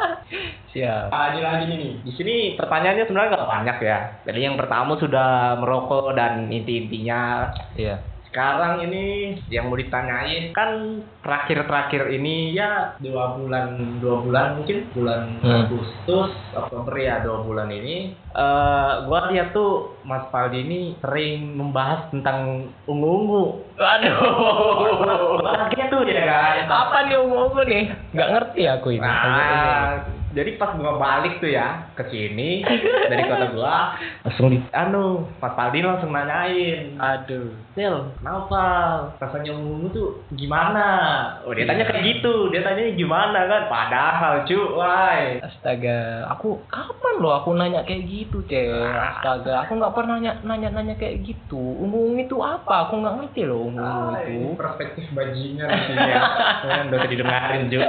Siap. 0.72 1.08
lagi 1.08 1.40
lagi 1.40 1.64
nih 1.70 1.92
di 2.04 2.12
sini 2.14 2.34
pertanyaannya 2.54 3.04
sebenarnya 3.04 3.32
nggak 3.32 3.52
banyak 3.52 3.78
ya 3.80 3.98
jadi 4.24 4.40
yang 4.44 4.56
pertama 4.60 4.96
sudah 4.96 5.56
merokok 5.58 6.12
dan 6.14 6.46
inti 6.48 6.84
intinya 6.84 7.52
Iya. 7.74 7.96
Sekarang 8.36 8.84
ini 8.84 9.32
yang 9.48 9.72
mau 9.72 9.80
ditanyain 9.80 10.52
kan 10.52 11.00
terakhir 11.24 11.64
terakhir 11.64 12.12
ini 12.12 12.52
ya 12.52 12.92
dua 13.00 13.32
bulan 13.32 13.96
dua 13.96 14.20
bulan 14.20 14.60
mungkin 14.60 14.84
bulan 14.92 15.40
Hmm. 15.40 15.64
Agustus 15.64 16.36
Oktober 16.52 17.00
ya 17.00 17.24
dua 17.24 17.40
bulan 17.40 17.72
ini 17.72 18.12
eh 18.12 18.92
gua 19.08 19.32
lihat 19.32 19.56
tuh 19.56 19.96
Mas 20.04 20.28
Paldi 20.28 20.68
ini 20.68 21.00
sering 21.00 21.56
membahas 21.56 22.12
tentang 22.12 22.68
ungu-ungu 22.84 23.64
Aduh. 23.80 25.40
Bahagia 25.40 25.88
tuh 25.88 26.04
ya 26.04 26.28
kan 26.28 26.68
Apa 26.68 27.08
nih 27.08 27.16
ungu-ungu 27.16 27.64
nih? 27.64 27.84
Nggak 28.12 28.30
ngerti 28.36 28.62
aku 28.68 28.88
ini. 28.92 29.00
Nah, 29.00 30.04
Jadi 30.36 30.60
pas 30.60 30.76
gua 30.76 31.00
balik 31.00 31.40
tuh 31.40 31.48
ya 31.48 31.88
ke 31.96 32.04
sini 32.12 32.60
dari 33.10 33.24
kota 33.24 33.56
gua 33.56 33.96
langsung 34.20 34.52
di 34.52 34.60
anu 34.76 35.24
Pak 35.40 35.56
Paldi 35.56 35.80
langsung 35.80 36.12
nanyain. 36.12 37.00
Aduh. 37.00 37.56
Del, 37.76 38.08
kenapa? 38.20 38.64
Rasanya 39.20 39.52
ungu 39.52 39.92
tuh 39.92 40.10
gimana? 40.32 40.88
Oh 41.44 41.52
dia 41.52 41.68
tanya 41.68 41.84
kayak 41.84 42.08
gitu, 42.08 42.48
dia 42.48 42.64
tanya 42.64 42.88
gimana 42.96 43.44
kan? 43.44 43.62
Padahal 43.68 44.48
cu, 44.48 44.80
why? 44.80 45.44
Astaga, 45.44 46.24
aku 46.32 46.56
kapan 46.72 47.14
lo 47.20 47.36
aku 47.36 47.52
nanya 47.52 47.84
kayak 47.84 48.08
gitu, 48.08 48.40
Cel? 48.48 48.80
Astaga, 48.80 49.68
aku 49.68 49.76
nggak 49.76 49.92
pernah 49.92 50.16
nanya 50.16 50.40
nanya 50.40 50.72
nanya 50.72 50.94
kayak 50.96 51.20
gitu. 51.28 51.60
Ungu 51.60 52.16
itu 52.16 52.40
apa? 52.40 52.88
Aku 52.88 53.04
nggak 53.04 53.16
ngerti 53.20 53.44
loh 53.44 53.68
ungu 53.68 53.84
itu. 54.24 54.56
perspektif 54.56 55.04
bajingan 55.12 55.68
ya. 55.92 56.20
Kan 56.64 56.88
udah 56.88 57.08
didengarin 57.08 57.68
Ju. 57.68 57.80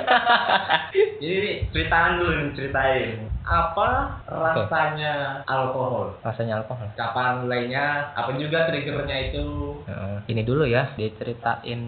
Jadi 1.24 1.72
ceritaan 1.72 2.20
dulu 2.20 2.37
ceritain. 2.54 3.30
Apa 3.48 4.20
rasanya 4.28 5.42
alkohol? 5.48 6.20
Rasanya 6.22 6.64
alkohol. 6.64 6.88
Kapan 7.00 7.48
mulainya? 7.48 8.12
Apa 8.14 8.36
juga 8.36 8.68
triggernya 8.68 9.32
itu? 9.32 9.46
Ini 10.28 10.42
dulu 10.44 10.68
ya, 10.68 10.92
diceritain 11.00 11.82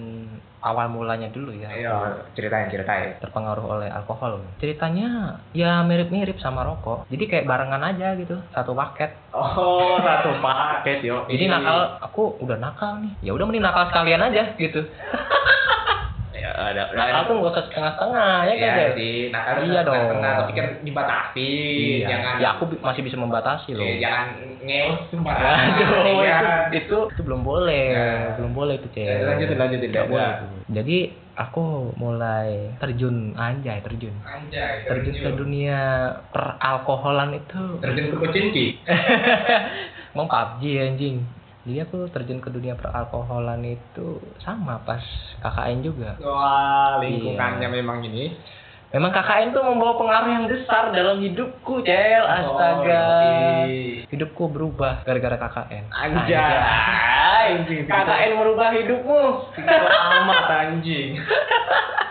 awal 0.59 0.91
mulanya 0.91 1.31
dulu 1.31 1.55
ya. 1.55 1.71
Ayo 1.71 2.23
ceritain 2.35 2.67
ceritain. 2.71 3.15
terpengaruh 3.23 3.79
oleh 3.79 3.89
alkohol. 3.91 4.43
Ceritanya 4.59 5.39
ya 5.55 5.83
mirip-mirip 5.83 6.39
sama 6.43 6.67
rokok. 6.67 7.07
Jadi 7.07 7.23
kayak 7.27 7.47
barengan 7.47 7.83
aja 7.83 8.15
gitu, 8.19 8.35
satu 8.51 8.75
paket. 8.75 9.11
Oh 9.31 9.99
satu 9.99 10.39
paket 10.43 11.03
yo. 11.03 11.23
Jadi 11.31 11.47
nakal, 11.47 11.99
aku 12.03 12.39
udah 12.43 12.57
nakal 12.59 12.99
nih. 13.03 13.13
Ya 13.23 13.31
udah 13.35 13.45
mending 13.47 13.63
nakal 13.63 13.87
sekalian 13.91 14.23
aja 14.23 14.55
gitu. 14.59 14.83
Ya 16.59 16.75
ada. 16.75 16.83
Nakal 16.91 17.21
tuh 17.23 17.33
nggak 17.39 17.53
usah 17.55 17.63
setengah-setengah 17.65 18.31
ya 18.35 18.51
kan? 18.51 18.59
Iya 18.59 18.75
Del? 18.75 18.91
sih, 18.93 19.15
nakal 19.31 19.53
Iya 19.63 19.79
dong. 19.81 19.95
Tengah, 20.11 20.33
tapi 20.35 20.51
kan 20.51 20.67
dibatasi, 20.83 21.49
Iya. 21.95 22.07
jangan. 22.11 22.33
Ya 22.35 22.47
aku 22.51 22.63
masih 22.77 23.01
bisa 23.01 23.15
membatasi 23.15 23.69
loh. 23.71 23.87
Eh, 23.87 23.95
jangan 23.97 24.27
ngeus 24.59 24.99
sembarangan. 25.07 25.55
Aduh, 25.79 26.03
Iya. 26.19 26.37
itu, 26.67 26.75
itu 26.75 26.97
itu 27.09 27.21
belum 27.23 27.41
boleh, 27.41 27.85
Ya. 27.89 28.35
belum 28.35 28.51
boleh 28.51 28.75
itu 28.75 28.91
cewek. 28.91 29.07
Ya, 29.09 29.23
lanjutin, 29.25 29.55
lanjutin, 29.57 29.89
dah. 29.89 30.03
boleh. 30.03 30.31
Jadi 30.69 30.97
aku 31.33 31.63
mulai 31.95 32.75
terjun 32.75 33.31
anjay 33.33 33.79
terjun 33.79 34.11
Anjay, 34.19 34.83
terjun 34.83 35.15
ke 35.15 35.29
dunia 35.31 35.79
peralkoholan 36.35 37.31
itu 37.33 37.79
Terjun 37.79 38.05
ke 38.11 38.17
pecinci. 38.19 38.65
Emang 40.11 40.27
PUBG 40.27 40.63
anjing. 40.83 41.23
Jadi 41.59 41.77
aku 41.81 42.07
terjun 42.09 42.39
ke 42.39 42.49
dunia 42.49 42.73
peralkoholan 42.73 43.61
itu 43.61 44.17
sama 44.39 44.79
pas 44.81 45.03
KKN 45.39 45.79
juga. 45.83 46.15
Wah, 46.17 46.97
lingkungannya 46.99 47.67
Iya. 47.67 47.75
memang 47.75 47.99
ini. 48.01 48.31
Memang 48.89 49.13
KKN 49.13 49.53
tuh 49.53 49.61
membawa 49.61 50.01
pengaruh 50.01 50.29
yang 50.33 50.45
besar 50.49 50.89
dalam 50.89 51.21
hidupku, 51.21 51.85
Cel. 51.85 52.25
Astaga. 52.25 53.05
Oh. 53.61 53.69
Hidupku 54.09 54.43
berubah 54.49 55.05
gara-gara 55.05 55.37
KKN. 55.37 55.83
Anjay. 55.93 56.57
Anjing. 57.53 57.85
KKN 57.85 58.31
merubah 58.33 58.73
hidupmu. 58.73 59.21
Selamat 59.53 60.45
anjing. 60.49 61.21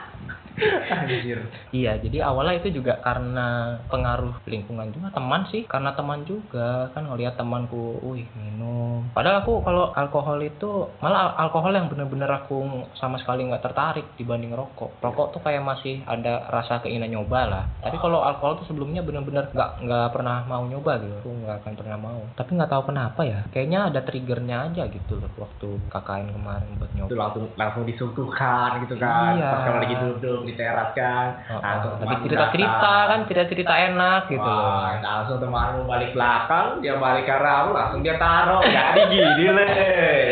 Iya, 1.70 2.00
jadi 2.00 2.24
awalnya 2.24 2.58
itu 2.58 2.74
juga 2.74 2.98
karena 2.98 3.48
pengaruh 3.86 4.40
lingkungan 4.44 4.90
juga 4.90 5.12
teman 5.12 5.44
sih, 5.46 5.64
karena 5.64 5.92
teman 5.92 6.24
juga 6.24 6.88
kan 6.92 7.04
ngelihat 7.04 7.36
temanku, 7.36 8.00
wih 8.04 8.26
minum. 8.34 9.08
Padahal 9.12 9.42
aku 9.42 9.60
kalau 9.62 9.92
alkohol 9.92 10.40
itu 10.40 10.68
malah 10.98 11.30
al- 11.30 11.48
alkohol 11.48 11.70
yang 11.70 11.86
bener-bener 11.86 12.28
aku 12.28 12.64
sama 12.94 13.18
sekali 13.18 13.44
nggak 13.44 13.62
tertarik 13.62 14.06
dibanding 14.14 14.52
rokok. 14.52 14.98
Rokok 14.98 15.36
tuh 15.36 15.40
kayak 15.40 15.62
masih 15.62 16.02
ada 16.04 16.48
rasa 16.48 16.80
keinginan 16.80 17.12
nyoba 17.12 17.40
lah. 17.46 17.64
Tapi 17.80 17.96
kalau 17.98 18.24
alkohol 18.24 18.58
tuh 18.58 18.66
sebelumnya 18.66 19.00
bener-bener 19.00 19.48
nggak 19.50 19.70
nggak 19.84 20.08
pernah 20.10 20.42
mau 20.44 20.64
nyoba 20.64 20.98
gitu, 20.98 21.14
aku 21.20 21.30
nggak 21.44 21.56
akan 21.62 21.72
pernah 21.76 21.98
mau. 21.98 22.20
Tapi 22.34 22.50
nggak 22.54 22.70
tahu 22.70 22.82
kenapa 22.86 23.20
ya, 23.22 23.40
kayaknya 23.48 23.88
ada 23.88 24.00
triggernya 24.02 24.56
aja 24.70 24.82
gitu 24.88 25.16
loh 25.16 25.30
waktu 25.36 25.68
KKN 25.88 26.28
kemarin 26.32 26.70
buat 26.76 26.90
Itu 26.90 26.96
nyoba. 26.98 27.16
langsung 27.18 27.44
langsung 27.54 27.84
disuguhkan 27.84 28.68
gitu 28.84 28.94
kan. 28.96 29.36
Iya. 29.36 29.50
Pas 29.52 29.66
lagi 29.78 29.94
duduk 29.94 30.38
di 30.48 30.54
teras 30.54 30.90
kan. 30.92 31.26
Oh, 31.46 31.60
langsung 31.60 31.90
oh. 31.90 31.96
Tapi 31.98 32.04
temanmu 32.08 32.24
cerita-cerita 32.24 32.72
datang. 32.72 33.06
kan, 33.06 33.20
cerita-cerita 33.24 33.74
enak 33.84 34.22
gitu 34.26 34.48
loh. 34.48 34.64
Wah, 34.64 34.92
langsung 34.98 35.38
temanmu 35.38 35.80
balik 35.84 36.10
belakang, 36.10 36.68
dia 36.80 36.94
balik 36.96 37.24
ke 37.24 37.34
arah 37.34 37.58
lu, 37.60 37.70
langsung 37.70 38.00
dia 38.00 38.14
taruh. 38.16 38.62
Jadi 38.62 39.04
gini 39.36 39.46
le, 39.54 39.68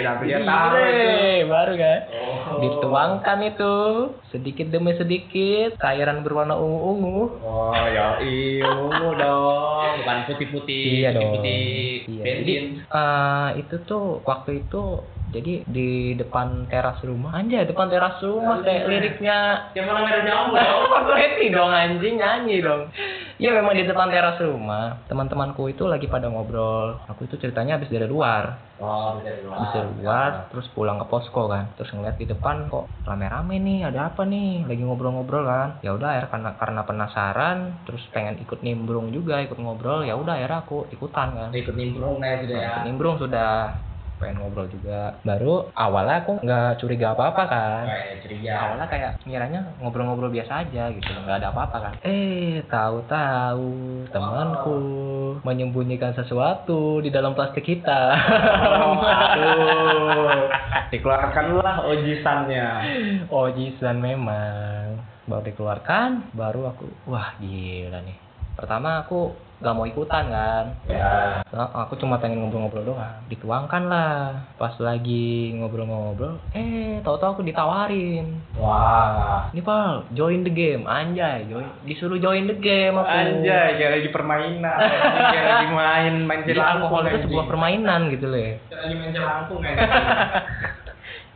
nanti 0.02 0.24
dia 0.24 0.38
taruh 0.40 0.80
itu. 0.80 1.08
Baru 1.46 1.74
kan 1.74 2.00
Oh. 2.46 2.62
dituangkan 2.62 3.38
itu 3.44 3.74
sedikit 4.30 4.70
demi 4.70 4.94
sedikit 4.94 5.74
cairan 5.76 6.22
berwarna 6.22 6.54
ungu-ungu 6.54 7.42
Oh 7.42 7.74
ya 7.86 8.22
ungu 8.62 9.10
dong, 9.12 9.90
bukan 9.98 10.18
putih-putih, 10.26 10.84
Iya 10.96 11.10
dong. 11.10 11.34
putih-putih 11.34 12.06
Iya, 12.06 12.22
bensin. 12.22 12.64
Eh, 12.86 13.48
itu 13.58 13.76
tuh 13.82 14.22
waktu 14.22 14.62
itu 14.62 15.02
jadi 15.34 15.66
di 15.66 16.14
depan 16.14 16.70
teras 16.70 17.02
rumah 17.02 17.34
anjay 17.34 17.66
depan 17.66 17.90
teras 17.90 18.22
rumah 18.22 18.62
kayak 18.62 18.86
liriknya. 18.86 19.70
Yang 19.74 19.86
mana 19.90 20.00
merah 20.06 20.22
jambu 20.22 20.54
dong? 20.54 20.82
Dong 21.46 21.70
anjing 21.70 22.14
nyanyi 22.18 22.58
dong. 22.62 22.90
Iya 23.36 23.50
memang 23.58 23.74
di 23.76 23.84
depan 23.86 24.08
teras 24.10 24.38
rumah 24.38 25.02
teman-temanku 25.10 25.66
itu 25.70 25.86
lagi 25.86 26.06
pada 26.06 26.30
ngobrol. 26.30 27.02
Aku 27.10 27.26
itu 27.26 27.38
ceritanya 27.38 27.78
habis 27.78 27.90
dari 27.90 28.06
luar. 28.06 28.58
Oh, 28.76 29.16
di 29.24 29.30
luar. 29.46 29.56
habis 29.56 29.72
dari 29.72 29.90
luar 30.02 30.30
terus 30.52 30.66
pulang 30.74 30.98
ke 31.02 31.06
posko 31.10 31.50
kan. 31.50 31.74
Terus 31.74 31.90
ngeliat 31.94 32.16
di 32.18 32.26
depan 32.30 32.70
kok 32.70 32.86
rame-rame 33.06 33.58
nih 33.58 33.86
ada 33.90 34.14
apa 34.14 34.22
nih? 34.22 34.66
Lagi 34.66 34.82
ngobrol-ngobrol 34.82 35.44
kan. 35.46 35.68
Ya 35.82 35.94
udah 35.94 36.18
akhirnya 36.18 36.30
karena 36.30 36.50
karena 36.58 36.82
penasaran 36.86 37.58
terus 37.82 38.02
pengen 38.14 38.38
ikut 38.42 38.62
nimbrung 38.62 39.10
juga 39.10 39.42
ikut 39.42 39.58
ngobrol 39.58 40.06
ya 40.06 40.14
udah 40.14 40.38
akhirnya 40.38 40.58
aku 40.62 40.86
ikutan 40.94 41.28
kan. 41.34 41.50
Ikut 41.50 41.74
nimbrung 41.74 42.22
nih 42.22 42.46
sudah 42.46 42.58
ya. 42.58 42.68
ikut 42.70 42.84
nimbrung 42.86 43.16
sudah 43.18 43.50
pengen 44.16 44.40
ngobrol 44.40 44.68
juga. 44.68 45.16
Baru 45.22 45.70
awalnya 45.72 46.24
aku 46.24 46.32
nggak 46.42 46.80
curiga 46.80 47.12
apa-apa 47.12 47.42
kan. 47.46 47.84
Kayak 47.88 48.18
curiga. 48.24 48.52
awalnya 48.56 48.86
kayak 48.88 49.12
ngiranya 49.24 49.60
ngobrol-ngobrol 49.80 50.32
biasa 50.32 50.66
aja 50.66 50.90
gitu 50.92 51.10
nggak 51.12 51.38
ada 51.40 51.48
apa-apa 51.52 51.76
kan. 51.80 51.94
Eh 52.04 52.64
tahu-tahu 52.66 53.70
temanku 54.10 54.78
menyembunyikan 55.44 56.16
sesuatu 56.16 57.04
di 57.04 57.12
dalam 57.12 57.36
plastik 57.36 57.64
kita. 57.64 58.00
Oh, 58.82 59.00
aduh. 59.32 60.48
Dikeluarkanlah 60.90 61.86
ojisannya. 61.88 62.68
oh 63.28 63.50
jisan 63.52 64.00
memang. 64.00 65.02
Baru 65.26 65.42
dikeluarkan 65.42 66.38
baru 66.38 66.70
aku 66.70 66.86
wah 67.10 67.34
gila 67.42 67.98
nih 68.06 68.25
pertama 68.56 69.04
aku 69.04 69.30
gak 69.56 69.72
mau 69.72 69.84
ikutan 69.84 70.28
kan 70.28 70.64
Ya. 70.84 71.40
Nah, 71.48 71.68
aku 71.72 71.96
cuma 71.96 72.16
pengen 72.16 72.40
ngobrol-ngobrol 72.40 72.84
doang 72.86 73.24
dituangkan 73.26 73.88
lah 73.88 74.44
pas 74.56 74.76
lagi 74.76 75.48
ngobrol-ngobrol 75.56 76.36
eh 76.52 77.00
tahu-tahu 77.00 77.40
aku 77.40 77.42
ditawarin 77.42 78.36
Wah. 78.56 79.48
Ini 79.52 79.60
pal, 79.60 80.04
join 80.12 80.44
the 80.44 80.52
game, 80.52 80.84
anjay, 80.84 81.44
join, 81.46 81.64
disuruh 81.84 82.16
join 82.16 82.44
the 82.44 82.56
game 82.56 82.96
aku. 82.96 83.08
Anjay, 83.08 83.76
kayak 83.76 83.92
lagi 84.00 84.08
permainan. 84.10 84.76
Kayak 85.32 85.44
lagi 85.46 85.66
main 85.70 86.14
main 86.24 86.40
jelangkung. 86.44 86.88
alkohol 86.88 87.02
itu 87.06 87.18
sebuah 87.24 87.44
permainan 87.46 88.00
gitu 88.10 88.26
loh. 88.26 88.40
ya. 88.40 88.52
Kayak 88.66 88.80
lagi 88.82 88.94
main 88.96 89.10
jelangkung 89.12 89.60
kayak 89.60 89.78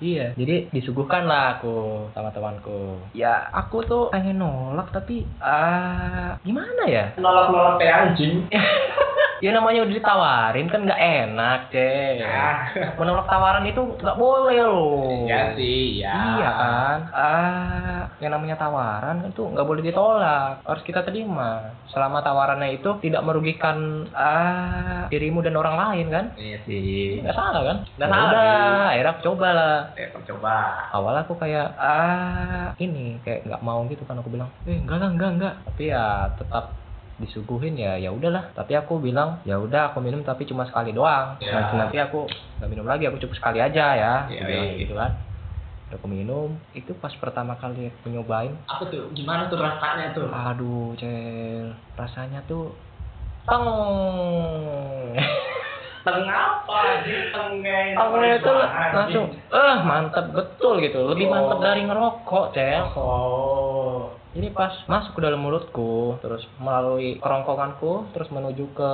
Iya, 0.01 0.33
jadi 0.33 0.73
disuguhkan 0.73 1.29
lah 1.29 1.61
aku 1.61 2.09
sama 2.17 2.33
temanku. 2.33 3.05
Ya, 3.13 3.53
aku 3.53 3.85
tuh 3.85 4.09
pengen 4.09 4.41
nolak 4.41 4.89
tapi 4.97 5.29
ah 5.45 6.41
gimana 6.41 6.89
ya? 6.89 7.13
Nolak-nolak 7.21 7.77
kayak 7.77 7.97
anjing. 8.09 8.49
Ya 9.41 9.57
namanya 9.57 9.89
udah 9.89 9.95
ditawarin 9.97 10.69
kan 10.69 10.85
nggak 10.85 11.01
enak, 11.01 11.59
cek. 11.73 12.21
Ah. 12.21 12.69
Menolak 13.01 13.25
tawaran 13.25 13.65
itu 13.65 13.81
nggak 13.97 14.21
boleh 14.21 14.61
loh. 14.61 15.25
Iya 15.25 15.57
sih, 15.57 16.05
ya. 16.05 16.13
Iya 16.37 16.51
kan? 16.53 16.99
Ah, 17.09 18.01
yang 18.21 18.37
namanya 18.37 18.61
tawaran 18.61 19.25
itu 19.25 19.41
nggak 19.41 19.65
boleh 19.65 19.81
ditolak, 19.81 20.61
harus 20.61 20.85
kita 20.85 21.01
terima. 21.09 21.73
Selama 21.89 22.21
tawarannya 22.21 22.77
itu 22.77 23.01
tidak 23.01 23.25
merugikan 23.25 24.05
ah 24.13 25.09
dirimu 25.09 25.41
dan 25.41 25.57
orang 25.57 25.89
lain 25.89 26.07
kan? 26.13 26.25
Iya 26.37 26.61
sih. 26.69 27.25
Nggak 27.25 27.33
salah 27.33 27.63
kan? 27.65 27.77
Nggak 27.97 28.11
salah, 28.13 28.93
akhirnya 28.93 29.13
aku 29.17 29.23
coba 29.25 29.49
lah. 29.57 29.77
Eh, 29.97 30.09
coba. 30.29 30.57
Awalnya 30.93 31.25
aku 31.25 31.35
kayak 31.41 31.69
ah 31.81 32.77
ini 32.77 33.17
kayak 33.25 33.49
nggak 33.49 33.65
mau 33.65 33.89
gitu 33.89 34.05
kan 34.05 34.21
aku 34.21 34.29
bilang, 34.29 34.53
eh 34.69 34.77
enggak 34.77 35.01
lah 35.01 35.09
enggak 35.09 35.31
enggak. 35.33 35.55
Tapi 35.65 35.85
ya 35.89 36.29
tetap 36.37 36.77
disuguhin 37.21 37.77
ya 37.77 37.95
ya 37.95 38.09
udahlah 38.09 38.49
tapi 38.51 38.73
aku 38.73 38.97
bilang 38.97 39.39
ya 39.45 39.55
udah 39.55 39.89
aku 39.89 40.01
minum 40.01 40.21
tapi 40.21 40.43
cuma 40.43 40.65
sekali 40.65 40.91
doang 40.91 41.37
Ya. 41.37 41.53
nanti 41.55 41.75
nanti 41.77 41.97
aku 41.99 42.25
nggak 42.57 42.67
minum 42.67 42.85
lagi 42.85 43.05
aku 43.05 43.17
cukup 43.19 43.37
sekali 43.37 43.59
aja 43.59 43.87
ya 43.93 44.15
Ya, 44.27 44.35
aku 44.35 44.45
bilang 44.47 44.67
iya. 44.67 44.81
gitu 44.81 44.95
kan 44.95 45.13
Udah 45.87 45.97
aku 45.97 46.07
minum 46.07 46.49
itu 46.71 46.95
pas 46.95 47.11
pertama 47.15 47.55
kali 47.55 47.91
aku 47.91 48.09
nyobain 48.09 48.55
Apa 48.65 48.87
tuh? 48.87 49.11
Gimana 49.11 49.47
tuh 49.47 49.59
rasanya 49.59 50.07
tuh? 50.13 50.27
aduh 50.27 50.95
cel 50.95 51.75
rasanya 51.95 52.41
tuh 52.45 52.73
teng 53.43 53.67
Tengah 56.01 56.33
apa? 56.33 56.81
Tengnya 57.05 57.79
itu 58.33 58.53
langsung 58.89 59.27
eh 59.47 59.77
mantap 59.83 60.33
betul 60.33 60.81
gitu 60.81 61.05
lebih 61.07 61.27
Oh. 61.27 61.33
mantap 61.35 61.59
dari 61.61 61.85
ngerokok 61.85 62.45
cel 62.51 62.83
Oh. 62.97 64.09
Ini 64.31 64.55
pas 64.55 64.71
masuk 64.87 65.19
ke 65.19 65.27
dalam 65.27 65.43
mulutku, 65.43 66.15
terus 66.23 66.47
melalui 66.63 67.19
kerongkonganku, 67.19 68.15
terus 68.15 68.31
menuju 68.31 68.63
ke 68.79 68.93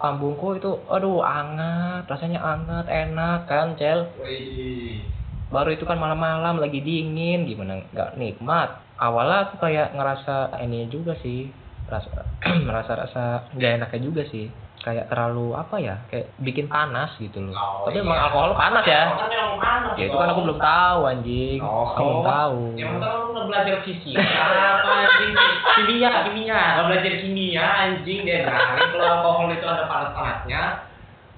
lambungku 0.00 0.56
itu, 0.56 0.80
aduh 0.88 1.20
hangat, 1.20 2.08
rasanya 2.08 2.40
hangat, 2.40 2.88
enak 2.88 3.44
kan, 3.44 3.76
Cel. 3.76 4.08
Wih. 4.24 5.04
Baru 5.52 5.76
itu 5.76 5.84
kan 5.84 6.00
malam-malam 6.00 6.56
lagi 6.56 6.80
dingin, 6.80 7.44
gimana 7.44 7.84
nggak 7.92 8.16
nikmat. 8.16 8.80
Awalnya 8.96 9.52
aku 9.52 9.60
kayak 9.60 9.92
ngerasa 9.92 10.56
ini 10.64 10.88
juga 10.88 11.12
sih, 11.20 11.52
rasa 11.88 12.24
merasa 12.68 12.92
rasa 12.96 13.22
nggak 13.52 13.72
enaknya 13.84 14.00
juga 14.00 14.24
sih. 14.32 14.48
Kayak 14.78 15.10
terlalu 15.10 15.52
apa 15.52 15.76
ya, 15.76 15.98
kayak 16.06 16.30
bikin 16.38 16.70
panas 16.70 17.10
gitu 17.18 17.42
loh. 17.42 17.52
Oh, 17.52 17.90
Tapi 17.90 17.98
iya. 17.98 18.06
emang 18.06 18.18
alkohol 18.18 18.54
panas 18.54 18.84
ya. 18.86 19.02
Kan 19.10 19.28
panas. 19.58 19.92
Ya 19.98 20.04
itu 20.06 20.16
kan 20.16 20.28
aku 20.30 20.40
belum 20.46 20.58
tahu 20.58 21.00
anjing. 21.04 21.58
Oh. 21.60 21.84
Aku 21.90 22.00
belum 22.00 22.22
tahu. 22.22 22.58
Yang 22.78 22.88
penting 22.94 23.14
lu 23.28 23.40
belajar 23.46 23.76
fisika 23.82 24.22
apa 24.22 24.90
anjing 24.98 25.32
kimia 25.78 26.10
kimia 26.26 26.58
nggak 26.74 26.86
belajar 26.90 27.12
kimia 27.22 27.64
anjing 27.64 28.20
dia 28.22 28.42
berani 28.42 28.82
kalau 28.90 29.06
alkohol 29.08 29.46
itu 29.48 29.62
ada 29.62 29.84
panas-panasnya 29.86 30.62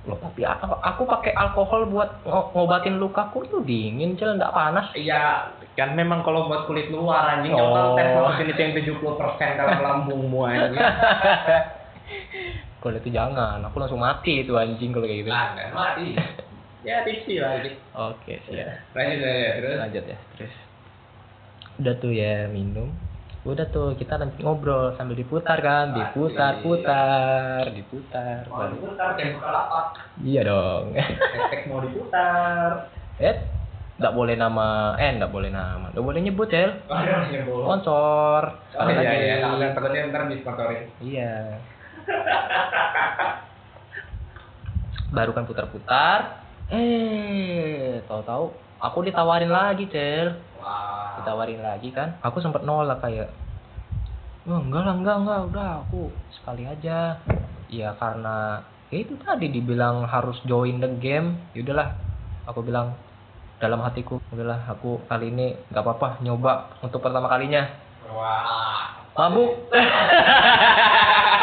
Loh, 0.09 0.17
tapi 0.17 0.41
aku, 0.41 0.65
aku 0.81 1.03
pakai 1.05 1.37
alkohol 1.37 1.85
buat 1.85 2.25
ngo- 2.25 2.57
ngobatin 2.57 2.97
lukaku 2.97 3.45
itu 3.45 3.61
dingin, 3.61 4.17
cel 4.17 4.33
nggak 4.33 4.49
panas. 4.49 4.89
Iya, 4.97 5.53
kan 5.77 5.93
memang 5.93 6.25
kalau 6.25 6.49
buat 6.49 6.65
kulit 6.65 6.89
luar 6.89 7.37
anjing, 7.37 7.53
Oh. 7.53 7.61
coba 7.69 8.01
tes 8.01 8.09
mesin 8.09 8.49
itu 8.49 8.61
yang 8.65 8.73
70% 8.97 9.61
dalam 9.61 9.77
lambungmu 9.85 10.41
anjing. 10.49 10.81
Kalau 12.81 12.97
itu 12.97 13.13
jangan, 13.13 13.61
aku 13.61 13.77
langsung 13.77 14.01
mati 14.01 14.41
itu 14.41 14.57
anjing 14.57 14.91
kalau 14.91 15.05
kayak 15.05 15.21
gitu. 15.21 15.31
Kan 15.31 15.53
mati. 15.77 16.17
Ya 16.81 17.05
tipsi 17.05 17.37
lah 17.37 17.61
anjing. 17.61 17.77
Oke, 17.93 18.41
siap. 18.49 18.97
Lanjut 18.97 19.21
aja 19.21 19.51
terus. 19.61 19.77
Lanjut 19.77 20.05
ya, 20.09 20.19
terus. 20.33 20.55
Udah 21.77 21.95
tuh 22.01 22.13
ya 22.13 22.49
minum. 22.49 22.89
Udah 23.41 23.65
tuh 23.69 23.97
kita 23.97 24.17
nanti 24.17 24.41
ngobrol 24.41 24.93
sambil 24.97 25.17
diputar 25.17 25.61
kan, 25.61 25.93
diputar, 25.93 26.61
putar, 26.61 27.65
diputar. 27.73 28.45
Mau 28.49 28.65
Baru- 28.65 28.77
diputar 28.77 29.09
kayak 29.17 29.33
buka 29.37 29.49
lapak. 29.49 29.85
Iya 30.21 30.41
dong. 30.45 30.85
Hashtag 30.97 31.63
mau 31.69 31.81
diputar. 31.81 32.89
eh, 33.17 33.37
nggak 33.97 34.13
boleh 34.13 34.37
nama, 34.37 34.97
eh 34.97 35.13
nggak 35.17 35.33
boleh 35.33 35.53
nama, 35.53 35.89
nggak 35.93 36.05
boleh 36.05 36.21
nyebut 36.21 36.49
ya. 36.49 36.69
Oh, 36.85 36.97
iya, 36.97 37.17
nyebut. 37.29 37.65
Sponsor. 37.65 38.43
Oh 38.77 38.89
iya 38.89 39.13
iya, 39.13 39.69
takutnya 39.73 40.09
ntar 40.09 40.29
disponsorin. 40.29 40.89
Iya. 41.01 41.61
Baru 45.17 45.35
kan 45.35 45.47
putar-putar. 45.47 46.47
Eh, 46.71 47.99
tahu-tahu 48.07 48.55
aku 48.79 48.99
ditawarin 49.03 49.51
lagi, 49.51 49.91
Cel. 49.91 50.39
Ditawarin 51.19 51.63
lagi 51.63 51.91
kan. 51.91 52.15
Aku 52.23 52.39
sempat 52.39 52.63
nolak 52.63 53.03
kayak 53.03 53.35
Oh, 54.49 54.57
enggak 54.57 54.89
lah, 54.89 54.97
enggak, 54.97 55.17
enggak, 55.21 55.41
udah 55.53 55.69
aku 55.85 56.09
sekali 56.33 56.65
aja. 56.65 57.21
Ya 57.69 57.93
karena 58.01 58.65
ya 58.89 59.05
itu 59.05 59.13
tadi 59.21 59.53
dibilang 59.53 60.09
harus 60.09 60.41
join 60.49 60.81
the 60.81 60.89
game. 60.97 61.37
Ya 61.53 61.61
udahlah. 61.61 61.93
Aku 62.49 62.65
bilang 62.65 62.97
dalam 63.61 63.85
hatiku, 63.85 64.17
udahlah 64.33 64.65
aku 64.65 65.05
kali 65.07 65.29
ini 65.29 65.61
nggak 65.69 65.85
apa-apa 65.85 66.25
nyoba 66.25 66.73
untuk 66.81 67.05
pertama 67.05 67.29
kalinya. 67.29 67.69
Wah. 68.11 68.97
mabuk 69.21 69.69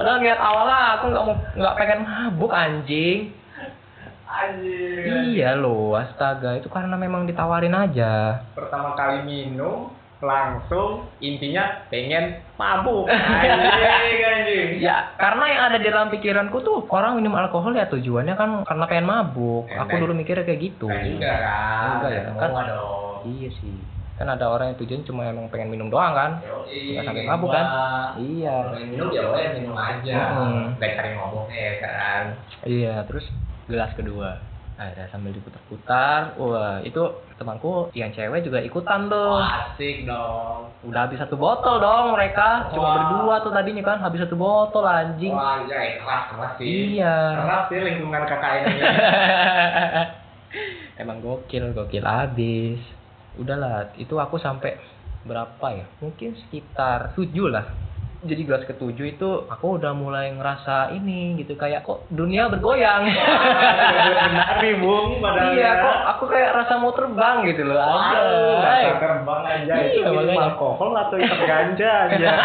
padahal 0.00 0.24
niat 0.24 0.40
awalnya 0.40 0.78
aku 0.96 1.04
nggak 1.12 1.24
mau 1.28 1.36
nggak 1.60 1.76
pengen 1.76 2.00
mabuk 2.08 2.52
anjing. 2.56 3.18
Anjing. 4.24 5.36
iya 5.36 5.52
loh 5.52 5.92
astaga. 6.00 6.56
Itu 6.56 6.72
karena 6.72 6.96
memang 6.96 7.28
ditawarin 7.28 7.76
aja. 7.76 8.40
Pertama 8.56 8.96
kali 8.96 9.28
minum 9.28 9.92
langsung 10.24 11.04
intinya 11.20 11.84
pengen 11.92 12.40
mabuk. 12.56 13.04
Anjing 13.12 14.20
anjing. 14.24 14.68
ya 14.80 15.12
karena 15.20 15.44
yang 15.52 15.62
ada 15.68 15.76
di 15.76 15.88
dalam 15.92 16.08
pikiranku 16.08 16.64
tuh 16.64 16.88
orang 16.88 17.20
minum 17.20 17.36
alkohol 17.36 17.76
ya 17.76 17.84
tujuannya 17.92 18.40
kan 18.40 18.64
karena 18.64 18.84
pengen 18.88 19.04
mabuk. 19.04 19.68
Aku 19.68 20.00
dulu 20.00 20.16
mikirnya 20.16 20.48
kayak 20.48 20.64
gitu. 20.64 20.88
Enggak 20.88 21.36
kan? 21.44 21.88
Enggak 22.00 22.10
ya, 22.16 22.22
kan- 22.40 22.56
iya 23.28 23.52
sih 23.52 23.99
kan 24.20 24.28
ada 24.28 24.52
orang 24.52 24.76
yang 24.76 24.78
tujuan 24.84 25.02
cuma 25.08 25.24
emang 25.24 25.48
pengen 25.48 25.72
minum 25.72 25.88
doang 25.88 26.12
kan 26.12 26.44
Nggak 26.68 27.08
sampai 27.08 27.24
mabuk 27.24 27.50
kan? 27.50 27.66
Iya 28.20 28.56
minum 28.76 29.08
ya 29.08 29.24
boleh 29.26 29.48
minum 29.56 29.74
aja. 29.74 30.16
Hmm. 30.36 30.76
Nggak 30.76 30.92
cari 30.92 31.10
ngomongnya 31.16 31.56
ya 31.56 31.74
kan. 31.80 32.22
Iya, 32.68 32.94
terus 33.08 33.24
gelas 33.66 33.90
kedua. 33.96 34.36
Ada 34.80 35.12
sambil 35.12 35.36
diputar-putar. 35.36 36.40
Wah, 36.40 36.80
itu 36.80 37.00
temanku 37.36 37.92
yang 37.92 38.08
cewek 38.16 38.40
juga 38.44 38.64
ikutan 38.64 39.12
tuh. 39.12 39.36
Wah, 39.36 39.76
asik 39.76 40.08
dong. 40.08 40.72
Udah 40.88 41.04
habis 41.04 41.20
satu 41.20 41.36
botol 41.36 41.84
dong 41.84 42.16
mereka. 42.16 42.72
Cuma 42.72 42.88
Wah. 42.88 42.94
berdua 42.96 43.34
tuh 43.44 43.52
tadinya 43.52 43.84
kan 43.84 44.00
habis 44.00 44.24
satu 44.24 44.40
botol 44.40 44.84
anjing. 44.88 45.36
Wah, 45.36 45.60
iya 45.68 46.00
keras 46.00 46.22
keras 46.32 46.52
sih. 46.56 46.96
Iya. 46.96 47.16
Keras 47.44 47.64
sih 47.68 47.80
lingkungan 47.80 48.24
KKN 48.24 48.62
ini. 48.68 48.80
Emang 51.00 51.20
gokil, 51.20 51.76
gokil 51.76 52.04
habis. 52.04 52.80
Udahlah, 53.38 53.94
itu 54.00 54.18
aku 54.18 54.40
sampai 54.40 54.80
berapa 55.22 55.66
ya? 55.70 55.86
Mungkin 56.02 56.34
sekitar 56.46 57.14
tujuh 57.14 57.46
lah. 57.52 57.66
Jadi 58.20 58.44
gelas 58.44 58.68
ketujuh 58.68 59.16
itu 59.16 59.28
aku 59.48 59.80
udah 59.80 59.96
mulai 59.96 60.28
ngerasa 60.36 60.92
ini 60.92 61.40
gitu 61.40 61.56
kayak 61.56 61.88
kok 61.88 62.04
dunia 62.12 62.52
bergoyang. 62.52 63.08
Benar 64.28 64.60
nih, 64.60 64.76
Bung, 64.76 65.24
padahal. 65.24 65.56
iya, 65.56 65.70
kok 65.80 65.98
aku 66.16 66.24
kayak 66.28 66.52
rasa 66.52 66.76
mau 66.76 66.92
terbang 66.92 67.48
gitu 67.48 67.64
loh. 67.64 67.80
Anjay. 67.80 68.60
rasa 68.60 68.90
terbang 69.00 69.40
aja 69.48 69.72
Iya, 69.72 69.84
itu 69.88 70.10
minum 70.12 70.36
alkohol 70.36 70.92
atau 71.00 71.16
isep 71.16 71.40
ganja 71.48 71.92
aja. 72.12 72.32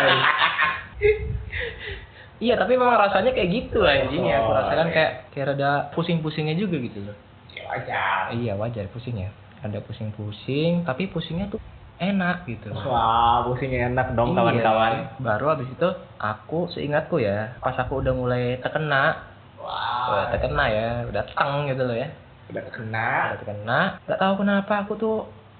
Iya, 2.35 2.59
tapi 2.59 2.75
memang 2.75 2.99
rasanya 2.99 3.31
kayak 3.31 3.47
gitu 3.47 3.87
anjing 3.87 4.27
ya. 4.27 4.43
Aku 4.43 4.51
rasakan 4.51 4.91
iya. 4.91 4.95
kayak 4.95 5.11
kayak 5.31 5.55
ada 5.55 5.71
pusing-pusingnya 5.95 6.59
juga 6.59 6.83
gitu 6.83 6.99
loh. 6.99 7.15
Ya 7.55 7.63
wajar. 7.71 8.23
Iya, 8.35 8.53
wajar 8.59 8.85
pusingnya. 8.91 9.31
Ada 9.63 9.79
pusing-pusing, 9.85 10.83
tapi 10.83 11.07
pusingnya 11.07 11.47
tuh 11.53 11.61
enak 12.01 12.43
gitu. 12.49 12.75
Wah, 12.75 13.47
pusingnya 13.47 13.87
enak 13.93 14.13
dong 14.19 14.35
Iya. 14.35 14.37
kawan-kawan. 14.41 14.93
Baru 15.23 15.45
habis 15.55 15.69
itu 15.71 15.87
aku 16.19 16.67
seingatku 16.75 17.23
ya, 17.23 17.55
pas 17.63 17.75
aku 17.79 18.03
udah 18.03 18.13
mulai 18.13 18.59
terkena, 18.59 19.15
Wah, 19.55 20.11
udah 20.11 20.25
terkena 20.35 20.65
ya, 20.69 20.87
udah 21.07 21.23
teng 21.31 21.71
gitu 21.71 21.83
loh 21.87 21.97
ya. 21.97 22.09
udah 22.45 22.61
kena. 22.69 23.09
Udah 23.33 23.37
terkena, 23.41 23.79
nggak 24.05 24.19
tahu 24.21 24.33
kenapa 24.45 24.73
aku 24.85 24.93
tuh 25.01 25.15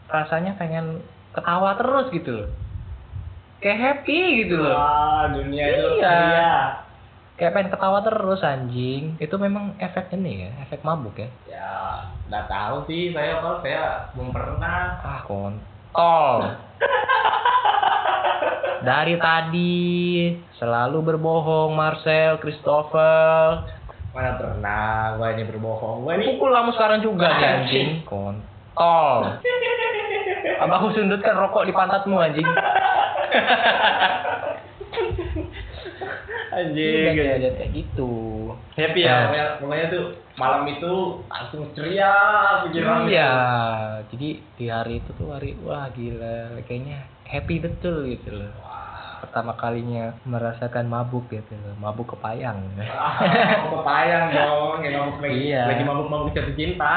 rasanya 0.05 0.53
pengen 0.59 1.01
ketawa 1.33 1.73
terus 1.81 2.13
gitu 2.13 2.29
loh. 2.29 2.49
Kayak 3.57 3.79
happy 3.81 4.45
gitu 4.45 4.55
loh. 4.61 4.77
Wah, 4.77 5.33
dunia 5.33 5.65
itu 5.65 5.87
Iya. 6.03 6.53
Kayak 7.35 7.51
pengen 7.57 7.71
ketawa 7.73 7.99
terus 8.05 8.41
anjing. 8.45 9.17
Itu 9.17 9.35
memang 9.41 9.75
efek 9.81 10.13
ini 10.13 10.45
ya, 10.45 10.51
efek 10.69 10.85
mabuk 10.85 11.17
ya. 11.17 11.27
Ya, 11.49 11.71
nggak 12.25 12.45
tahu 12.49 12.75
sih 12.89 13.13
saya 13.13 13.37
kalau 13.41 13.61
saya 13.61 14.09
belum 14.17 14.29
pernah. 14.33 14.97
Ah, 15.01 15.21
kontol. 15.29 16.35
Dari 18.85 19.15
tadi 19.17 20.29
selalu 20.61 21.01
berbohong 21.01 21.73
Marcel, 21.73 22.37
Christopher. 22.37 23.65
Mana 24.13 24.37
pernah 24.37 25.17
gua 25.17 25.33
ini 25.33 25.43
berbohong. 25.49 26.05
Gua 26.05 26.13
ini 26.17 26.33
Pukul 26.33 26.53
kamu 26.53 26.71
sekarang 26.77 26.99
juga 27.01 27.27
nih 27.29 27.45
anjing. 27.61 27.89
Kontol. 28.05 29.41
Abah 30.61 30.77
aku 30.81 30.95
sundutkan 30.95 31.35
rokok 31.35 31.65
di 31.67 31.73
pantatmu 31.73 32.15
anjing. 32.21 32.47
Anjing. 36.55 37.11
Kayak 37.11 37.59
kayak 37.59 37.71
gitu. 37.75 38.11
Happy 38.75 39.03
Ya. 39.03 39.27
ya, 39.31 39.45
pokoknya, 39.59 39.85
tuh 39.91 40.05
malam 40.35 40.67
itu 40.67 40.93
langsung 41.31 41.63
ceria 41.71 42.11
pikiran 42.67 43.07
Iya, 43.07 43.33
jadi 44.11 44.29
di 44.59 44.65
hari 44.67 44.99
itu 44.99 45.11
tuh 45.15 45.31
hari 45.31 45.55
wah 45.63 45.87
gila, 45.91 46.59
kayaknya 46.63 47.07
happy 47.23 47.63
betul 47.63 48.07
gitu 48.07 48.35
loh. 48.35 48.51
Pertama 49.23 49.55
kalinya 49.55 50.11
merasakan 50.23 50.85
mabuk 50.85 51.31
gitu 51.31 51.55
loh, 51.55 51.75
mabuk 51.79 52.15
kepayang. 52.15 52.61
Ah, 52.83 53.15
mau 53.63 53.79
kepayang 53.79 54.25
dong, 54.31 54.77
yang 54.83 54.93
mabuk 55.07 55.19
lagi, 55.23 55.39
Iya. 55.51 55.63
lagi 55.71 55.83
mabuk-mabuk 55.83 56.31
jatuh 56.35 56.55
cinta. 56.55 56.93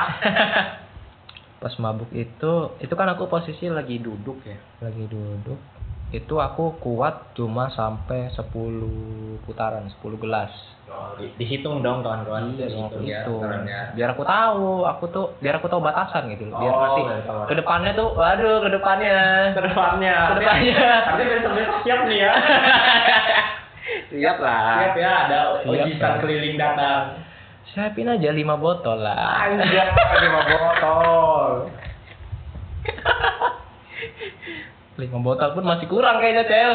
Pas 1.62 1.74
mabuk 1.78 2.10
itu, 2.14 2.52
itu 2.78 2.94
kan 2.94 3.08
aku 3.10 3.26
posisi 3.26 3.66
lagi 3.66 3.98
duduk 3.98 4.38
ya, 4.46 4.58
lagi 4.78 5.06
duduk. 5.06 5.58
Itu 6.08 6.38
aku 6.38 6.80
kuat 6.80 7.36
cuma 7.36 7.68
sampai 7.68 8.32
10 8.32 8.48
putaran, 9.44 9.84
10 9.92 10.16
gelas. 10.16 10.48
Oh, 10.88 11.12
di- 11.20 11.28
dihitung 11.36 11.84
dong 11.84 12.00
kawan-kawan. 12.00 12.56
Iya, 12.56 12.72
Dihitung 12.72 13.04
ya, 13.04 13.20
sarannya. 13.28 13.80
Biar 13.92 14.08
aku 14.10 14.24
tahu, 14.24 14.88
aku 14.88 15.04
tuh 15.12 15.26
biar 15.38 15.60
aku 15.60 15.68
tahu 15.68 15.84
batasan 15.84 16.32
gitu. 16.32 16.48
Biar 16.48 16.72
Oh, 16.72 16.80
nanti 16.80 17.00
biar 17.04 17.20
tahu. 17.22 17.40
ke 17.44 17.54
depannya 17.60 17.92
tuh, 17.92 18.08
waduh, 18.16 18.56
ke 18.64 18.70
depannya. 18.72 19.18
Ke 19.52 19.60
depannya. 19.62 20.16
Ke 20.16 20.34
depannya. 20.40 20.80
Tapi 21.04 21.22
besok-besok 21.28 21.78
siap 21.84 22.00
nih 22.08 22.18
ya. 22.18 22.32
Siap 24.08 24.36
lah. 24.40 24.84
Siap 24.84 24.94
ya, 24.96 25.12
ada 25.28 25.38
Pak. 25.64 26.20
keliling 26.20 26.56
datang. 26.56 27.24
Siapin 27.68 28.08
aja 28.08 28.32
5 28.32 28.56
botol 28.56 29.00
lah. 29.00 29.44
Anjay, 29.44 29.84
lima 30.24 30.40
botol. 30.44 31.68
lima 34.98 35.18
botol 35.22 35.54
pun 35.54 35.64
masih 35.64 35.86
kurang 35.86 36.18
kayaknya 36.18 36.44
cel. 36.44 36.72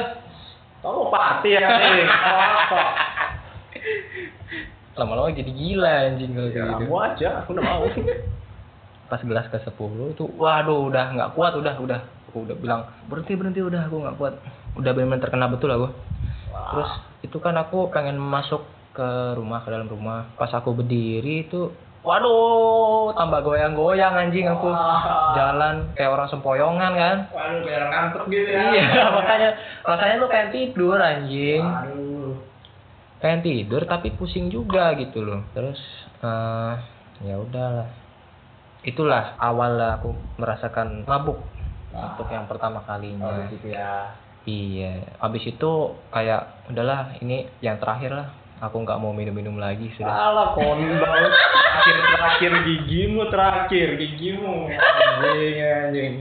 Kamu 0.79 1.11
pasti 1.11 1.49
ya 1.51 1.59
nih. 1.63 2.07
Lama-lama 4.93 5.33
jadi 5.33 5.49
gila 5.49 5.91
anjing 6.11 6.31
kalau 6.31 6.49
Ya, 6.49 6.63
gitu. 6.63 6.85
kamu 6.85 6.95
aja, 7.01 7.29
aku 7.41 7.49
udah 7.57 7.63
mau. 7.65 7.83
pas 9.03 9.21
gelas 9.21 9.45
ke 9.45 9.59
10 9.61 10.15
itu 10.15 10.25
waduh 10.41 10.89
udah 10.89 11.05
nggak 11.13 11.31
kuat 11.35 11.53
udah 11.53 11.75
udah. 11.77 12.01
Aku 12.31 12.49
udah 12.49 12.55
bilang 12.57 12.81
berhenti 13.05 13.37
berhenti 13.37 13.61
udah 13.61 13.85
aku 13.85 14.01
nggak 14.01 14.17
kuat. 14.17 14.33
Udah 14.73 14.91
benar-benar 14.93 15.21
terkena 15.21 15.45
betul 15.51 15.69
aku. 15.69 15.87
Terus 16.73 16.91
itu 17.21 17.37
kan 17.37 17.53
aku 17.55 17.89
pengen 17.89 18.17
masuk 18.17 18.63
ke 18.93 19.07
rumah 19.35 19.61
ke 19.61 19.69
dalam 19.69 19.85
rumah. 19.85 20.31
Pas 20.33 20.49
aku 20.49 20.73
berdiri 20.73 21.45
itu 21.45 21.69
waduh 22.03 23.15
tambah 23.15 23.39
goyang-goyang 23.41 24.11
anjing 24.13 24.43
aku 24.45 24.67
Wah. 24.67 25.31
jalan 25.33 25.87
kayak 25.93 26.11
orang 26.11 26.27
sempoyongan 26.27 26.91
kan 26.93 27.17
Waduh, 27.29 27.59
biar 27.63 27.83
ngantuk 27.87 28.23
gitu 28.27 28.49
ya. 28.49 28.61
iya 28.71 28.85
makanya 29.17 29.49
rasanya 29.81 30.15
tuh 30.19 30.27
pengen 30.27 30.49
tidur 30.51 30.97
anjing 30.97 31.63
Aduh. 31.63 32.35
pengen 33.17 33.39
tidur 33.41 33.81
tapi 33.83 34.11
pusing 34.11 34.47
juga 34.47 34.91
gitu 34.93 35.23
loh 35.23 35.47
terus 35.51 35.79
eh 36.19 36.75
ya 37.23 37.39
udahlah 37.39 37.87
itulah 38.83 39.39
awal 39.39 39.79
aku 39.95 40.11
merasakan 40.35 41.07
mabuk 41.07 41.39
Wah. 41.89 42.11
untuk 42.11 42.27
yang 42.27 42.43
pertama 42.45 42.79
Oh, 42.79 42.85
kalinya 42.85 43.47
gitu 43.47 43.71
ya. 43.71 44.11
iya 44.43 44.91
habis 45.17 45.47
itu 45.47 45.71
kayak 46.09 46.67
udahlah 46.67 47.15
ini 47.17 47.47
yang 47.59 47.79
terakhir 47.79 48.11
lah 48.11 48.27
aku 48.63 48.87
nggak 48.87 48.99
mau 49.03 49.11
minum-minum 49.11 49.59
lagi 49.59 49.91
sudah 49.99 50.07
Salah 50.07 50.47
kondol. 50.55 51.03
Terakhir 51.03 51.97
terakhir 52.15 52.51
gigimu 52.63 53.21
terakhir 53.27 53.87
gigimu. 53.99 54.71
Anjing 54.71 55.55
anjing. 55.59 56.13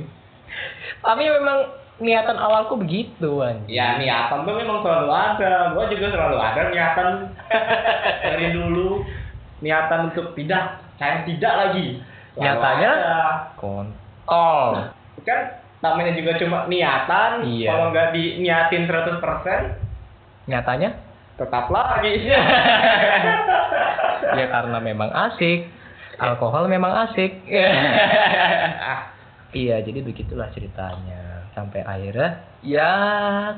tapi 1.02 1.22
memang 1.26 1.59
niatan 2.02 2.38
awalku 2.38 2.78
begitu 2.78 3.42
anjing 3.42 3.70
Ya 3.70 3.94
niatan 4.02 4.42
tuh 4.42 4.55
memang 4.59 4.83
selalu 4.83 5.11
ada. 5.14 5.70
Gua 5.70 5.87
juga 5.87 6.07
selalu 6.11 6.37
ada 6.42 6.62
niatan 6.74 7.09
dari 8.26 8.46
dulu. 8.50 9.07
Niatan 9.62 10.11
untuk 10.11 10.35
tidak, 10.35 10.83
saya 10.98 11.22
tidak 11.22 11.55
lagi. 11.55 12.02
Selalu 12.35 12.42
Nyatanya? 12.42 12.90
ada. 12.98 13.22
kontol 13.55 14.90
kan 15.22 15.62
namanya 15.78 16.18
juga 16.18 16.35
cuma 16.42 16.66
niatan. 16.66 17.46
Iya. 17.46 17.70
Kalau 17.70 17.87
nggak 17.94 18.09
diniatin 18.11 18.90
100% 18.90 20.50
nyatanya 20.50 20.90
tetap 21.36 21.66
lagi. 21.72 22.12
ya 24.38 24.46
karena 24.48 24.78
memang 24.80 25.12
asik 25.12 25.68
alkohol 26.16 26.70
memang 26.70 27.08
asik 27.08 27.32
Iya, 29.52 29.84
jadi 29.84 30.00
begitulah 30.00 30.48
ceritanya. 30.56 31.44
Sampai 31.52 31.84
akhirnya, 31.84 32.40
ya 32.64 32.92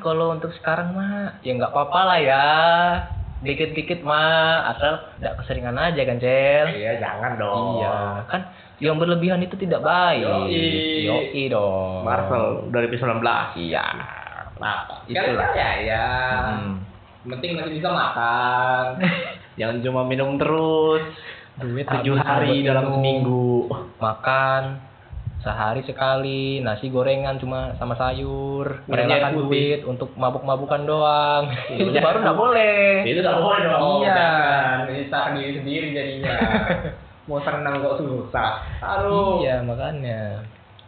kalau 0.03 0.35
untuk 0.35 0.51
sekarang 0.59 0.91
mah, 0.91 1.39
ya 1.47 1.55
nggak 1.55 1.71
apa-apa 1.71 2.01
lah 2.03 2.19
ya. 2.19 2.47
Dikit-dikit 3.47 4.03
mah, 4.03 4.75
asal 4.75 5.15
nggak 5.23 5.39
keseringan 5.39 5.79
aja 5.79 6.03
kan, 6.03 6.19
Cel. 6.19 6.67
Iya, 6.75 6.99
jangan 6.99 7.39
dong. 7.39 7.79
Iya, 7.79 8.27
kan 8.27 8.43
yang 8.83 8.99
berlebihan 8.99 9.39
itu 9.47 9.55
tidak 9.55 9.87
baik. 9.87 10.27
Yoi. 10.27 11.07
Yoi 11.07 11.43
dong. 11.47 12.03
Marvel 12.03 12.67
2019. 12.75 13.23
Iya. 13.55 13.87
Nah, 14.59 14.99
Itulah. 15.07 15.55
ya 15.55 15.71
ya. 15.79 16.07
Hmm. 16.59 16.83
Penting 17.25 17.57
masih 17.57 17.73
bisa 17.75 17.89
makan. 17.89 19.01
Jangan 19.59 19.77
cuma 19.81 20.01
minum 20.05 20.37
terus. 20.37 21.03
Duit 21.55 21.87
Tujuh 21.87 22.17
hari 22.17 22.61
dalam 22.61 22.85
minum. 22.85 22.95
seminggu. 22.95 23.49
Makan 23.97 24.63
sehari 25.39 25.85
sekali 25.85 26.57
nasi 26.59 26.89
gorengan 26.89 27.37
cuma 27.37 27.77
sama 27.77 27.93
sayur 27.95 28.81
Minum 28.83 28.97
merelakan 29.05 29.13
air 29.23 29.37
putih. 29.37 29.45
duit 29.45 29.81
untuk 29.85 30.09
mabuk-mabukan 30.15 30.83
doang 30.83 31.53
Iya. 31.69 31.85
itu 31.85 32.01
baru 32.01 32.19
nggak 32.19 32.39
boleh 32.39 33.05
Itu 33.05 33.21
nggak 33.21 33.39
boleh 33.39 33.61
dong. 33.63 34.01
Iya. 34.01 34.15
Jangan 34.17 34.79
menyusahkan 34.89 35.33
diri 35.37 35.53
sendiri 35.55 35.87
jadinya. 35.93 36.37
Mau 37.29 37.41
senang 37.41 37.75
kok 37.79 37.97
susah. 37.99 38.53
Aduh. 38.81 39.41
Iya 39.41 39.61
makanya. 39.61 40.45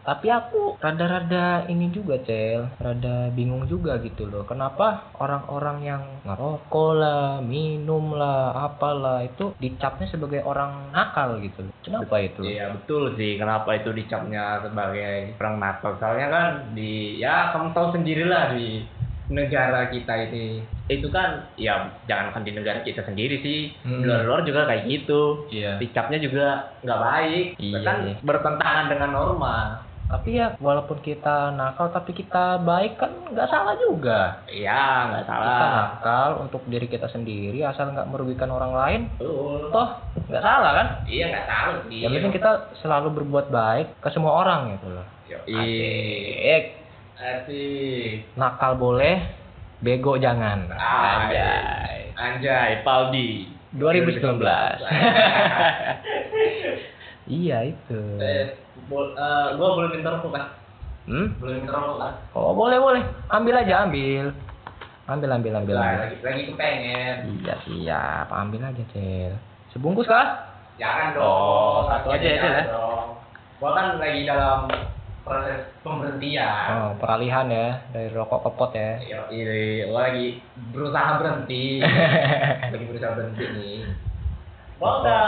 Tapi 0.06 0.30
aku 0.30 0.78
rada-rada 0.78 1.66
ini 1.66 1.90
juga 1.90 2.22
cel, 2.22 2.70
rada 2.78 3.26
bingung 3.34 3.66
juga 3.66 3.98
gitu 3.98 4.30
loh. 4.30 4.46
Kenapa 4.46 5.10
orang-orang 5.18 5.78
yang 5.82 6.02
ngerokok 6.22 6.90
lah, 6.94 7.42
minum 7.42 8.14
lah, 8.14 8.54
apalah 8.70 9.26
itu 9.26 9.50
dicapnya 9.58 10.06
sebagai 10.06 10.46
orang 10.46 10.94
nakal 10.94 11.42
gitu 11.42 11.66
loh. 11.66 11.74
Kenapa 11.82 12.22
itu? 12.22 12.46
Iya 12.46 12.70
betul 12.70 13.18
sih 13.18 13.34
kenapa 13.34 13.74
itu 13.74 13.90
dicapnya 13.90 14.62
sebagai 14.62 15.34
orang 15.42 15.56
nakal 15.58 15.98
soalnya 15.98 16.28
kan 16.30 16.46
di 16.70 17.18
ya 17.18 17.50
kamu 17.50 17.74
tahu 17.74 17.98
sendirilah 17.98 18.54
di 18.54 18.86
negara 19.26 19.90
kita 19.90 20.30
ini 20.30 20.62
itu 20.86 21.10
kan 21.10 21.50
ya 21.58 21.98
jangankan 22.06 22.46
di 22.46 22.54
negara 22.54 22.78
kita 22.82 23.02
sendiri 23.02 23.42
sih 23.42 23.74
Hmm. 23.82 23.98
di 23.98 24.06
luar-luar 24.06 24.46
juga 24.46 24.70
kayak 24.70 24.86
gitu 24.86 25.50
Iya. 25.50 25.82
dicapnya 25.82 26.18
juga 26.22 26.46
nggak 26.78 27.00
baik 27.02 27.46
Iya, 27.58 27.78
kan 27.82 27.96
iya. 28.06 28.14
bertentangan 28.22 28.86
dengan 28.86 29.10
norma 29.10 29.82
Tapi 30.06 30.38
ya 30.38 30.54
walaupun 30.62 31.02
kita 31.02 31.50
nakal 31.52 31.90
tapi 31.90 32.14
kita 32.14 32.62
baik 32.62 32.94
kan 32.94 33.10
nggak 33.34 33.50
salah 33.50 33.74
juga. 33.74 34.38
iya 34.46 35.10
nggak 35.10 35.26
Kita 35.26 35.34
salah 35.34 35.58
nakal 35.74 36.30
untuk 36.46 36.62
diri 36.70 36.86
kita 36.86 37.10
sendiri 37.10 37.58
asal 37.60 37.90
nggak 37.90 38.06
merugikan 38.06 38.48
orang 38.48 38.70
lain, 38.70 39.00
betul 39.18 39.66
toh 39.74 39.98
nggak 40.30 40.40
salah 40.40 40.72
kan? 40.78 40.86
iya 41.10 41.26
nggak 41.26 41.46
salah 41.46 41.76
sih 41.90 42.00
Yang 42.06 42.12
penting 42.14 42.34
kita 42.38 42.50
selalu 42.78 43.08
berbuat 43.18 43.46
baik 43.50 43.98
ke 43.98 44.08
semua 44.14 44.32
orang 44.40 44.78
gitu 44.78 44.88
loh. 44.94 45.06
Yoi. 45.26 46.70
Asik. 47.16 48.28
Nakal 48.36 48.76
boleh, 48.76 49.16
bego 49.80 50.20
jangan. 50.20 50.68
Anjay. 50.68 52.12
Anjay, 52.12 52.84
Paldi. 52.84 53.48
2019. 53.72 54.36
iya 57.40 57.58
itu. 57.66 58.00
Eh, 58.20 58.52
bol, 58.86 59.12
eh, 59.14 59.48
gua 59.58 59.68
boleh 59.78 59.88
minta 59.94 60.14
rokok 60.14 60.32
kan? 60.34 60.44
Hmm? 61.06 61.26
Boleh 61.38 61.62
minta 61.62 61.72
rokok 61.74 61.98
kan? 61.98 62.12
Oh 62.34 62.52
boleh 62.54 62.78
boleh, 62.78 63.02
ambil 63.30 63.54
aja 63.60 63.86
ambil. 63.86 64.34
Ambil 65.06 65.30
ambil 65.38 65.52
ambil. 65.62 65.74
Ambil. 65.78 65.98
lagi 66.02 66.16
lagi 66.22 66.42
kepengen. 66.50 67.16
Iya 67.42 67.54
siap, 67.62 68.26
ambil 68.30 68.66
aja 68.66 68.84
cel. 68.90 69.32
Sebungkus 69.70 70.10
kah? 70.10 70.56
Jangan 70.76 71.16
dong. 71.16 71.24
Oh, 71.24 71.88
satu 71.88 72.12
aja 72.12 72.26
ya, 72.26 72.36
Cel, 72.36 72.52
ya? 72.52 72.64
Gua 73.56 73.70
kan 73.72 73.96
lagi 73.96 74.28
dalam 74.28 74.68
proses 75.26 75.60
pemberhentian. 75.80 76.66
Oh 76.70 76.90
peralihan 77.00 77.50
ya 77.50 77.82
dari 77.90 78.08
rokok 78.14 78.46
ke 78.46 78.50
pot 78.54 78.70
ya. 78.76 79.00
Ini 79.32 79.88
gua 79.90 80.06
lagi 80.10 80.38
berusaha 80.70 81.10
berhenti. 81.18 81.80
lagi 82.72 82.84
berusaha 82.86 83.16
berhenti 83.16 83.44
nih. 83.56 83.78
Gua 84.76 84.90
udah 85.00 85.26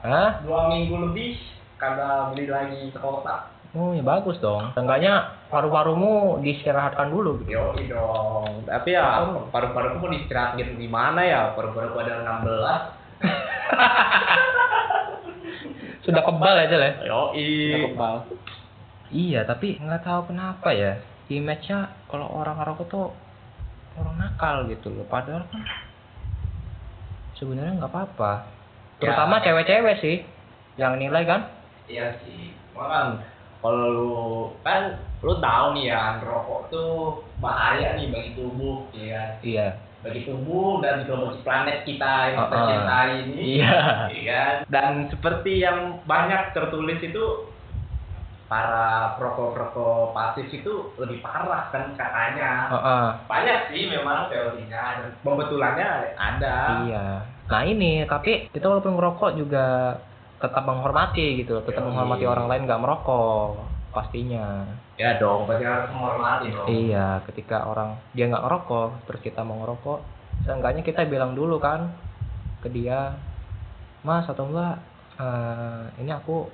Hah? 0.00 0.30
dua 0.40 0.72
minggu 0.72 0.96
lebih 1.12 1.36
kagak 1.80 2.36
beli 2.36 2.46
lagi 2.46 2.92
sekotak. 2.92 3.56
Oh 3.70 3.94
ya 3.94 4.02
bagus 4.02 4.34
dong. 4.42 4.74
Seenggaknya 4.74 5.46
paru-parumu 5.46 6.42
diistirahatkan 6.42 7.08
dulu 7.08 7.38
gitu. 7.40 7.54
Yo 7.54 7.70
dong. 7.88 8.66
Tapi 8.66 8.98
ya 8.98 9.30
paru-paruku 9.48 10.02
mau 10.02 10.10
diistirahatin 10.10 10.74
di 10.74 10.90
mana 10.90 11.22
ya? 11.22 11.40
Paru-paruku 11.54 12.02
ada 12.02 12.42
16. 12.44 12.50
Sudah 16.04 16.22
kebal 16.26 16.56
aja 16.66 16.76
lah. 16.76 16.92
Yo 17.06 17.20
Sudah 17.32 17.80
kebal. 17.94 18.14
Iya 19.10 19.40
tapi 19.46 19.78
nggak 19.78 20.02
tahu 20.02 20.34
kenapa 20.34 20.74
ya 20.74 20.98
image-nya 21.30 21.94
kalau 22.10 22.26
orang 22.26 22.58
ngerokok 22.58 22.86
tuh 22.90 23.14
orang 24.02 24.18
nakal 24.18 24.66
gitu 24.66 24.90
loh. 24.90 25.06
Padahal 25.06 25.46
kan 25.46 25.62
sebenarnya 27.38 27.78
nggak 27.78 27.92
apa-apa. 27.94 28.50
Ya. 28.98 29.14
Terutama 29.14 29.38
cewek-cewek 29.46 29.96
sih 30.02 30.16
yang 30.74 30.98
nilai 30.98 31.22
kan. 31.22 31.59
Iya 31.90 32.06
sih. 32.22 32.54
Makan 32.72 33.18
kalau 33.60 33.84
lu 33.90 34.12
kan 34.62 34.96
lu 35.20 35.36
tahu 35.36 35.66
nih 35.74 35.92
ya 35.92 36.16
rokok 36.22 36.70
tuh 36.70 36.92
bahaya 37.36 37.92
nih 37.92 38.08
bagi 38.08 38.30
tubuh 38.32 38.88
ya 38.94 39.06
kan? 39.12 39.30
Iya. 39.42 39.68
bagi 40.00 40.24
tubuh 40.24 40.80
dan 40.80 41.04
juga 41.04 41.28
bagi 41.28 41.44
planet 41.44 41.78
kita 41.84 42.12
yang 42.32 42.36
kita 42.40 42.56
Uh-uh. 42.56 42.68
cintai 42.72 43.10
ini 43.20 43.40
Iya. 43.60 43.76
Iya 44.08 44.24
kan? 44.32 44.54
dan 44.72 44.92
seperti 45.12 45.52
yang 45.60 45.78
banyak 46.08 46.56
tertulis 46.56 47.04
itu 47.04 47.24
para 48.48 49.14
perokok-perokok 49.14 50.10
pasif 50.10 50.48
itu 50.50 50.72
lebih 50.96 51.20
parah 51.20 51.68
kan 51.68 51.92
katanya 51.94 52.66
Heeh. 52.66 53.06
banyak 53.28 53.60
sih 53.68 53.82
memang 53.86 54.26
teorinya 54.26 55.04
dan 55.04 55.12
pembetulannya 55.20 55.88
ada 56.16 56.56
Iya. 56.82 57.06
Nah 57.44 57.62
ini 57.62 58.08
tapi 58.08 58.48
kita 58.48 58.66
walaupun 58.66 58.96
ngerokok 58.96 59.30
juga 59.36 59.66
tetap 60.40 60.62
menghormati 60.64 61.44
gitu 61.44 61.60
loh, 61.60 61.64
tetap 61.64 61.84
Yoi. 61.84 61.88
menghormati 61.92 62.24
orang 62.24 62.46
lain 62.48 62.62
nggak 62.64 62.80
merokok 62.82 63.60
pastinya. 63.90 64.64
ya 65.00 65.16
dong 65.18 65.48
pasti 65.48 65.64
harus 65.66 65.90
menghormati 65.90 66.46
dong 66.54 66.66
Iya, 66.68 67.20
ketika 67.26 67.66
orang 67.66 67.98
dia 68.14 68.28
nggak 68.30 68.44
ngerokok, 68.46 68.88
terus 69.08 69.20
kita 69.20 69.40
mau 69.42 69.58
ngerokok, 69.64 69.98
seenggaknya 70.46 70.82
kita 70.84 71.04
bilang 71.08 71.32
dulu 71.34 71.56
kan 71.58 71.90
ke 72.62 72.68
dia, 72.70 73.16
Mas 74.04 74.24
atau 74.28 74.48
enggak, 74.48 74.76
eh, 75.18 75.84
ini 76.00 76.10
aku 76.12 76.48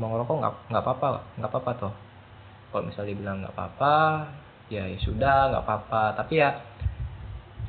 mau 0.00 0.08
ngerokok 0.14 0.36
nggak 0.40 0.54
nggak 0.72 0.82
apa-apa, 0.82 1.06
nggak 1.38 1.50
apa-apa 1.52 1.72
toh. 1.78 1.94
kalau 2.72 2.88
misalnya 2.88 3.12
dibilang 3.12 3.36
nggak 3.44 3.52
apa-apa 3.52 3.96
ya 4.72 4.88
ya 4.88 4.96
sudah 5.04 5.52
nggak 5.52 5.64
apa-apa 5.68 6.16
tapi 6.16 6.40
ya 6.40 6.48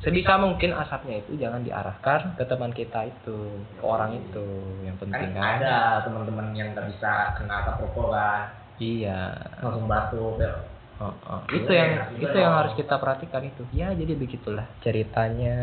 sebisa 0.02 0.40
mungkin 0.40 0.74
asapnya 0.74 1.22
itu 1.22 1.38
jangan 1.38 1.62
diarahkan 1.62 2.34
ke 2.34 2.44
teman 2.48 2.72
kita 2.74 3.06
itu 3.06 3.38
ke 3.78 3.84
orang 3.84 4.18
itu. 4.18 4.46
Yang 4.82 4.96
kan 4.96 5.02
penting 5.06 5.30
kan 5.36 5.44
ada 5.60 5.76
teman-teman 6.02 6.46
yang 6.56 6.74
nggak 6.74 6.90
bisa 6.90 7.36
kena 7.38 7.62
asap 7.62 7.86
rokok 7.86 8.08
kan? 8.10 8.40
Iya. 8.82 9.20
Langsung 9.62 9.86
batuk 9.86 10.42
ya. 10.42 10.52
Oh, 11.02 11.10
oh. 11.26 11.42
Iya, 11.50 11.58
itu 11.58 11.72
yang 11.74 11.88
enak 11.98 12.08
juga 12.14 12.22
itu 12.22 12.36
yang 12.38 12.52
dong. 12.54 12.60
harus 12.62 12.72
kita 12.78 12.94
perhatikan 13.02 13.42
itu. 13.46 13.62
Ya 13.74 13.88
jadi 13.94 14.12
begitulah 14.14 14.66
ceritanya. 14.82 15.58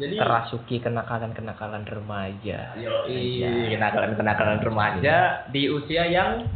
Jadi 0.00 0.16
terasuki 0.16 0.76
kenakalan-kenakalan 0.80 1.84
remaja. 1.84 2.72
Yoi, 2.78 3.10
Iya. 3.42 3.74
kenakalan-kenakalan 3.76 4.60
remaja 4.62 5.16
di 5.50 5.66
usia 5.68 6.06
yang 6.08 6.46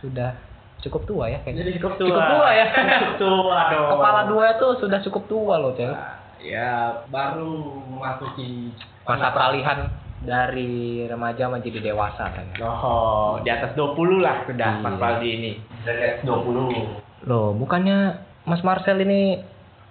sudah 0.00 0.34
cukup 0.78 1.02
tua 1.04 1.24
ya 1.26 1.38
kayaknya 1.42 1.62
jadi 1.64 1.72
cukup 1.76 1.92
tua. 1.96 2.08
Cukup 2.08 2.24
tua 2.30 2.48
ya. 2.50 2.66
cukup 3.02 3.16
tua 3.18 3.58
dong. 3.68 3.88
kepala 3.90 4.20
dua 4.26 4.44
itu 4.52 4.66
sudah 4.78 4.98
cukup 5.02 5.22
tua 5.26 5.54
loh 5.56 5.72
cel 5.72 5.92
Ya, 6.38 7.02
baru 7.10 7.50
memasuki 7.84 8.70
masa 9.02 9.34
peralihan 9.34 9.90
dari 10.20 11.02
remaja 11.04 11.46
menjadi 11.46 11.82
dewasa 11.84 12.30
kan 12.30 12.46
Oh, 12.60 13.42
di 13.42 13.50
atas 13.50 13.74
20 13.74 13.98
lah 14.18 14.46
sudah 14.46 14.70
Iya. 14.72 14.80
Mas 14.80 14.94
Paldi 14.96 15.28
ini. 15.28 15.52
Dari 15.82 15.98
atas 15.98 16.22
20. 16.22 17.26
loh 17.26 17.50
bukannya 17.52 18.22
Mas 18.44 18.62
Marcel 18.62 19.02
ini 19.02 19.42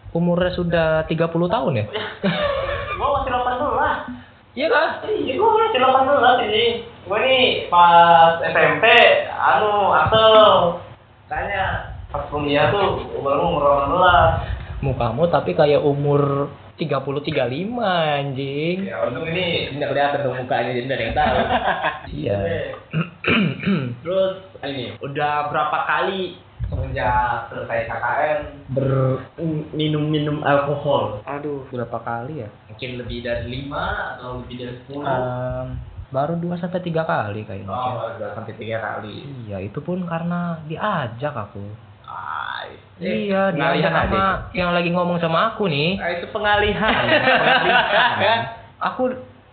umurnya 0.10 0.52
sudah 0.54 0.88
30 1.04 1.20
tahun 1.28 1.74
ya 1.76 1.86
gua 2.96 3.08
masih 3.20 3.30
18. 3.30 4.56
iya 4.56 4.68
kan 4.68 4.90
Iya, 5.04 5.34
gua 5.36 5.50
masih 5.54 5.80
18 5.80 6.48
ini. 6.48 6.66
Gua 7.04 7.20
nih 7.20 7.44
pas 7.68 8.40
SMP 8.42 8.86
anu 9.38 9.72
asal 9.94 10.34
tanya 11.28 11.66
pas 12.08 12.26
kuliah 12.28 12.72
tuh 12.72 13.04
baru 13.20 13.42
umur 13.48 13.64
18. 14.80 14.82
mukamu 14.82 15.24
tapi 15.28 15.54
kayak 15.54 15.82
umur 15.82 16.50
30 16.78 16.94
35 17.26 17.82
anjing 17.82 18.78
Ya, 18.86 19.02
untung 19.04 19.26
ini 19.26 19.74
tidak 19.74 19.90
kelihatan 19.92 20.20
tuh 20.22 20.34
mukanya 20.36 20.70
jadi 20.70 20.82
tidak 20.84 20.94
ada 20.94 21.04
yang 21.04 21.16
tahu. 21.16 21.38
iya 22.22 22.38
Terus 24.00 24.34
ini 24.64 24.86
udah 25.00 25.34
berapa 25.50 25.78
kali 25.84 26.38
semenjak 26.70 27.50
selesai 27.50 27.80
KKN 27.88 28.40
berminum-minum 28.72 30.42
alkohol? 30.42 31.26
aduh 31.26 31.66
berapa 31.68 31.98
kali 31.98 32.46
ya 32.46 32.50
Mungkin 32.70 33.02
lebih 33.02 33.26
dari 33.26 33.46
lima 33.50 33.86
atau 34.16 34.46
lebih 34.46 34.56
dari 34.62 34.74
sepuluh? 34.82 35.06
Em, 35.06 35.68
baru 36.08 36.34
2 36.36 36.56
sampai 36.56 36.80
3 36.80 37.04
kali 37.04 37.44
kayaknya. 37.44 37.68
Oh, 37.68 38.08
udah 38.10 38.32
sampai 38.32 38.56
tiga 38.56 38.78
kali. 38.80 39.28
iya 39.44 39.60
itu 39.60 39.80
pun 39.80 40.04
karena 40.04 40.40
diajak 40.64 41.34
aku 41.34 41.68
Ah, 42.04 42.64
iya 42.98 43.52
diajak 43.52 43.92
aja 43.92 44.08
sama 44.08 44.24
yang 44.52 44.72
lagi 44.72 44.90
ngomong 44.90 45.20
sama 45.20 45.52
aku 45.52 45.68
nih 45.68 46.00
Ah, 46.00 46.10
itu 46.10 46.26
pengalihan. 46.30 46.96
pengalihan. 47.12 48.40
aku 48.88 49.04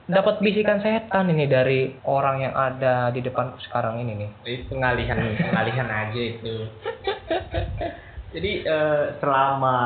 dapat 0.05 0.39
bisikan 0.39 0.79
setan 0.79 1.27
ini 1.29 1.49
dari 1.49 1.81
orang 2.05 2.37
yang 2.41 2.55
ada 2.55 3.09
di 3.09 3.19
depanku 3.19 3.57
sekarang 3.61 3.99
ini 3.99 4.13
nih 4.15 4.31
Itu 4.45 4.71
pengalihan, 4.71 5.17
pengalihan 5.35 5.89
aja 5.89 6.21
itu. 6.21 6.55
Jadi 8.35 8.53
eh, 8.63 9.05
selama 9.19 9.77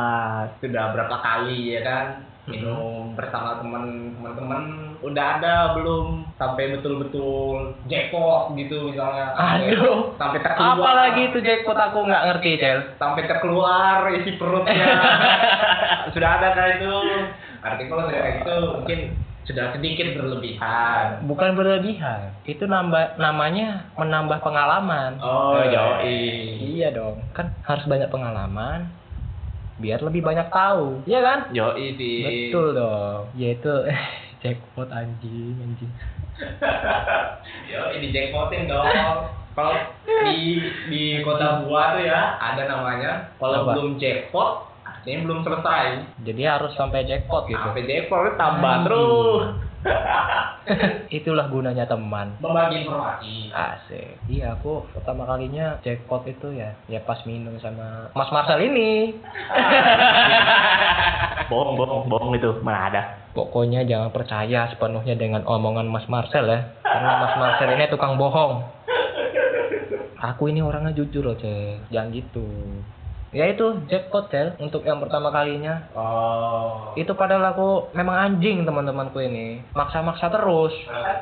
sudah 0.59 0.85
berapa 0.93 1.17
kali 1.19 1.73
ya 1.73 1.81
kan 1.81 2.07
minum 2.49 3.13
bersama 3.15 3.61
teman 3.61 4.17
teman-teman 4.17 4.63
udah 5.05 5.27
ada 5.39 5.55
belum. 5.79 6.27
Sampai 6.39 6.75
betul-betul 6.75 7.77
jackpot 7.87 8.55
gitu 8.59 8.91
misalnya. 8.91 9.35
Aduh. 9.35 10.15
sampai 10.19 10.41
terkeluar. 10.43 10.75
Apalagi 10.79 11.21
itu 11.31 11.39
jackpot 11.45 11.79
aku 11.79 11.99
nggak 12.09 12.25
ngerti 12.33 12.51
cel. 12.59 12.79
sampai 12.99 13.23
terkeluar 13.29 14.09
isi 14.15 14.35
perutnya. 14.41 14.87
Sudah 16.15 16.41
ada 16.41 16.49
kayak 16.57 16.83
itu? 16.83 16.95
Artinya 17.59 17.89
kalau 17.91 18.03
sudah 18.07 18.21
kayak 18.23 18.35
gitu. 18.41 18.57
Mungkin 18.81 19.01
sudah 19.49 19.65
sedikit 19.73 20.07
berlebihan. 20.21 21.05
Bukan 21.25 21.51
berlebihan. 21.57 22.37
Itu 22.45 22.69
nambah 22.69 23.17
namanya 23.17 23.89
menambah 23.97 24.45
pengalaman. 24.45 25.17
Oh 25.25 25.59
yoi. 25.65 26.61
Iya 26.79 26.93
dong. 26.93 27.21
Kan 27.33 27.57
harus 27.65 27.85
banyak 27.89 28.13
pengalaman 28.13 28.93
biar 29.79 30.03
lebih 30.03 30.23
banyak 30.27 30.51
tahu. 30.51 31.03
Iya 31.07 31.21
kan? 31.23 31.39
Yoi 31.55 31.95
di 31.95 32.13
betul 32.51 32.75
dong. 32.75 33.31
Yaitu 33.39 33.73
jackpot 34.43 34.91
anjing 34.91 35.55
anjing. 35.59 35.93
Yo, 37.71 37.81
ini 37.99 38.15
jackpotin 38.15 38.71
dong. 38.71 38.87
Kalau 39.59 39.75
di 40.07 40.63
di 40.87 41.03
kota 41.27 41.67
gua 41.67 41.99
tuh 41.99 42.07
ya 42.07 42.39
ada 42.39 42.63
namanya. 42.71 43.35
Kalau 43.43 43.75
belum 43.75 43.99
jackpot, 43.99 44.71
artinya 44.87 45.19
belum 45.27 45.39
selesai. 45.43 45.87
jadi 46.23 46.59
harus 46.59 46.75
sampai 46.79 47.03
jackpot 47.07 47.51
gitu. 47.51 47.59
Sampai 47.59 47.87
jackpot 47.87 48.39
tambah 48.39 48.75
terus. 48.87 49.68
itulah 51.19 51.47
gunanya 51.49 51.89
teman 51.89 52.35
Membagi 52.43 52.85
informasi. 52.85 53.49
Asik. 53.55 54.19
Iya, 54.29 54.59
aku 54.59 54.85
pertama 54.93 55.25
kalinya 55.25 55.79
jackpot 55.81 56.27
itu 56.29 56.53
ya, 56.53 56.75
ya 56.91 57.01
pas 57.07 57.23
minum 57.25 57.55
sama 57.63 58.13
Mas 58.13 58.31
Marcel 58.35 58.61
ini. 58.67 59.15
bohong, 61.51 61.79
bohong, 61.79 62.03
bohong 62.11 62.33
itu 62.37 62.51
mana 62.61 62.93
ada. 62.93 63.03
Pokoknya 63.33 63.87
jangan 63.87 64.11
percaya 64.11 64.67
sepenuhnya 64.69 65.15
dengan 65.15 65.47
omongan 65.47 65.89
Mas 65.89 66.05
Marcel 66.11 66.45
ya. 66.51 66.61
Karena 66.83 67.23
Mas 67.23 67.35
Marcel 67.39 67.73
ini 67.73 67.87
tukang 67.89 68.19
bohong. 68.19 68.67
Aku 70.19 70.51
ini 70.51 70.59
orangnya 70.59 70.91
jujur 70.99 71.23
loh, 71.23 71.39
Cek. 71.39 71.95
Jangan 71.95 72.11
gitu. 72.11 72.47
Ya 73.29 73.45
itu 73.45 73.85
jackpot, 73.93 74.33
Cel, 74.33 74.57
untuk 74.57 74.89
yang 74.89 75.05
pertama 75.05 75.29
kalinya. 75.29 75.85
Oh. 75.93 76.97
Itu 76.97 77.13
padahal 77.13 77.53
aku 77.53 77.93
memang 77.93 78.17
anjing 78.17 78.65
teman-temanku 78.65 79.21
ini. 79.21 79.61
Maksa-maksa 79.77 80.33
terus. 80.33 80.73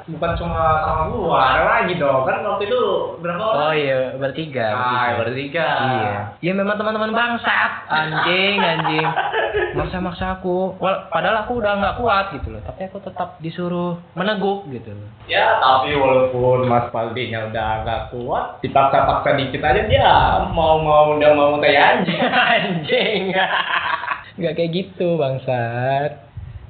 Bukan 0.07 0.31
cuma 0.39 0.87
sama 0.87 1.11
gua, 1.11 1.39
ada 1.43 1.65
lagi 1.67 1.99
dong. 1.99 2.23
Kan 2.23 2.47
waktu 2.47 2.71
itu 2.71 2.83
berapa 3.19 3.43
orang? 3.43 3.63
Oh 3.67 3.75
iya, 3.75 4.15
bertiga. 4.15 4.69
Ah, 4.71 5.19
bertiga. 5.19 5.19
bertiga. 5.19 5.67
Iya. 5.83 6.17
Ya 6.47 6.53
memang 6.55 6.79
teman-teman 6.79 7.11
bangsat, 7.11 7.73
anjing, 7.91 8.59
anjing. 8.63 9.07
Maksa-maksa 9.77 10.41
aku. 10.41 10.77
Wal- 10.83 11.07
padahal 11.09 11.47
aku 11.47 11.61
udah 11.61 11.73
nggak 11.79 11.97
kuat 12.03 12.27
gitu 12.35 12.53
loh. 12.53 12.63
Tapi 12.65 12.89
aku 12.91 12.99
tetap 13.01 13.39
disuruh 13.39 14.01
meneguk 14.17 14.67
gitu 14.69 14.91
loh. 14.93 15.09
Ya, 15.31 15.59
tapi 15.63 15.95
walaupun 15.95 16.67
Mas 16.67 16.91
Paldinya 16.91 17.49
udah 17.49 17.71
nggak 17.87 18.03
kuat, 18.13 18.61
dipaksa-paksa 18.61 19.39
dikit 19.39 19.63
aja 19.63 19.83
dia 19.87 20.13
mau-mau 20.51 21.17
udah 21.17 21.31
mau 21.33 21.57
kayak 21.63 22.03
anjing. 22.03 22.21
anjing. 22.55 23.23
Nggak 24.37 24.53
kayak 24.53 24.73
gitu 24.77 25.17
bangsat. 25.17 26.26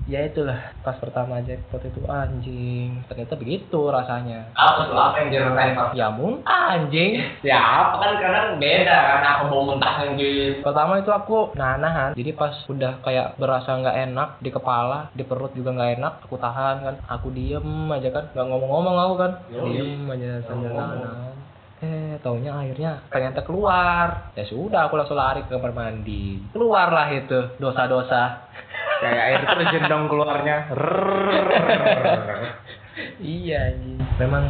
Ya 0.06 0.22
itulah 0.22 0.70
pas 0.86 0.94
pertama 1.02 1.42
jackpot 1.42 1.82
itu 1.82 1.98
anjing. 2.06 3.02
Ternyata 3.10 3.34
begitu 3.34 3.90
rasanya. 3.90 4.54
Apa 4.54 4.86
tuh 4.86 4.94
apa 4.94 5.16
yang 5.18 5.28
dirasain 5.34 5.74
pas? 5.74 5.90
Ya 5.98 6.06
muntah 6.14 6.78
anjing. 6.78 7.26
Ya 7.42 7.58
apa 7.58 7.98
kan 7.98 8.10
karena 8.22 8.54
beda 8.54 8.94
kan 8.94 9.22
aku 9.26 9.42
mau 9.50 9.66
muntah 9.66 10.06
mungkin. 10.06 10.62
Pertama 10.62 11.02
itu 11.02 11.10
aku 11.10 11.58
nahan, 11.58 12.14
jadi 12.14 12.30
pas 12.38 12.54
udah 12.70 13.02
kayak 13.02 13.34
berasa 13.34 13.74
nggak 13.74 13.98
enak 14.06 14.28
di 14.38 14.50
kepala, 14.54 15.10
di 15.10 15.26
perut 15.26 15.50
juga 15.58 15.74
nggak 15.74 15.92
enak, 15.98 16.14
aku 16.22 16.38
tahan 16.38 16.76
kan, 16.86 16.96
aku 17.10 17.34
diem 17.34 17.90
aja 17.90 18.08
kan, 18.14 18.24
nggak 18.30 18.46
ngomong-ngomong 18.46 18.94
aku 18.94 19.14
kan, 19.18 19.32
Yoi. 19.50 19.74
diem 19.74 20.06
aja 20.06 20.30
sambil 20.46 20.70
nahan. 20.70 21.34
Eh, 21.76 22.16
taunya 22.24 22.56
akhirnya 22.56 23.04
ternyata 23.12 23.44
keluar. 23.44 24.32
Ya 24.32 24.48
sudah, 24.48 24.88
aku 24.88 24.96
langsung 24.96 25.20
lari 25.20 25.44
ke 25.44 25.52
kamar 25.52 25.76
mandi. 25.76 26.40
Keluarlah 26.56 27.04
itu 27.12 27.52
dosa-dosa. 27.60 28.48
Kayak 29.02 29.22
air 29.28 29.40
terjun 29.44 29.84
dong 29.90 30.04
keluarnya. 30.08 30.56
iya, 33.20 33.58
anjing. 33.72 34.00
Memang, 34.16 34.44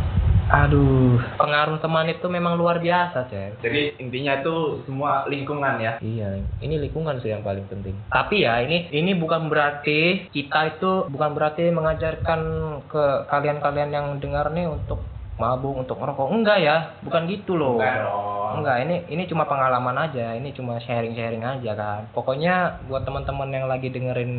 aduh, 0.47 1.19
pengaruh 1.35 1.83
teman 1.83 2.07
itu 2.07 2.27
memang 2.31 2.55
luar 2.55 2.79
biasa, 2.79 3.27
Cel. 3.27 3.59
Jadi 3.59 3.99
intinya 3.99 4.39
tuh 4.47 4.87
semua 4.87 5.27
lingkungan 5.27 5.83
ya. 5.83 5.99
Iya, 5.99 6.39
ini 6.63 6.79
lingkungan 6.79 7.19
sih 7.19 7.35
yang 7.35 7.43
paling 7.43 7.67
penting. 7.67 7.99
Tapi 8.11 8.47
ya 8.47 8.63
ini 8.63 8.87
ini 8.95 9.19
bukan 9.19 9.51
berarti 9.51 10.31
kita 10.31 10.79
itu 10.79 11.11
bukan 11.11 11.31
berarti 11.35 11.67
mengajarkan 11.75 12.41
ke 12.87 13.05
kalian-kalian 13.27 13.91
yang 13.91 14.07
dengar 14.23 14.55
nih 14.55 14.71
untuk 14.71 15.03
mabuk, 15.37 15.85
untuk 15.85 15.99
ngerokok. 16.01 16.29
Enggak 16.33 16.59
ya, 16.63 16.77
bukan 17.05 17.29
gitu 17.29 17.59
loh. 17.59 17.77
Enggak 17.77 18.07
dong. 18.07 18.36
Enggak, 18.55 18.77
ini 18.87 18.97
ini 19.11 19.23
cuma 19.27 19.49
pengalaman 19.51 19.97
aja, 19.99 20.37
ini 20.39 20.55
cuma 20.55 20.79
sharing-sharing 20.79 21.43
aja 21.43 21.73
kan. 21.75 22.01
Pokoknya 22.15 22.85
buat 22.87 23.03
teman-teman 23.03 23.51
yang 23.51 23.67
lagi 23.67 23.91
dengerin 23.91 24.33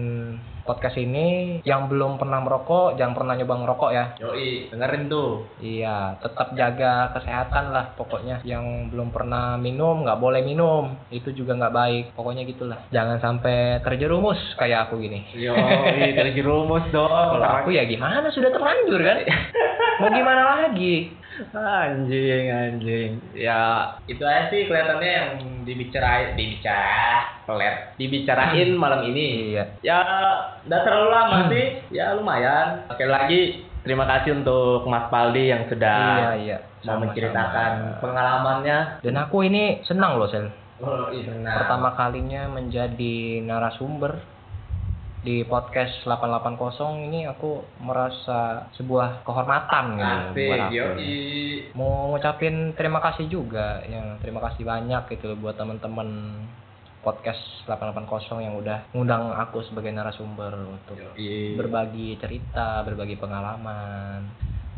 podcast 0.68 1.00
ini 1.00 1.60
yang 1.64 1.88
belum 1.88 2.20
pernah 2.20 2.44
merokok, 2.44 3.00
jangan 3.00 3.16
pernah 3.16 3.34
nyoba 3.40 3.56
ngerokok 3.64 3.92
ya. 3.96 4.06
Yoi, 4.20 4.68
dengerin 4.68 5.08
tuh. 5.08 5.48
Iya, 5.64 6.20
tetap 6.20 6.52
jaga 6.60 7.16
kesehatan 7.16 7.72
lah 7.72 7.96
pokoknya. 7.96 8.44
Yang 8.44 8.92
belum 8.92 9.16
pernah 9.16 9.56
minum 9.56 10.04
nggak 10.04 10.20
boleh 10.20 10.44
minum, 10.44 11.00
itu 11.08 11.32
juga 11.32 11.56
nggak 11.56 11.76
baik. 11.76 12.06
Pokoknya 12.20 12.44
gitulah. 12.44 12.84
Jangan 12.92 13.24
sampai 13.24 13.80
terjerumus 13.80 14.38
kayak 14.60 14.92
aku 14.92 15.00
gini. 15.00 15.24
Yoi, 15.40 16.12
terjerumus 16.14 16.84
dong. 16.96 17.08
Kalau 17.40 17.48
aku 17.64 17.72
ya 17.72 17.88
gimana 17.88 18.28
sudah 18.28 18.52
terlanjur 18.52 19.00
kan? 19.00 19.24
Mau 20.04 20.14
gimana 20.14 20.44
lagi? 20.62 21.10
Anjing 21.54 22.46
anjing 22.48 23.12
ya 23.32 23.94
itu 24.06 24.22
aja 24.22 24.48
sih 24.48 24.66
kelihatannya 24.66 25.10
yang 25.10 25.30
dibicarain 25.64 26.34
dibicara 26.34 27.24
pelet 27.44 27.76
dibicarain 27.96 28.70
malam 28.74 29.06
ini 29.06 29.54
Iya. 29.54 29.64
ya 29.82 30.00
udah 30.64 30.80
terlalu 30.82 31.10
lama 31.10 31.38
sih 31.48 31.66
ya 31.90 32.14
lumayan 32.14 32.84
sekali 32.90 33.12
lagi 33.12 33.40
terima 33.82 34.04
kasih 34.06 34.36
untuk 34.36 34.84
Mas 34.84 35.08
Paldi 35.08 35.48
yang 35.48 35.64
sudah 35.66 36.00
Iya, 36.18 36.32
iya. 36.38 36.58
mau 36.60 36.68
Sama-sama. 36.84 37.04
menceritakan 37.06 37.72
pengalamannya 38.00 38.78
Dan 39.00 39.16
aku 39.18 39.38
ini 39.44 39.80
senang 39.84 40.20
loh, 40.20 40.28
Sel. 40.28 40.52
oh, 40.80 41.08
iya. 41.10 41.32
Pertama 41.58 41.96
kalinya 41.96 42.46
menjadi 42.48 43.16
narasumber 43.42 44.20
di 45.28 45.44
podcast 45.44 46.08
880 46.08 47.04
ini 47.12 47.28
aku 47.28 47.60
merasa 47.84 48.72
sebuah 48.80 49.28
kehormatan 49.28 50.00
gitu 50.00 50.40
buat 50.40 50.72
aku. 50.72 51.04
Mau 51.76 52.16
ngucapin 52.16 52.72
terima 52.80 53.04
kasih 53.04 53.28
juga, 53.28 53.84
yang 53.92 54.16
terima 54.24 54.40
kasih 54.48 54.64
banyak 54.64 55.04
gitu 55.12 55.36
loh 55.36 55.38
buat 55.44 55.60
teman-teman 55.60 56.08
podcast 57.04 57.44
880 57.68 58.40
yang 58.40 58.56
udah 58.56 58.88
ngundang 58.96 59.36
aku 59.36 59.68
sebagai 59.68 59.92
narasumber 59.92 60.64
untuk 60.64 60.96
Yoi. 60.96 61.60
berbagi 61.60 62.16
cerita, 62.24 62.88
berbagi 62.88 63.20
pengalaman, 63.20 64.32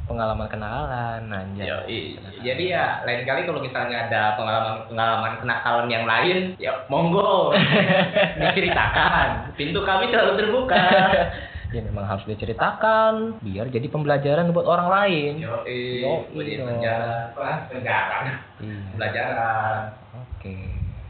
pengalaman 0.09 0.49
kenalan, 0.49 1.21
anjay. 1.29 2.17
Jadi 2.41 2.63
ya 2.65 3.05
lain 3.05 3.21
kali 3.23 3.45
kalau 3.45 3.61
misalnya 3.61 4.09
ada 4.09 4.33
pengalaman-pengalaman 4.33 5.37
kenakalan 5.37 5.87
yang 5.87 6.09
lain, 6.09 6.57
ya 6.57 6.73
monggo 6.89 7.53
diceritakan. 8.41 9.53
Pintu 9.53 9.85
kami 9.85 10.09
selalu 10.09 10.33
terbuka. 10.41 10.81
ya 11.75 11.85
memang 11.85 12.09
harus 12.09 12.25
diceritakan 12.25 13.37
biar 13.45 13.69
jadi 13.69 13.85
pembelajaran 13.87 14.49
buat 14.49 14.65
orang 14.65 14.89
lain. 14.89 15.33
Penjara, 15.45 17.29
Wah, 17.37 17.57
penjara, 17.69 18.17
Iya. 18.59 18.77
pelajaran. 18.97 19.79
Oke. 20.17 20.55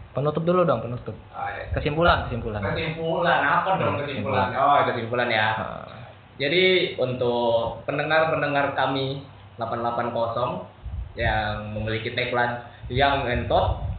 Penutup 0.10 0.44
dulu 0.44 0.68
dong, 0.68 0.84
penutup. 0.84 1.16
Ah, 1.32 1.54
ya. 1.56 1.70
Kesimpulan, 1.72 2.28
kesimpulan. 2.28 2.60
Kesimpulan 2.66 3.40
apa 3.40 3.80
dong 3.80 4.04
kesimpulan? 4.04 4.52
Oh 4.58 4.84
kesimpulan 4.84 5.30
ya. 5.32 5.48
Jadi 6.40 6.96
untuk 6.96 7.84
pendengar-pendengar 7.84 8.72
kami 8.74 9.22
880 9.60 11.20
yang 11.20 11.76
memiliki 11.76 12.16
tagline 12.16 12.64
yang 12.88 13.28
entot 13.28 13.90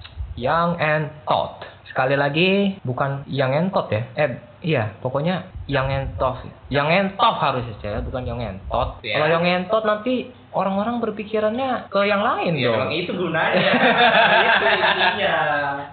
Young 0.41 0.81
and 0.81 1.13
Tot. 1.29 1.61
Sekali 1.91 2.15
lagi 2.15 2.81
bukan 2.87 3.27
yang 3.27 3.51
entot 3.51 3.91
ya. 3.91 4.03
Eh, 4.15 4.31
iya, 4.63 4.95
pokoknya 5.03 5.51
yang 5.67 5.91
entot. 5.91 6.47
Yang 6.71 6.89
entot 6.97 7.37
harus 7.43 7.67
ya, 7.83 8.01
bukan 8.01 8.25
yang 8.25 8.41
entot. 8.41 9.03
Iya. 9.03 9.21
Kalau 9.21 9.29
yang 9.29 9.45
entot 9.45 9.85
nanti 9.85 10.31
orang-orang 10.55 11.03
berpikirannya 11.03 11.91
ke 11.91 12.01
yang 12.07 12.23
lain 12.23 12.57
ya 12.57 12.73
dong. 12.73 12.91
itu 12.95 13.13
gunanya. 13.13 13.71
itu 14.47 14.67
intinya. 14.71 15.37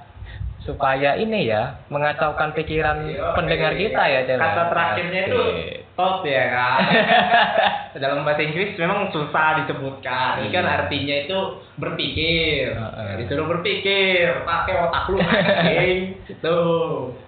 Supaya 0.67 1.15
ini 1.15 1.47
ya, 1.47 1.79
mengacaukan 1.87 2.51
pikiran 2.51 3.07
Yo, 3.07 3.23
pendengar 3.33 3.71
eh, 3.73 3.87
kita 3.87 4.03
ya, 4.03 4.19
Cel. 4.27 4.37
Kata 4.37 4.63
terakhirnya 4.67 5.21
itu. 5.31 5.43
Top 5.97 6.21
ya 6.21 6.43
kan. 6.47 6.77
Dalam 7.97 8.21
bahasa 8.21 8.39
Inggris 8.39 8.77
memang 8.77 9.09
susah 9.09 9.57
disebutkan. 9.59 10.45
Ini 10.45 10.49
kan 10.51 10.63
Iya. 10.63 10.73
artinya 10.79 11.15
itu 11.19 11.39
berpikir. 11.75 12.77
Ya, 12.77 13.17
disuruh 13.17 13.49
berpikir, 13.49 14.45
pakai 14.45 14.73
otak 14.77 15.09
lu 15.09 15.17
anjing. 15.17 16.21
Itu 16.23 16.57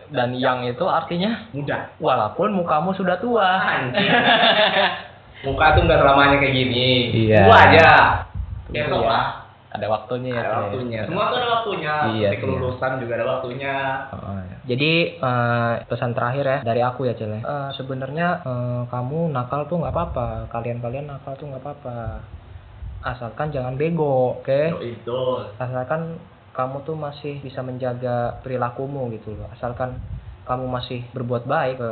Dan 0.09 0.33
yang 0.33 0.61
itu 0.63 0.85
artinya 0.85 1.49
mudah. 1.51 1.89
walaupun 1.97 2.53
mukamu 2.53 2.93
sudah 2.93 3.17
tua. 3.17 3.49
Anjing. 3.57 4.09
Muka 5.41 5.73
tuh 5.73 5.81
nggak 5.83 5.99
selamanya 5.99 6.35
kayak 6.37 6.53
gini. 6.53 6.89
Iya. 7.25 7.43
Gua 7.43 7.57
aja. 7.59 7.89
Tunggu 8.67 8.75
Besok 8.85 9.03
lah. 9.03 9.25
Ada 9.69 9.85
waktunya 9.85 10.33
ya. 10.33 10.41
Ada 10.41 10.55
waktunya. 10.65 11.01
Semua 11.05 11.25
tuh 11.29 11.37
ada 11.37 11.49
waktunya. 11.61 11.93
Iya, 11.93 12.09
Seperti 12.09 12.33
iya. 12.33 12.41
kelulusan 12.41 12.91
juga 12.97 13.13
ada 13.21 13.25
waktunya. 13.37 13.75
Oh, 14.17 14.37
iya. 14.41 14.57
Jadi 14.65 14.91
eh, 15.21 15.73
pesan 15.85 16.11
terakhir 16.17 16.45
ya 16.45 16.57
dari 16.65 16.81
aku 16.81 17.01
ya 17.05 17.13
Cel. 17.13 17.37
ya. 17.37 17.41
Eh, 17.45 17.69
Sebenarnya 17.77 18.27
eh, 18.41 18.81
kamu 18.89 19.29
nakal 19.29 19.69
tuh 19.69 19.77
nggak 19.77 19.93
apa-apa. 19.93 20.27
Kalian-kalian 20.49 21.05
nakal 21.05 21.37
tuh 21.37 21.53
nggak 21.53 21.61
apa-apa. 21.61 21.97
Asalkan 22.99 23.53
jangan 23.53 23.77
bego, 23.77 24.41
oke? 24.41 24.61
Oh, 24.75 24.83
itu. 24.83 25.19
Asalkan 25.61 26.17
kamu 26.51 26.83
tuh 26.83 26.97
masih 26.97 27.39
bisa 27.39 27.61
menjaga 27.63 28.41
perilakumu 28.43 29.07
gitu 29.15 29.37
loh. 29.37 29.47
Asalkan 29.53 30.01
kamu 30.49 30.65
masih 30.65 31.05
berbuat 31.13 31.45
baik 31.45 31.77
ke 31.77 31.91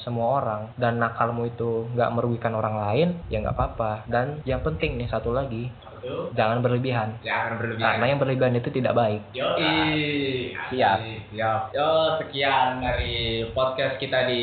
semua 0.00 0.40
orang 0.40 0.72
dan 0.74 0.96
nakalmu 0.96 1.44
itu 1.44 1.84
nggak 1.92 2.08
merugikan 2.10 2.56
orang 2.56 2.80
lain, 2.80 3.08
ya 3.28 3.44
nggak 3.44 3.52
apa-apa. 3.52 4.08
Dan 4.08 4.40
yang 4.42 4.64
penting 4.64 4.96
nih 4.96 5.04
satu 5.06 5.30
lagi, 5.30 5.68
Itu. 6.00 6.32
jangan 6.32 6.64
berlebihan. 6.64 7.20
Jangan 7.20 7.60
berlebihan. 7.60 7.84
Karena 7.92 8.04
yang 8.08 8.16
berlebihan 8.18 8.56
itu 8.56 8.72
tidak 8.72 8.96
baik. 8.96 9.20
Yoi. 9.36 10.56
Siap. 10.72 10.98
Siap. 11.28 11.60
Yo, 11.76 11.88
sekian 12.18 12.80
dari 12.80 13.44
podcast 13.52 14.00
kita 14.00 14.24
di 14.24 14.42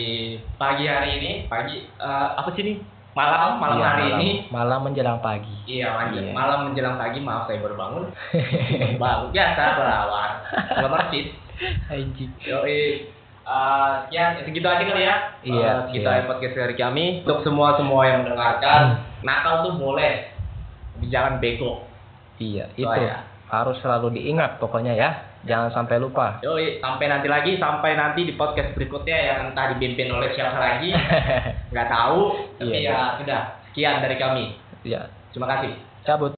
pagi 0.55 0.85
hari 0.85 1.17
ini. 1.17 1.31
Pagi 1.49 1.81
eh, 1.81 2.27
apa 2.37 2.53
sih 2.53 2.61
nih? 2.61 2.77
Malam, 3.17 3.57
malam 3.57 3.81
Iya, 3.81 3.87
hari 3.89 4.05
malam- 4.05 4.19
ini. 4.21 4.29
Malam 4.53 4.79
menjelang 4.85 5.17
pagi. 5.17 5.55
Iya, 5.65 5.89
lanjut. 5.97 6.21
Iya. 6.21 6.33
Malam 6.37 6.59
menjelang 6.69 7.01
pagi, 7.01 7.17
maaf 7.17 7.49
saya 7.49 7.57
baru 7.57 7.73
bangun. 7.73 8.05
bangun 9.01 9.27
biasa 9.33 9.61
berawan. 9.73 10.31
Nggak 10.77 10.91
mercit. 10.93 11.27
Anjing. 11.89 12.29
Yoi. 13.47 13.55
Eh, 13.55 13.93
ya, 14.11 14.23
segitu 14.43 14.67
aja 14.67 14.83
kali 14.83 15.01
ya. 15.01 15.15
Iya, 15.41 15.71
Eh, 15.71 15.77
segitu 15.87 16.07
iya. 16.07 16.27
podcast 16.27 16.53
dari 16.53 16.75
kami. 16.75 17.05
Untuk 17.23 17.41
semua-semua 17.41 18.03
yang 18.03 18.19
mendengarkan, 18.21 18.83
nakal 19.23 19.63
tuh 19.63 19.73
boleh. 19.77 20.27
Tapi 20.93 21.05
jangan 21.07 21.39
bego. 21.39 21.87
Iya, 22.37 22.69
Itu 22.75 22.83
itu 22.83 22.91
aja. 22.91 23.23
harus 23.47 23.79
selalu 23.79 24.13
diingat 24.13 24.59
pokoknya 24.59 24.93
ya. 24.93 25.09
Jangan 25.41 25.71
sampai 25.71 25.95
lupa. 25.97 26.43
Yoi, 26.43 26.83
sampai 26.83 27.07
nanti 27.07 27.31
lagi, 27.31 27.55
sampai 27.55 27.95
nanti 27.95 28.27
di 28.27 28.33
podcast 28.33 28.75
berikutnya 28.75 29.15
yang 29.15 29.39
entah 29.47 29.71
dipimpin 29.71 30.11
oleh 30.11 30.35
siapa 30.35 30.59
lagi, 30.59 30.91
nggak 31.71 31.87
tahu. 31.87 32.19
Tapi 32.59 32.75
Iya, 32.75 32.91
ya 32.91 32.99
sudah, 33.15 33.41
sekian 33.63 34.03
dari 34.03 34.17
kami. 34.19 34.45
ya, 34.83 35.07
Terima 35.31 35.47
kasih. 35.47 35.71
cabut. 36.03 36.35